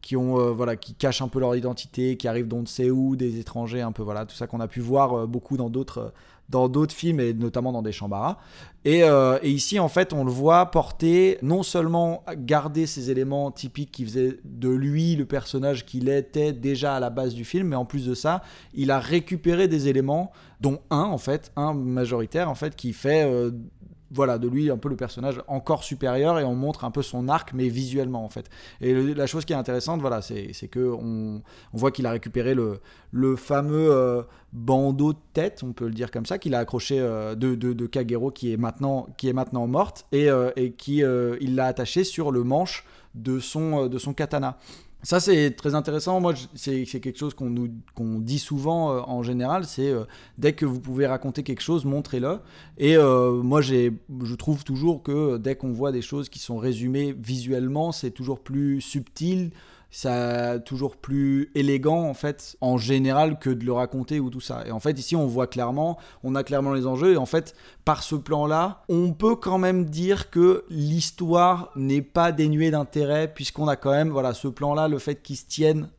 qui 0.02 0.16
ont 0.16 0.54
voilà 0.54 0.78
qui 0.78 0.94
cachent 0.96 1.22
un 1.22 1.28
peu 1.28 1.42
leur 1.42 1.54
identité, 1.54 2.16
qui 2.16 2.30
arrivent 2.30 2.48
d'on 2.48 2.62
ne 2.62 2.66
sait 2.66 2.90
où, 2.90 3.18
des 3.18 3.40
étrangers 3.40 3.82
un 3.82 3.92
peu 3.92 4.04
voilà 4.04 4.26
tout 4.26 4.36
ça 4.36 4.48
qu'on 4.48 4.62
a 4.62 4.70
pu 4.70 4.80
voir 4.80 5.28
beaucoup 5.28 5.58
dans 5.58 5.70
d'autres 5.70 6.14
dans 6.50 6.68
d'autres 6.68 6.94
films 6.94 7.20
et 7.20 7.34
notamment 7.34 7.72
dans 7.72 7.82
des 7.82 7.92
Chambara. 7.92 8.40
Et, 8.86 9.04
euh, 9.04 9.40
et, 9.42 9.50
ici, 9.50 9.80
en 9.80 9.88
fait, 9.88 10.12
on 10.12 10.26
le 10.26 10.32
voit 10.32 10.66
porter, 10.66 11.38
non 11.42 11.64
seulement 11.64 12.24
garder 12.38 12.86
ces 12.86 13.10
éléments 13.10 13.50
typiques 13.50 13.92
qui 13.92 14.04
faisaient 14.04 14.40
de 14.44 14.70
lui 14.70 15.16
le 15.16 15.26
personnage 15.26 15.86
qu'il 15.86 16.10
était 16.10 16.52
déjà 16.52 16.96
à 16.96 17.00
la 17.00 17.10
base 17.10 17.34
du 17.34 17.46
film, 17.46 17.70
mais 17.70 17.76
en 17.78 17.86
plus 17.86 18.06
de 18.06 18.14
ça, 18.14 18.44
il 18.74 18.92
a 18.92 19.00
récupéré 19.00 19.68
des 19.68 19.88
éléments, 19.88 20.32
dont 20.60 20.80
un, 20.90 21.04
en 21.04 21.18
fait, 21.18 21.52
un 21.56 21.74
majoritaire, 21.74 22.50
en 22.50 22.56
fait, 22.56 22.76
qui 22.76 22.92
fait 22.92 23.24
euh, 23.26 23.52
voilà, 24.14 24.38
de 24.38 24.48
lui 24.48 24.70
un 24.70 24.78
peu 24.78 24.90
le 24.90 24.96
personnage 24.96 25.42
encore 25.48 25.84
supérieur 25.84 26.40
et 26.40 26.44
on 26.44 26.56
montre 26.56 26.86
un 26.86 26.92
peu 26.92 27.02
son 27.02 27.28
arc, 27.28 27.54
mais 27.54 27.68
visuellement 27.68 28.24
en 28.24 28.30
fait. 28.30 28.50
Et 28.82 28.94
la 29.14 29.28
chose 29.28 29.46
qui 29.46 29.54
est 29.54 29.56
intéressante, 29.56 30.02
voilà, 30.02 30.22
c'est 30.22 30.68
que 30.70 30.92
on, 30.92 31.42
voit 31.74 31.92
qu'il 31.92 32.06
a 32.06 32.12
récupéré 32.12 32.56
le, 32.56 33.36
fameux 33.36 33.92
euh, 33.92 34.22
bandeau 34.52 35.14
de 35.14 35.20
tête, 35.34 35.62
on 35.64 35.74
peut 35.74 35.86
le 35.86 35.94
dire 35.94 36.12
comme 36.12 36.26
ça, 36.26 36.38
qu'il 36.38 36.56
a 36.56 36.60
accroché 36.60 37.00
euh, 37.00 37.36
de, 37.36 37.56
de, 37.56 37.86
Kagero 37.88 38.32
qui 38.32 38.54
est 38.54 38.58
maintenant, 38.58 39.08
morte 39.68 40.06
et, 40.12 40.30
euh, 40.30 40.52
qui 40.78 40.98
il 40.98 41.56
l'a 41.56 41.66
attaché 41.66 42.04
sur 42.04 42.32
le 42.32 42.44
manche 42.44 42.86
de 43.16 43.40
son 43.40 43.90
katana. 44.16 44.58
Ça, 45.04 45.20
c'est 45.20 45.52
très 45.52 45.76
intéressant. 45.76 46.22
Moi, 46.22 46.34
c'est 46.56 46.86
quelque 46.86 47.20
chose 47.20 47.34
qu'on 47.34 47.50
nous 47.50 48.22
dit 48.22 48.40
souvent 48.40 48.94
euh, 48.94 49.02
en 49.02 49.22
général. 49.22 49.66
C'est 49.66 49.90
euh, 49.90 50.06
dès 50.38 50.54
que 50.54 50.66
vous 50.66 50.80
pouvez 50.80 51.06
raconter 51.06 51.44
quelque 51.44 51.62
chose, 51.62 51.84
montrez-le. 51.84 52.40
Et 52.78 52.96
euh, 52.96 53.44
moi, 53.44 53.62
je 53.62 54.36
trouve 54.36 54.64
toujours 54.64 55.04
que 55.04 55.38
dès 55.38 55.56
qu'on 55.56 55.74
voit 55.74 55.92
des 55.92 56.02
choses 56.02 56.30
qui 56.30 56.40
sont 56.40 56.58
résumées 56.58 57.14
visuellement, 57.20 57.92
c'est 57.92 58.12
toujours 58.12 58.40
plus 58.40 58.80
subtil, 58.80 59.52
ça 59.94 60.60
toujours 60.60 60.98
plus 60.98 61.52
élégant 61.54 62.02
en 62.10 62.16
fait 62.16 62.58
en 62.62 62.78
général 62.78 63.38
que 63.38 63.52
de 63.52 63.64
le 63.64 63.72
raconter 63.72 64.20
ou 64.20 64.32
tout 64.32 64.42
ça. 64.42 64.64
Et 64.66 64.72
en 64.72 64.80
fait 64.80 64.98
ici 64.98 65.16
on 65.16 65.28
voit 65.28 65.46
clairement, 65.46 66.00
on 66.24 66.34
a 66.34 66.44
clairement 66.44 66.74
les 66.74 66.88
enjeux 66.88 67.14
et 67.14 67.18
en 67.18 67.28
fait 67.28 67.56
par 67.86 68.02
ce 68.02 68.16
plan-là, 68.16 68.82
on 68.90 69.14
peut 69.14 69.36
quand 69.36 69.60
même 69.60 69.86
dire 69.86 70.32
que 70.32 70.66
l'histoire 70.70 71.70
n'est 71.76 72.02
pas 72.02 72.32
dénuée 72.32 72.72
d'intérêt 72.72 73.32
puisqu'on 73.32 73.68
a 73.68 73.76
quand 73.76 73.92
même 73.92 74.10
voilà 74.10 74.34
ce 74.34 74.48
plan-là, 74.48 74.88
le 74.88 74.98
fait 74.98 75.22
qu'il 75.22 75.38
se 75.38 75.46
tienne 75.46 75.90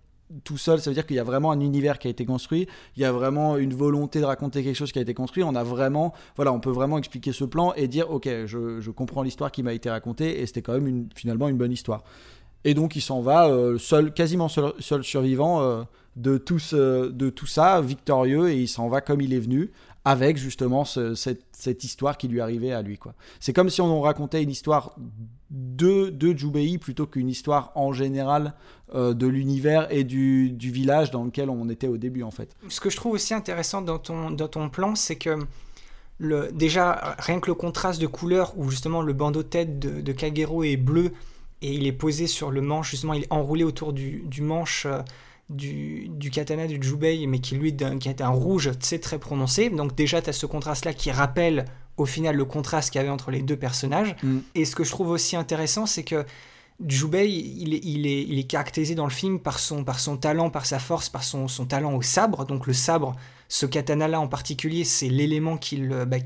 tout 0.42 0.58
seul, 0.58 0.80
ça 0.80 0.90
veut 0.90 0.94
dire 0.94 1.06
qu'il 1.06 1.14
y 1.14 1.20
a 1.20 1.24
vraiment 1.24 1.52
un 1.52 1.60
univers 1.60 2.00
qui 2.00 2.08
a 2.08 2.10
été 2.10 2.26
construit, 2.26 2.66
il 2.96 3.02
y 3.02 3.04
a 3.04 3.12
vraiment 3.12 3.56
une 3.56 3.74
volonté 3.74 4.18
de 4.18 4.24
raconter 4.24 4.64
quelque 4.64 4.74
chose 4.74 4.90
qui 4.90 4.98
a 4.98 5.02
été 5.02 5.14
construit, 5.14 5.44
on 5.44 5.54
a 5.54 5.62
vraiment, 5.62 6.14
voilà, 6.34 6.52
on 6.52 6.58
peut 6.58 6.70
vraiment 6.70 6.98
expliquer 6.98 7.30
ce 7.32 7.44
plan 7.44 7.72
et 7.74 7.86
dire, 7.86 8.10
ok, 8.10 8.28
je, 8.46 8.80
je 8.80 8.90
comprends 8.90 9.22
l'histoire 9.22 9.52
qui 9.52 9.62
m'a 9.62 9.74
été 9.74 9.88
racontée 9.88 10.40
et 10.40 10.46
c'était 10.46 10.62
quand 10.62 10.72
même 10.72 11.08
finalement 11.14 11.46
une 11.48 11.58
bonne 11.58 11.70
histoire. 11.70 12.02
Et 12.64 12.74
donc 12.74 12.96
il 12.96 13.00
s'en 13.00 13.20
va 13.20 13.48
euh, 13.48 13.78
seul, 13.78 14.12
quasiment 14.12 14.48
seul, 14.48 15.04
survivant 15.04 15.62
euh, 15.62 15.82
de, 16.16 16.38
tout 16.38 16.58
ça, 16.58 17.80
victorieux, 17.80 18.48
et 18.48 18.56
il 18.56 18.68
s'en 18.68 18.88
va 18.88 19.00
comme 19.00 19.20
il 19.20 19.34
est 19.34 19.40
venu, 19.40 19.70
avec 20.04 20.36
justement 20.36 20.84
cette, 20.84 21.84
histoire 21.84 22.16
qui 22.16 22.28
lui 22.28 22.40
arrivait 22.40 22.72
à 22.72 22.82
lui. 22.82 22.98
C'est 23.40 23.52
comme 23.52 23.70
si 23.70 23.80
on 23.80 24.00
racontait 24.00 24.42
une 24.42 24.50
histoire 24.50 24.94
de, 25.50 26.10
de 26.10 26.36
Jubei 26.36 26.78
plutôt 26.78 27.06
qu'une 27.06 27.28
histoire 27.28 27.72
en 27.74 27.92
général 27.92 28.54
euh, 28.94 29.14
de 29.14 29.26
l'univers 29.26 29.86
et 29.90 30.04
du, 30.04 30.54
village 30.58 31.10
dans 31.10 31.24
lequel 31.24 31.48
on 31.48 31.68
était 31.68 31.88
au 31.88 31.96
début 31.96 32.22
en 32.22 32.30
fait. 32.30 32.54
Ce 32.68 32.80
que 32.80 32.90
je 32.90 32.96
trouve 32.96 33.12
aussi 33.12 33.34
intéressant 33.34 33.82
dans 33.82 33.98
ton, 33.98 34.68
plan, 34.68 34.94
c'est 34.94 35.16
que 35.16 35.38
déjà 36.52 37.16
rien 37.18 37.40
que 37.40 37.48
le 37.48 37.54
contraste 37.54 38.00
de 38.00 38.06
couleur 38.06 38.52
où 38.56 38.70
justement 38.70 39.02
le 39.02 39.12
bandeau 39.12 39.42
de 39.42 39.48
tête 39.48 39.78
de, 39.78 40.00
de 40.00 40.12
Kagero 40.12 40.64
est 40.64 40.76
bleu 40.76 41.12
et 41.62 41.72
il 41.72 41.86
est 41.86 41.92
posé 41.92 42.26
sur 42.26 42.50
le 42.50 42.60
manche, 42.60 42.90
justement, 42.90 43.14
il 43.14 43.22
est 43.22 43.32
enroulé 43.32 43.64
autour 43.64 43.92
du, 43.92 44.24
manche 44.40 44.86
euh, 44.86 45.00
du, 45.48 46.08
du 46.08 46.30
katana 46.30 46.66
du 46.66 46.78
Jubei, 46.80 47.26
mais 47.26 47.38
qui 47.38 47.54
lui 47.54 47.74
qui 47.74 48.08
est 48.08 48.20
un 48.20 48.28
rouge 48.28 48.70
très 49.00 49.18
prononcé. 49.18 49.70
Donc 49.70 49.94
déjà, 49.94 50.20
tu 50.20 50.30
as 50.30 50.32
ce 50.32 50.46
contraste-là 50.46 50.92
qui 50.92 51.10
rappelle 51.10 51.64
au 51.96 52.06
final 52.06 52.36
le 52.36 52.44
contraste 52.44 52.90
qu'il 52.90 52.98
y 52.98 53.02
avait 53.02 53.10
entre 53.10 53.30
les 53.30 53.42
deux 53.42 53.56
personnages. 53.56 54.16
Mm. 54.22 54.38
Et 54.54 54.64
ce 54.64 54.74
que 54.74 54.84
je 54.84 54.90
trouve 54.90 55.10
aussi 55.10 55.36
intéressant, 55.36 55.86
c'est 55.86 56.04
que 56.04 56.24
Jubei, 56.86 57.30
il 57.30 57.74
est, 57.74 57.80
il, 57.84 58.06
est, 58.06 58.22
il 58.22 58.38
est 58.38 58.44
caractérisé 58.44 58.94
dans 58.94 59.04
le 59.04 59.12
film 59.12 59.38
par 59.38 59.58
son, 59.58 59.84
par 59.84 60.00
son 60.00 60.16
talent, 60.16 60.50
par 60.50 60.66
sa 60.66 60.78
force, 60.78 61.08
par 61.08 61.22
son, 61.22 61.46
son 61.46 61.66
talent 61.66 61.94
au 61.94 62.02
sabre. 62.02 62.44
Donc 62.44 62.66
le 62.66 62.72
sabre, 62.72 63.14
ce 63.48 63.64
katana-là 63.64 64.20
en 64.20 64.26
particulier, 64.26 64.84
c'est 64.84 65.08
l'élément 65.08 65.56
qu'il 65.56 65.88
bah, 66.06 66.18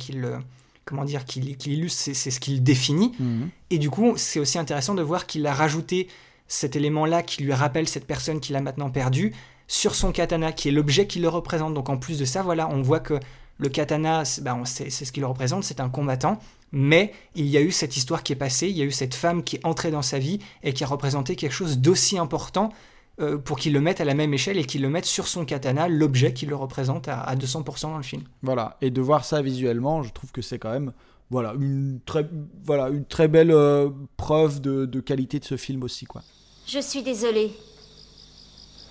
comment 0.88 1.04
dire, 1.04 1.24
qu'il 1.24 1.56
illustre, 1.66 2.10
c'est 2.14 2.30
ce 2.30 2.40
qu'il 2.40 2.62
définit. 2.62 3.12
Mhm. 3.20 3.50
Et 3.70 3.78
du 3.78 3.90
coup, 3.90 4.14
c'est 4.16 4.40
aussi 4.40 4.58
intéressant 4.58 4.94
de 4.94 5.02
voir 5.02 5.26
qu'il 5.26 5.46
a 5.46 5.52
rajouté 5.52 6.08
cet 6.46 6.76
élément-là 6.76 7.22
qui 7.22 7.42
lui 7.42 7.52
rappelle 7.52 7.86
cette 7.86 8.06
personne 8.06 8.40
qu'il 8.40 8.56
a 8.56 8.60
maintenant 8.62 8.88
perdue 8.88 9.34
sur 9.66 9.94
son 9.94 10.12
katana, 10.12 10.52
qui 10.52 10.68
est 10.68 10.72
l'objet 10.72 11.06
qui 11.06 11.18
le 11.18 11.28
représente. 11.28 11.74
Donc 11.74 11.90
en 11.90 11.98
plus 11.98 12.18
de 12.18 12.24
ça, 12.24 12.42
voilà, 12.42 12.68
on 12.70 12.80
voit 12.80 13.00
que 13.00 13.20
le 13.58 13.68
katana, 13.68 14.24
c'est 14.24 14.42
bah, 14.42 14.56
ce 14.64 15.12
qu'il 15.12 15.24
représente, 15.26 15.64
c'est 15.64 15.80
un 15.80 15.90
combattant. 15.90 16.40
Mais 16.72 17.12
il 17.34 17.46
y 17.46 17.58
a 17.58 17.60
eu 17.60 17.70
cette 17.70 17.96
histoire 17.96 18.22
qui 18.22 18.32
est 18.32 18.36
passée, 18.36 18.68
il 18.68 18.76
y 18.76 18.82
a 18.82 18.84
eu 18.84 18.90
cette 18.90 19.14
femme 19.14 19.42
qui 19.42 19.56
est 19.56 19.66
entrée 19.66 19.90
dans 19.90 20.02
sa 20.02 20.18
vie 20.18 20.38
et 20.62 20.72
qui 20.72 20.84
a 20.84 20.86
représenté 20.86 21.36
quelque 21.36 21.52
chose 21.52 21.78
d'aussi 21.78 22.18
important 22.18 22.72
euh, 23.20 23.36
pour 23.36 23.58
qu'il 23.58 23.72
le 23.72 23.80
mette 23.80 24.00
à 24.00 24.04
la 24.04 24.14
même 24.14 24.32
échelle 24.32 24.58
et 24.58 24.64
qu'il 24.64 24.82
le 24.82 24.88
mette 24.88 25.04
sur 25.04 25.26
son 25.26 25.44
katana, 25.44 25.88
l'objet 25.88 26.32
qui 26.32 26.46
le 26.46 26.54
représente 26.54 27.08
à, 27.08 27.34
200% 27.34 27.82
dans 27.82 27.96
le 27.96 28.02
film. 28.02 28.22
Voilà, 28.42 28.76
et 28.80 28.90
de 28.90 29.00
voir 29.00 29.24
ça 29.24 29.42
visuellement, 29.42 30.02
je 30.02 30.12
trouve 30.12 30.30
que 30.30 30.42
c'est 30.42 30.58
quand 30.58 30.70
même 30.70 30.92
voilà, 31.30 31.52
une, 31.58 32.00
très, 32.06 32.28
voilà, 32.64 32.88
une 32.88 33.04
très 33.04 33.26
belle 33.26 33.50
euh, 33.50 33.90
preuve 34.16 34.60
de, 34.60 34.86
de, 34.86 35.00
qualité 35.00 35.40
de 35.40 35.44
ce 35.44 35.56
film 35.56 35.82
aussi. 35.82 36.06
Quoi. 36.06 36.22
Je 36.66 36.78
suis 36.78 37.02
désolé. 37.02 37.52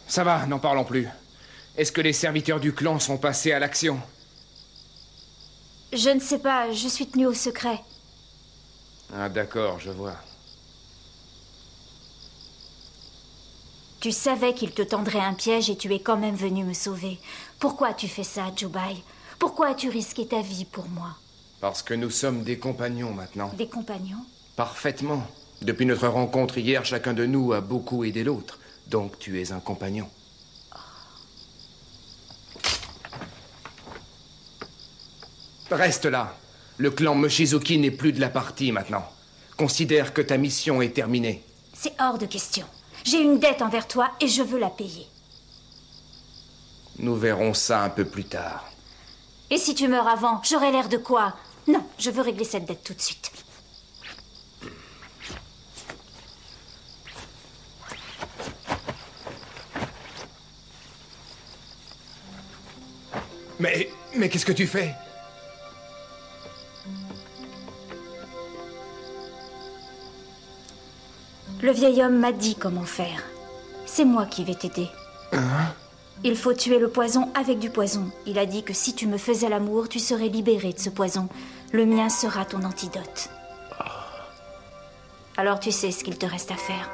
Ça 0.08 0.24
va, 0.24 0.46
n'en 0.46 0.60
parlons 0.60 0.84
plus. 0.84 1.08
Est-ce 1.78 1.92
que 1.92 2.02
les 2.02 2.14
serviteurs 2.14 2.60
du 2.60 2.74
clan 2.74 3.00
sont 3.00 3.18
passés 3.18 3.52
à 3.52 3.60
l'action? 3.60 4.00
Je 5.94 6.10
ne 6.10 6.20
sais 6.20 6.40
pas, 6.40 6.72
je 6.72 6.88
suis 6.88 7.08
tenu 7.08 7.28
au 7.28 7.34
secret. 7.34 7.80
Ah 9.14 9.30
d'accord, 9.30 9.80
je 9.80 9.92
vois. 9.92 10.16
Tu 14.00 14.12
savais 14.12 14.54
qu'il 14.54 14.72
te 14.72 14.84
tendrait 14.84 15.20
un 15.20 15.34
piège 15.34 15.70
et 15.70 15.76
tu 15.76 15.92
es 15.94 16.00
quand 16.00 16.18
même 16.18 16.36
venu 16.36 16.64
me 16.64 16.74
sauver. 16.74 17.18
Pourquoi 17.60 17.94
tu 17.94 18.08
fais 18.08 18.24
ça, 18.24 18.52
Jubai 18.56 18.98
Pourquoi 19.40 19.70
as-tu 19.70 19.90
risqué 19.90 20.28
ta 20.28 20.42
vie 20.42 20.66
pour 20.66 20.88
moi? 20.90 21.16
Parce 21.62 21.82
que 21.82 21.96
nous 21.96 22.12
sommes 22.12 22.44
des 22.44 22.60
compagnons 22.60 23.14
maintenant. 23.14 23.52
Des 23.58 23.68
compagnons? 23.68 24.24
Parfaitement. 24.56 25.26
Depuis 25.64 25.88
notre 25.88 26.08
rencontre 26.08 26.60
hier, 26.60 26.86
chacun 26.86 27.14
de 27.14 27.26
nous 27.26 27.54
a 27.54 27.62
beaucoup 27.62 28.04
aidé 28.04 28.24
l'autre. 28.24 28.60
Donc 28.88 29.18
tu 29.18 29.42
es 29.42 29.52
un 29.52 29.60
compagnon. 29.60 30.08
Reste 35.72 36.06
là. 36.06 36.36
Le 36.78 36.92
clan 36.92 37.16
Mochizuki 37.16 37.80
n'est 37.80 37.92
plus 37.92 38.14
de 38.14 38.22
la 38.22 38.30
partie 38.30 38.72
maintenant. 38.72 39.04
Considère 39.58 40.14
que 40.14 40.22
ta 40.22 40.38
mission 40.38 40.84
est 40.84 40.94
terminée. 40.94 41.44
C'est 41.74 41.94
hors 42.00 42.20
de 42.20 42.28
question. 42.28 42.66
J'ai 43.08 43.22
une 43.22 43.40
dette 43.40 43.62
envers 43.62 43.88
toi 43.88 44.12
et 44.20 44.28
je 44.28 44.44
veux 44.44 44.60
la 44.60 44.70
payer. 44.70 45.08
Nous 47.00 47.16
verrons 47.16 47.54
ça 47.54 47.82
un 47.82 47.90
peu 47.90 48.04
plus 48.04 48.26
tard. 48.26 48.66
Et 49.50 49.58
si 49.58 49.74
tu 49.76 49.88
meurs 49.88 50.10
avant, 50.10 50.42
j'aurai 50.44 50.74
l'air 50.74 50.90
de 50.90 50.98
quoi? 50.98 51.34
Non, 51.68 51.86
je 51.98 52.12
veux 52.12 52.22
régler 52.22 52.44
cette 52.44 52.66
dette 52.66 52.84
tout 52.84 52.94
de 52.94 53.00
suite. 53.00 53.32
Mais... 63.58 63.90
Mais 64.16 64.28
qu'est-ce 64.28 64.46
que 64.46 64.52
tu 64.52 64.68
fais? 64.68 64.94
Le 71.62 71.72
vieil 71.72 72.04
homme 72.04 72.20
m'a 72.20 72.32
dit 72.32 72.56
comment 72.56 72.84
faire. 72.84 73.24
C'est 73.86 74.06
moi 74.06 74.26
qui 74.26 74.44
vais 74.44 74.54
t'aider. 74.54 74.90
Hein 75.34 75.74
Il 76.24 76.36
faut 76.36 76.54
tuer 76.54 76.78
le 76.78 76.90
poison 76.90 77.32
avec 77.34 77.58
du 77.58 77.70
poison. 77.70 78.12
Il 78.28 78.38
a 78.38 78.46
dit 78.46 78.64
que 78.64 78.74
si 78.74 78.94
tu 78.94 79.08
me 79.08 79.18
faisais 79.18 79.50
l'amour, 79.50 79.90
tu 79.90 80.00
serais 80.00 80.28
libéré 80.28 80.74
de 80.74 80.80
ce 80.80 80.90
poison. 80.90 81.30
Le 81.72 81.86
mien 81.86 82.10
sera 82.10 82.46
ton 82.46 82.64
antidote. 82.64 83.30
Alors 85.36 85.60
tu 85.60 85.72
sais 85.72 85.92
ce 85.92 86.04
qu'il 86.04 86.18
te 86.18 86.26
reste 86.26 86.52
à 86.52 86.56
faire. 86.56 86.90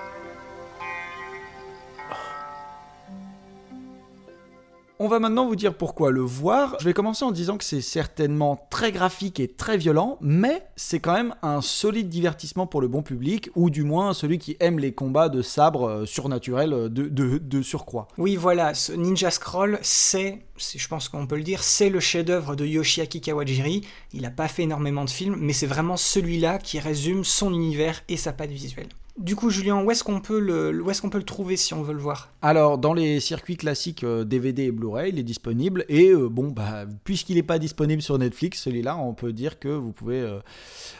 On 4.99 5.07
va 5.07 5.17
maintenant 5.17 5.47
vous 5.47 5.55
dire 5.55 5.73
pourquoi 5.73 6.11
le 6.11 6.21
voir. 6.21 6.77
Je 6.79 6.85
vais 6.85 6.93
commencer 6.93 7.25
en 7.25 7.31
disant 7.31 7.57
que 7.57 7.63
c'est 7.63 7.81
certainement 7.81 8.67
très 8.69 8.91
graphique 8.91 9.39
et 9.39 9.47
très 9.47 9.75
violent, 9.75 10.19
mais 10.21 10.67
c'est 10.75 10.99
quand 10.99 11.13
même 11.13 11.33
un 11.41 11.61
solide 11.61 12.09
divertissement 12.09 12.67
pour 12.67 12.79
le 12.79 12.87
bon 12.87 13.01
public, 13.01 13.49
ou 13.55 13.71
du 13.71 13.83
moins 13.83 14.13
celui 14.13 14.37
qui 14.37 14.55
aime 14.59 14.77
les 14.77 14.93
combats 14.93 15.29
de 15.29 15.41
sabre 15.41 15.89
euh, 15.89 16.05
surnaturels 16.05 16.73
euh, 16.73 16.89
de, 16.89 17.61
surcroît. 17.63 18.07
Oui, 18.19 18.35
voilà, 18.35 18.75
ce 18.75 18.91
Ninja 18.91 19.31
Scroll, 19.31 19.79
c'est, 19.81 20.43
je 20.57 20.87
pense 20.87 21.09
qu'on 21.09 21.25
peut 21.25 21.37
le 21.37 21.43
dire, 21.43 21.63
c'est 21.63 21.89
le 21.89 21.99
chef-d'œuvre 21.99 22.55
de 22.55 22.65
Yoshiaki 22.65 23.19
Kawajiri. 23.19 23.81
Il 24.13 24.21
n'a 24.21 24.29
pas 24.29 24.47
fait 24.47 24.63
énormément 24.63 25.05
de 25.05 25.09
films, 25.09 25.37
mais 25.39 25.53
c'est 25.53 25.65
vraiment 25.65 25.97
celui-là 25.97 26.59
qui 26.59 26.79
résume 26.79 27.23
son 27.23 27.51
univers 27.51 28.03
et 28.09 28.17
sa 28.17 28.31
patte 28.31 28.51
visuelle. 28.51 28.89
Du 29.17 29.35
coup, 29.35 29.51
Julien, 29.51 29.83
où 29.83 29.91
est-ce 29.91 30.03
qu'on 30.03 30.21
peut, 30.21 30.39
le, 30.39 30.81
qu'on 30.99 31.09
peut 31.11 31.19
le 31.19 31.23
trouver 31.23 31.55
si 31.55 31.75
on 31.75 31.83
veut 31.83 31.93
le 31.93 31.99
voir? 31.99 32.29
Alors, 32.41 32.79
dans 32.79 32.95
les 32.95 33.19
circuits 33.19 33.57
classiques 33.57 34.03
DVD 34.03 34.63
euh, 34.63 34.67
et 34.69 34.71
Blu-ray, 34.71 35.11
il 35.11 35.19
est 35.19 35.23
disponible. 35.23 35.85
Et 35.87 36.09
euh, 36.09 36.29
bon, 36.29 36.47
bah, 36.47 36.85
puisqu'il 37.03 37.35
n'est 37.35 37.43
pas 37.43 37.59
disponible 37.59 38.01
sur 38.01 38.17
Netflix, 38.17 38.63
celui-là, 38.63 38.97
on 38.97 39.13
peut 39.13 39.31
dire 39.31 39.59
que 39.59 39.67
vous 39.67 39.91
pouvez 39.91 40.19
euh, 40.19 40.39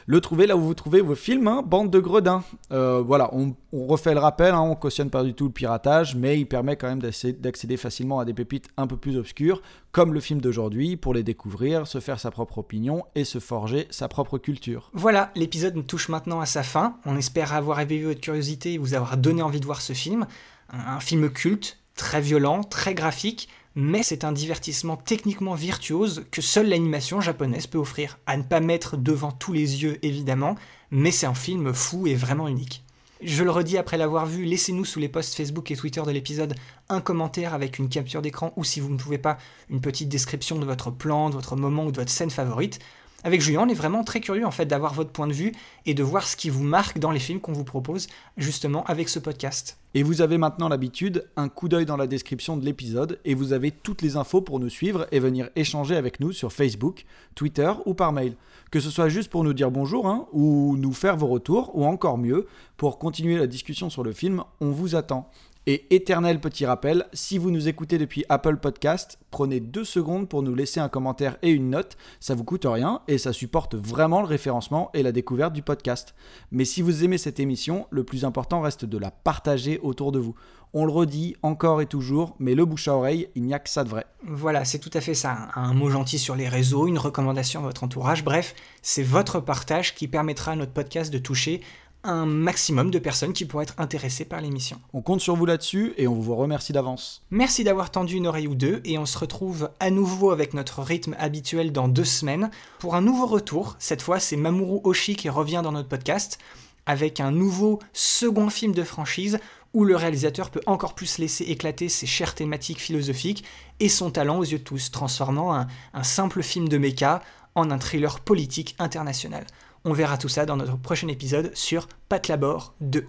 le 0.05 0.21
trouver 0.21 0.45
là 0.45 0.55
où 0.55 0.61
vous 0.61 0.75
trouvez 0.75 1.01
vos 1.01 1.15
films, 1.15 1.47
hein, 1.47 1.63
bande 1.65 1.89
de 1.89 1.99
gredins. 1.99 2.43
voilà, 2.69 3.33
on, 3.33 3.55
refait 3.73 4.13
le 4.13 4.19
rappel, 4.19 4.53
hein, 4.53 4.61
on 4.61 4.75
cautionne 4.75 5.09
pas 5.09 5.23
du 5.23 5.33
tout 5.33 5.45
le 5.45 5.51
piratage, 5.51 6.15
mais 6.15 6.39
il 6.39 6.45
permet 6.45 6.75
quand 6.75 6.87
même 6.87 7.01
d'accéder 7.01 7.77
facilement 7.77 8.19
à 8.19 8.25
des 8.25 8.35
pépites 8.35 8.67
un 8.77 8.85
peu 8.85 8.95
plus 8.95 9.17
obscures, 9.17 9.63
comme 9.93 10.13
le 10.15 10.19
film 10.19 10.41
d'aujourd'hui, 10.41 10.97
pour 10.97 11.13
les 11.13 11.21
découvrir, 11.21 11.85
se 11.85 11.99
faire 11.99 12.19
sa 12.19 12.31
propre 12.31 12.57
opinion 12.57 13.05
et 13.13 13.23
se 13.23 13.37
forger 13.37 13.87
sa 13.91 14.07
propre 14.07 14.39
culture. 14.39 14.89
Voilà, 14.93 15.31
l'épisode 15.35 15.85
touche 15.85 16.09
maintenant 16.09 16.41
à 16.41 16.47
sa 16.47 16.63
fin. 16.63 16.97
On 17.05 17.15
espère 17.15 17.53
avoir 17.53 17.79
éveillé 17.79 18.03
votre 18.03 18.19
curiosité 18.19 18.73
et 18.73 18.77
vous 18.79 18.95
avoir 18.95 19.17
donné 19.17 19.43
envie 19.43 19.59
de 19.59 19.65
voir 19.65 19.81
ce 19.81 19.93
film. 19.93 20.25
Un, 20.69 20.99
film 20.99 21.29
culte, 21.29 21.77
très 21.95 22.21
violent, 22.21 22.63
très 22.63 22.95
graphique, 22.95 23.49
mais 23.75 24.01
c'est 24.01 24.23
un 24.23 24.31
divertissement 24.31 24.97
techniquement 24.97 25.53
virtuose 25.53 26.25
que 26.31 26.41
seule 26.41 26.69
l'animation 26.69 27.21
japonaise 27.21 27.67
peut 27.67 27.77
offrir. 27.77 28.17
À 28.25 28.35
ne 28.35 28.43
pas 28.43 28.61
mettre 28.61 28.97
devant 28.97 29.31
tous 29.31 29.53
les 29.53 29.83
yeux, 29.83 29.99
évidemment, 30.01 30.55
mais 30.89 31.11
c'est 31.11 31.27
un 31.27 31.35
film 31.35 31.71
fou 31.71 32.07
et 32.07 32.15
vraiment 32.15 32.47
unique. 32.47 32.82
Je 33.25 33.45
le 33.45 33.51
redis 33.51 33.77
après 33.77 33.97
l'avoir 33.97 34.25
vu, 34.25 34.43
laissez-nous 34.43 34.83
sous 34.83 34.99
les 34.99 35.07
posts 35.07 35.35
Facebook 35.35 35.71
et 35.71 35.77
Twitter 35.77 36.01
de 36.05 36.11
l'épisode 36.11 36.55
un 36.89 36.99
commentaire 36.99 37.53
avec 37.53 37.79
une 37.79 37.87
capture 37.87 38.21
d'écran 38.21 38.51
ou 38.57 38.65
si 38.65 38.81
vous 38.81 38.89
ne 38.89 38.97
pouvez 38.97 39.17
pas, 39.17 39.37
une 39.69 39.79
petite 39.79 40.09
description 40.09 40.59
de 40.59 40.65
votre 40.65 40.91
plan, 40.91 41.29
de 41.29 41.35
votre 41.35 41.55
moment 41.55 41.85
ou 41.85 41.91
de 41.91 41.97
votre 41.97 42.11
scène 42.11 42.31
favorite. 42.31 42.79
Avec 43.25 43.39
Julien, 43.39 43.61
on 43.61 43.69
est 43.69 43.73
vraiment 43.73 44.03
très 44.03 44.19
curieux 44.19 44.45
en 44.45 44.51
fait 44.51 44.65
d'avoir 44.65 44.93
votre 44.93 45.11
point 45.11 45.27
de 45.27 45.33
vue 45.33 45.53
et 45.85 45.93
de 45.93 46.03
voir 46.03 46.27
ce 46.27 46.35
qui 46.35 46.49
vous 46.49 46.63
marque 46.63 46.99
dans 46.99 47.11
les 47.11 47.19
films 47.19 47.39
qu'on 47.39 47.53
vous 47.53 47.63
propose 47.63 48.07
justement 48.35 48.83
avec 48.83 49.07
ce 49.07 49.17
podcast. 49.17 49.77
Et 49.93 50.03
vous 50.03 50.21
avez 50.21 50.37
maintenant 50.37 50.67
l'habitude, 50.67 51.29
un 51.37 51.47
coup 51.47 51.69
d'œil 51.69 51.85
dans 51.85 51.95
la 51.95 52.07
description 52.07 52.57
de 52.57 52.65
l'épisode 52.65 53.19
et 53.23 53.33
vous 53.33 53.53
avez 53.53 53.71
toutes 53.71 54.01
les 54.01 54.17
infos 54.17 54.41
pour 54.41 54.59
nous 54.59 54.69
suivre 54.69 55.07
et 55.13 55.19
venir 55.19 55.49
échanger 55.55 55.95
avec 55.95 56.19
nous 56.19 56.33
sur 56.33 56.51
Facebook, 56.51 57.05
Twitter 57.33 57.71
ou 57.85 57.93
par 57.93 58.11
mail. 58.11 58.35
Que 58.71 58.81
ce 58.81 58.89
soit 58.89 59.07
juste 59.07 59.29
pour 59.29 59.45
nous 59.45 59.53
dire 59.53 59.71
bonjour 59.71 60.07
hein, 60.07 60.27
ou 60.33 60.75
nous 60.77 60.93
faire 60.93 61.15
vos 61.15 61.27
retours 61.27 61.71
ou 61.75 61.85
encore 61.85 62.17
mieux, 62.17 62.47
pour 62.75 62.97
continuer 62.99 63.37
la 63.37 63.47
discussion 63.47 63.89
sur 63.89 64.03
le 64.03 64.11
film, 64.11 64.43
on 64.59 64.71
vous 64.71 64.95
attend. 64.95 65.29
Et 65.65 65.95
éternel 65.95 66.41
petit 66.41 66.65
rappel, 66.65 67.05
si 67.13 67.37
vous 67.37 67.49
nous 67.49 67.69
écoutez 67.69 67.97
depuis 67.97 68.25
Apple 68.27 68.57
Podcast, 68.57 69.17
prenez 69.31 69.61
deux 69.61 69.85
secondes 69.85 70.27
pour 70.27 70.43
nous 70.43 70.55
laisser 70.55 70.81
un 70.81 70.89
commentaire 70.89 71.37
et 71.41 71.51
une 71.51 71.69
note. 71.69 71.95
Ça 72.19 72.35
vous 72.35 72.43
coûte 72.43 72.65
rien 72.67 72.99
et 73.07 73.17
ça 73.17 73.31
supporte 73.31 73.73
vraiment 73.73 74.19
le 74.19 74.27
référencement 74.27 74.89
et 74.93 75.03
la 75.03 75.13
découverte 75.13 75.53
du 75.53 75.61
podcast. 75.61 76.15
Mais 76.51 76.65
si 76.65 76.81
vous 76.81 77.05
aimez 77.05 77.17
cette 77.17 77.39
émission, 77.39 77.87
le 77.91 78.03
plus 78.03 78.25
important 78.25 78.59
reste 78.59 78.83
de 78.83 78.97
la 78.97 79.09
partager 79.09 79.79
autour 79.79 80.11
de 80.11 80.19
vous. 80.19 80.35
On 80.73 80.85
le 80.85 80.91
redit 80.91 81.35
encore 81.43 81.81
et 81.81 81.85
toujours, 81.85 82.35
mais 82.39 82.55
le 82.55 82.65
bouche 82.65 82.87
à 82.87 82.95
oreille, 82.95 83.29
il 83.35 83.43
n'y 83.43 83.53
a 83.53 83.59
que 83.59 83.69
ça 83.69 83.83
de 83.83 83.89
vrai. 83.89 84.05
Voilà, 84.25 84.65
c'est 84.65 84.79
tout 84.79 84.89
à 84.93 85.01
fait 85.01 85.13
ça. 85.13 85.49
Un 85.55 85.73
mot 85.75 85.91
gentil 85.91 86.17
sur 86.17 86.35
les 86.35 86.49
réseaux, 86.49 86.87
une 86.87 86.97
recommandation 86.97 87.59
à 87.59 87.63
votre 87.63 87.83
entourage, 87.83 88.23
bref, 88.23 88.55
c'est 88.81 89.03
votre 89.03 89.39
partage 89.39 89.93
qui 89.93 90.07
permettra 90.07 90.53
à 90.53 90.55
notre 90.55 90.73
podcast 90.73 91.13
de 91.13 91.19
toucher 91.19 91.61
un 92.03 92.25
maximum 92.25 92.91
de 92.91 92.99
personnes 92.99 93.33
qui 93.33 93.45
pourraient 93.45 93.63
être 93.63 93.75
intéressées 93.77 94.25
par 94.25 94.41
l'émission. 94.41 94.79
On 94.93 95.01
compte 95.01 95.21
sur 95.21 95.35
vous 95.35 95.45
là-dessus 95.45 95.93
et 95.97 96.07
on 96.07 96.15
vous 96.15 96.35
remercie 96.35 96.73
d'avance. 96.73 97.23
Merci 97.31 97.63
d'avoir 97.63 97.91
tendu 97.91 98.15
une 98.15 98.27
oreille 98.27 98.47
ou 98.47 98.55
deux 98.55 98.81
et 98.83 98.97
on 98.97 99.05
se 99.05 99.17
retrouve 99.17 99.69
à 99.79 99.89
nouveau 99.89 100.31
avec 100.31 100.53
notre 100.53 100.81
rythme 100.81 101.15
habituel 101.17 101.71
dans 101.71 101.87
deux 101.87 102.03
semaines 102.03 102.51
pour 102.79 102.95
un 102.95 103.01
nouveau 103.01 103.25
retour. 103.25 103.75
Cette 103.79 104.01
fois, 104.01 104.19
c'est 104.19 104.35
Mamoru 104.35 104.79
Oshii 104.83 105.15
qui 105.15 105.29
revient 105.29 105.61
dans 105.63 105.71
notre 105.71 105.89
podcast 105.89 106.39
avec 106.85 107.19
un 107.19 107.31
nouveau 107.31 107.79
second 107.93 108.49
film 108.49 108.73
de 108.73 108.83
franchise 108.83 109.39
où 109.73 109.85
le 109.85 109.95
réalisateur 109.95 110.49
peut 110.51 110.61
encore 110.65 110.93
plus 110.93 111.17
laisser 111.17 111.45
éclater 111.45 111.89
ses 111.89 112.05
chères 112.05 112.35
thématiques 112.35 112.79
philosophiques 112.79 113.43
et 113.79 113.89
son 113.89 114.11
talent 114.11 114.37
aux 114.37 114.43
yeux 114.43 114.59
de 114.59 114.63
tous, 114.63 114.91
transformant 114.91 115.55
un, 115.55 115.67
un 115.93 116.03
simple 116.03 116.43
film 116.43 116.67
de 116.67 116.77
méca 116.77 117.23
en 117.55 117.71
un 117.71 117.77
thriller 117.77 118.19
politique 118.19 118.75
international. 118.79 119.45
On 119.85 119.91
verra 119.91 120.17
tout 120.17 120.29
ça 120.29 120.45
dans 120.45 120.55
notre 120.55 120.77
prochain 120.77 121.09
épisode 121.09 121.51
sur 121.55 121.89
Pat 122.07 122.25
Labor 122.29 122.73
2. 122.79 123.05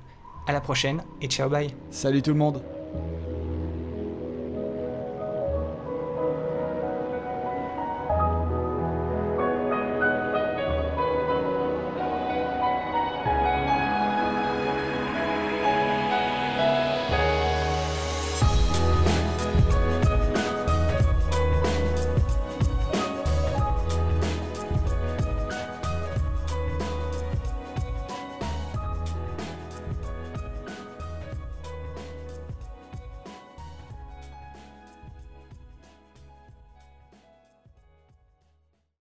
À 0.49 0.53
la 0.53 0.61
prochaine 0.61 1.05
et 1.23 1.29
ciao 1.29 1.49
bye. 1.49 1.73
Salut 1.91 2.21
tout 2.21 2.33
le 2.33 2.37
monde 2.37 2.63